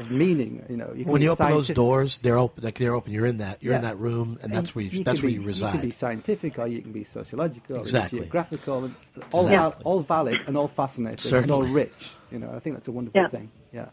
of 0.00 0.10
meaning. 0.10 0.64
You 0.68 0.76
know, 0.76 0.92
you 0.94 1.04
can 1.04 1.12
when 1.12 1.22
you 1.22 1.30
open 1.30 1.50
those 1.50 1.68
doors, 1.68 2.18
they're 2.18 2.38
open. 2.38 2.62
Like 2.64 2.78
they're 2.78 2.94
open. 2.94 3.12
You're 3.12 3.26
in 3.26 3.38
that. 3.38 3.62
You're 3.62 3.74
in 3.74 3.82
that 3.82 3.98
room, 3.98 4.38
and 4.42 4.54
that's 4.54 4.74
where 4.74 4.84
you, 4.84 4.90
you 4.98 5.04
that's 5.04 5.20
can 5.20 5.26
where 5.28 5.38
be- 5.38 5.42
you 5.44 5.50
You 5.52 5.68
can 5.70 5.80
be 5.80 5.90
scientific, 5.90 6.58
or 6.58 6.66
you 6.66 6.82
can 6.82 6.92
be 6.92 7.04
sociological, 7.04 7.78
Exactly. 7.80 8.18
or 8.18 8.22
geographical, 8.22 8.84
and 8.84 8.94
all, 9.32 9.46
Exactly. 9.46 9.82
all 9.84 10.00
valid 10.00 10.44
and 10.46 10.56
all 10.56 10.68
fascinating 10.68 11.18
Certainly. 11.18 11.42
and 11.42 11.50
all 11.52 11.62
rich. 11.62 12.10
You 12.30 12.38
know, 12.38 12.50
I 12.54 12.58
think 12.60 12.76
that's 12.76 12.88
a 12.88 12.92
wonderful 12.92 13.20
Yeah. 13.20 13.28
thing. 13.28 13.50
Yeah. 13.72 13.86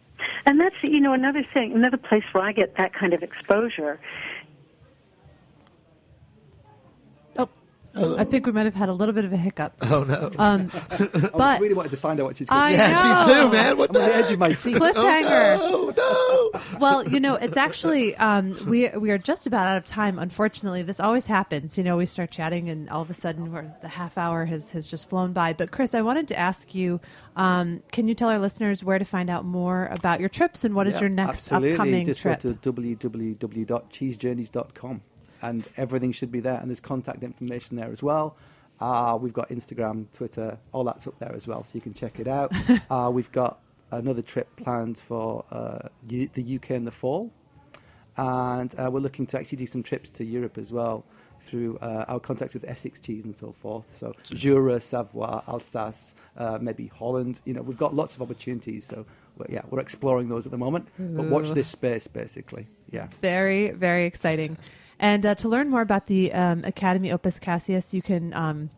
And 0.45 0.59
that's 0.59 0.75
you 0.83 0.99
know 0.99 1.13
another 1.13 1.43
thing, 1.53 1.73
another 1.73 1.97
place 1.97 2.23
where 2.31 2.43
I 2.43 2.51
get 2.53 2.75
that 2.77 2.93
kind 2.93 3.13
of 3.13 3.21
exposure. 3.23 3.99
Oh, 7.95 8.17
I 8.17 8.23
think 8.23 8.45
we 8.45 8.51
might 8.51 8.65
have 8.65 8.75
had 8.75 8.89
a 8.89 8.93
little 8.93 9.13
bit 9.13 9.25
of 9.25 9.33
a 9.33 9.37
hiccup. 9.37 9.73
Oh 9.81 10.03
no! 10.03 10.31
Um, 10.37 10.71
I 10.91 11.29
was 11.33 11.59
really 11.59 11.73
wanted 11.73 11.89
to 11.91 11.97
find 11.97 12.19
out 12.19 12.27
what 12.27 12.37
she's 12.37 12.47
I 12.49 12.71
yeah, 12.71 12.91
know. 12.91 13.27
me 13.27 13.33
too, 13.33 13.49
man. 13.51 13.77
What 13.77 13.89
I'm 13.89 13.93
the 13.93 14.03
on 14.03 14.09
the 14.09 14.15
edge 14.15 14.31
of 14.31 14.39
my 14.39 14.51
seat. 14.53 14.75
cliffhanger. 14.75 15.57
Oh 15.59 15.93
no! 15.97 16.51
well, 16.79 17.07
you 17.07 17.19
know, 17.19 17.35
it's 17.35 17.57
actually 17.57 18.15
um, 18.17 18.57
we 18.67 18.89
we 18.89 19.09
are 19.11 19.17
just 19.17 19.47
about 19.47 19.67
out 19.67 19.77
of 19.77 19.85
time. 19.85 20.19
Unfortunately, 20.19 20.83
this 20.83 20.99
always 20.99 21.25
happens. 21.25 21.77
You 21.77 21.83
know, 21.83 21.97
we 21.97 22.05
start 22.05 22.31
chatting, 22.31 22.69
and 22.69 22.89
all 22.89 23.01
of 23.01 23.09
a 23.09 23.13
sudden, 23.13 23.51
we're, 23.51 23.65
the 23.81 23.87
half 23.87 24.17
hour 24.17 24.45
has 24.45 24.71
has 24.71 24.87
just 24.87 25.09
flown 25.09 25.33
by. 25.33 25.53
But 25.53 25.71
Chris, 25.71 25.93
I 25.95 26.01
wanted 26.01 26.27
to 26.29 26.37
ask 26.37 26.73
you: 26.75 26.99
um, 27.35 27.81
Can 27.91 28.07
you 28.07 28.13
tell 28.15 28.29
our 28.29 28.39
listeners 28.39 28.83
where 28.83 28.99
to 28.99 29.05
find 29.05 29.29
out 29.29 29.45
more 29.45 29.89
about 29.91 30.19
your 30.19 30.29
trips 30.29 30.63
and 30.63 30.73
what 30.75 30.87
is 30.87 30.95
Yeah, 30.95 31.01
your 31.01 31.09
next 31.09 31.51
absolutely. 31.51 31.71
upcoming 31.71 32.05
Just 32.05 32.21
trip? 32.21 32.41
go 32.41 32.53
to 32.53 32.73
www.cheesejourneys.com 32.73 35.01
and 35.41 35.67
everything 35.77 36.11
should 36.11 36.31
be 36.31 36.39
there. 36.39 36.59
And 36.59 36.69
there's 36.69 36.79
contact 36.79 37.23
information 37.23 37.77
there 37.77 37.91
as 37.91 38.03
well. 38.03 38.37
Uh, 38.79 39.17
we've 39.19 39.33
got 39.33 39.49
Instagram, 39.49 40.05
Twitter, 40.13 40.57
all 40.71 40.83
that's 40.83 41.05
up 41.07 41.19
there 41.19 41.33
as 41.35 41.47
well, 41.47 41.63
so 41.63 41.71
you 41.73 41.81
can 41.81 41.93
check 41.93 42.19
it 42.19 42.27
out. 42.27 42.51
uh, 42.89 43.09
we've 43.11 43.31
got 43.31 43.59
another 43.91 44.21
trip 44.21 44.47
planned 44.55 44.97
for 44.97 45.43
uh, 45.51 45.89
U- 46.07 46.29
the 46.33 46.55
UK 46.55 46.71
in 46.71 46.85
the 46.85 46.91
fall. 46.91 47.31
And 48.17 48.73
uh, 48.77 48.89
we're 48.91 48.99
looking 48.99 49.25
to 49.27 49.39
actually 49.39 49.57
do 49.57 49.65
some 49.65 49.83
trips 49.83 50.09
to 50.11 50.25
Europe 50.25 50.57
as 50.57 50.71
well 50.73 51.05
through 51.39 51.77
uh, 51.77 52.05
our 52.07 52.19
contacts 52.19 52.53
with 52.53 52.65
Essex 52.65 52.99
cheese 52.99 53.23
and 53.23 53.35
so 53.35 53.53
forth. 53.53 53.85
So 53.89 54.13
Jura, 54.23 54.79
Savoie, 54.79 55.41
Alsace, 55.47 56.15
uh, 56.37 56.57
maybe 56.61 56.87
Holland. 56.87 57.41
You 57.45 57.53
know, 57.53 57.61
we've 57.61 57.77
got 57.77 57.93
lots 57.93 58.15
of 58.15 58.21
opportunities. 58.21 58.85
So 58.85 59.05
we're, 59.37 59.45
yeah, 59.49 59.61
we're 59.69 59.79
exploring 59.79 60.27
those 60.27 60.45
at 60.45 60.51
the 60.51 60.57
moment. 60.57 60.89
But 60.97 61.25
watch 61.27 61.51
this 61.51 61.69
space, 61.69 62.07
basically. 62.07 62.67
Yeah. 62.91 63.07
Very, 63.21 63.71
very 63.71 64.05
exciting. 64.05 64.57
And 64.99 65.25
uh, 65.25 65.35
to 65.35 65.49
learn 65.49 65.69
more 65.69 65.81
about 65.81 66.07
the 66.07 66.33
um, 66.33 66.65
Academie 66.65 67.11
Opus 67.11 67.39
Caseus, 67.39 67.93
you 67.93 68.01
can 68.01 68.33
um, 68.33 68.69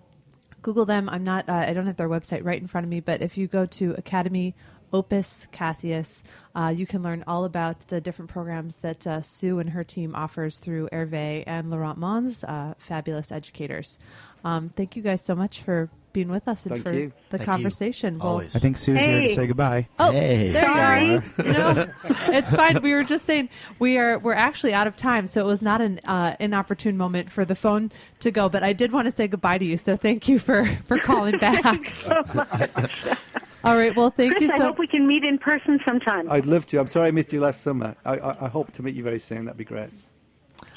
Google 0.62 0.86
them. 0.86 1.10
I'm 1.10 1.24
not, 1.24 1.50
uh, 1.50 1.54
I 1.54 1.74
don't 1.74 1.88
have 1.88 1.98
their 1.98 2.10
website 2.10 2.44
right 2.44 2.62
in 2.62 2.68
front 2.68 2.86
of 2.86 2.90
me, 2.90 3.00
but 3.00 3.22
if 3.22 3.38
you 3.38 3.48
go 3.48 3.66
to 3.66 3.96
Academie 3.96 4.54
Opus 4.94 5.48
Caseus, 5.52 6.22
uh, 6.56 6.72
you 6.76 6.86
can 6.86 7.02
learn 7.02 7.24
all 7.26 7.46
about 7.46 7.88
the 7.88 8.02
different 8.02 8.30
programs 8.30 8.78
that 8.78 9.08
uh, 9.08 9.22
Sue 9.22 9.60
and 9.60 9.70
her 9.70 9.84
team 9.84 10.14
offers 10.14 10.60
through 10.60 10.90
Hervé 10.92 11.44
and 11.48 11.72
Laurent 11.72 11.98
Mons, 11.98 12.44
uh, 12.44 12.74
fabulous 12.78 13.32
educators. 13.32 13.98
Um, 14.44 14.70
thank 14.76 14.96
you 14.96 15.02
guys 15.02 15.26
so 15.26 15.34
much 15.34 15.62
for 15.62 15.90
being 16.14 16.30
with 16.30 16.48
us 16.48 16.66
and 16.66 16.74
Thank 16.76 16.86
for 16.86 16.94
you. 16.94 17.12
the 17.30 17.38
Thank 17.38 17.42
you. 17.42 17.46
conversation. 17.54 18.20
Well, 18.20 18.28
Always. 18.30 18.56
I 18.56 18.60
think 18.60 18.78
Sue's 18.78 19.00
here 19.02 19.22
to 19.22 19.28
say 19.28 19.48
goodbye. 19.48 19.88
Oh, 20.00 20.12
Hey. 20.12 20.52
there 20.52 21.02
you 21.02 21.16
are. 21.18 21.24
No, 21.46 21.86
it's 22.28 22.54
fine. 22.54 22.82
We 22.82 22.94
were 22.94 23.04
just 23.04 23.26
saying 23.26 23.50
we 23.80 23.98
are 23.98 24.18
we're 24.20 24.34
actually 24.34 24.74
out 24.74 24.88
of 24.88 24.96
time, 24.96 25.28
so 25.28 25.42
it 25.42 25.46
was 25.48 25.62
not 25.62 25.82
an 25.82 26.00
uh, 26.06 26.36
inopportune 26.40 26.98
moment 26.98 27.32
for 27.32 27.46
the 27.46 27.56
phone 27.56 27.92
to 28.20 28.32
go. 28.32 28.50
But 28.50 28.64
I 28.64 28.74
did 28.74 28.92
want 28.92 29.06
to 29.06 29.12
say 29.12 29.28
goodbye 29.28 29.58
to 29.58 29.66
you, 29.66 29.78
so 29.78 29.96
thank 29.96 30.28
you 30.28 30.40
for 30.40 30.66
for 30.88 30.98
calling 31.00 31.38
back. 31.38 31.94
All 33.64 33.76
right. 33.78 33.96
Well, 33.96 34.10
thank 34.10 34.32
Chris, 34.38 34.42
you 34.44 34.58
So 34.58 34.64
I 34.64 34.68
hope 34.68 34.80
we 34.80 34.88
can 34.88 35.06
meet 35.08 35.24
in 35.24 35.38
person 35.38 35.80
sometime. 35.88 36.32
I'd 36.32 36.46
love 36.48 36.66
to. 36.68 36.80
I'm 36.80 36.88
sorry 36.88 37.10
I 37.10 37.12
missed 37.12 37.32
you 37.32 37.42
last 37.42 37.62
summer. 37.62 37.96
I, 38.06 38.18
I, 38.18 38.46
I 38.46 38.50
hope 38.50 38.72
to 38.74 38.84
meet 38.84 38.96
you 38.96 39.04
very 39.04 39.20
soon. 39.20 39.46
That'd 39.46 39.58
be 39.58 39.66
great. 39.66 39.90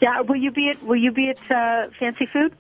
yeah, 0.03 0.21
will 0.21 0.37
you 0.37 0.51
be 0.51 0.69
at 0.71 0.83
Will 0.83 0.97
you 0.97 1.11
be 1.11 1.31
at 1.31 1.39
uh, 1.51 1.89
Fancy 1.99 2.27
Food? 2.27 2.53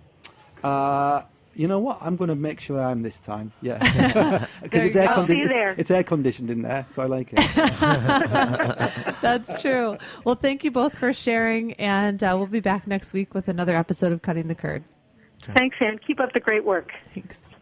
Uh, 0.62 1.22
you 1.55 1.69
know 1.69 1.79
what? 1.79 1.99
I'm 2.01 2.17
going 2.17 2.29
to 2.29 2.35
make 2.35 2.61
sure 2.61 2.81
I 2.81 2.91
am 2.91 3.03
this 3.03 3.19
time. 3.19 3.53
Yeah, 3.63 3.79
because 4.63 4.85
it's 4.85 4.97
air 4.97 5.09
go. 5.09 5.13
I'll 5.13 5.27
see 5.27 5.35
condi- 5.35 5.39
you 5.39 5.71
it's, 5.71 5.81
it's 5.81 5.91
air 5.91 6.03
conditioned 6.03 6.51
in 6.51 6.63
there, 6.63 6.87
so 6.89 7.03
I 7.03 7.07
like 7.07 7.33
it. 7.33 7.37
That's 9.23 9.61
true. 9.61 9.97
Well, 10.25 10.35
thank 10.35 10.65
you 10.65 10.71
both 10.71 10.97
for 10.99 11.13
sharing, 11.13 11.75
and 11.75 12.23
uh, 12.23 12.35
we'll 12.37 12.47
be 12.47 12.61
back 12.61 12.87
next 12.87 13.13
week 13.13 13.35
with 13.35 13.49
another 13.49 13.77
episode 13.77 14.13
of 14.13 14.23
Cutting 14.23 14.49
the 14.49 14.55
Curd. 14.55 14.85
Thanks, 15.43 15.77
Anne. 15.81 15.99
Keep 16.07 16.21
up 16.21 16.33
the 16.33 16.41
great 16.41 16.65
work. 16.65 16.91
Thanks. 17.13 17.54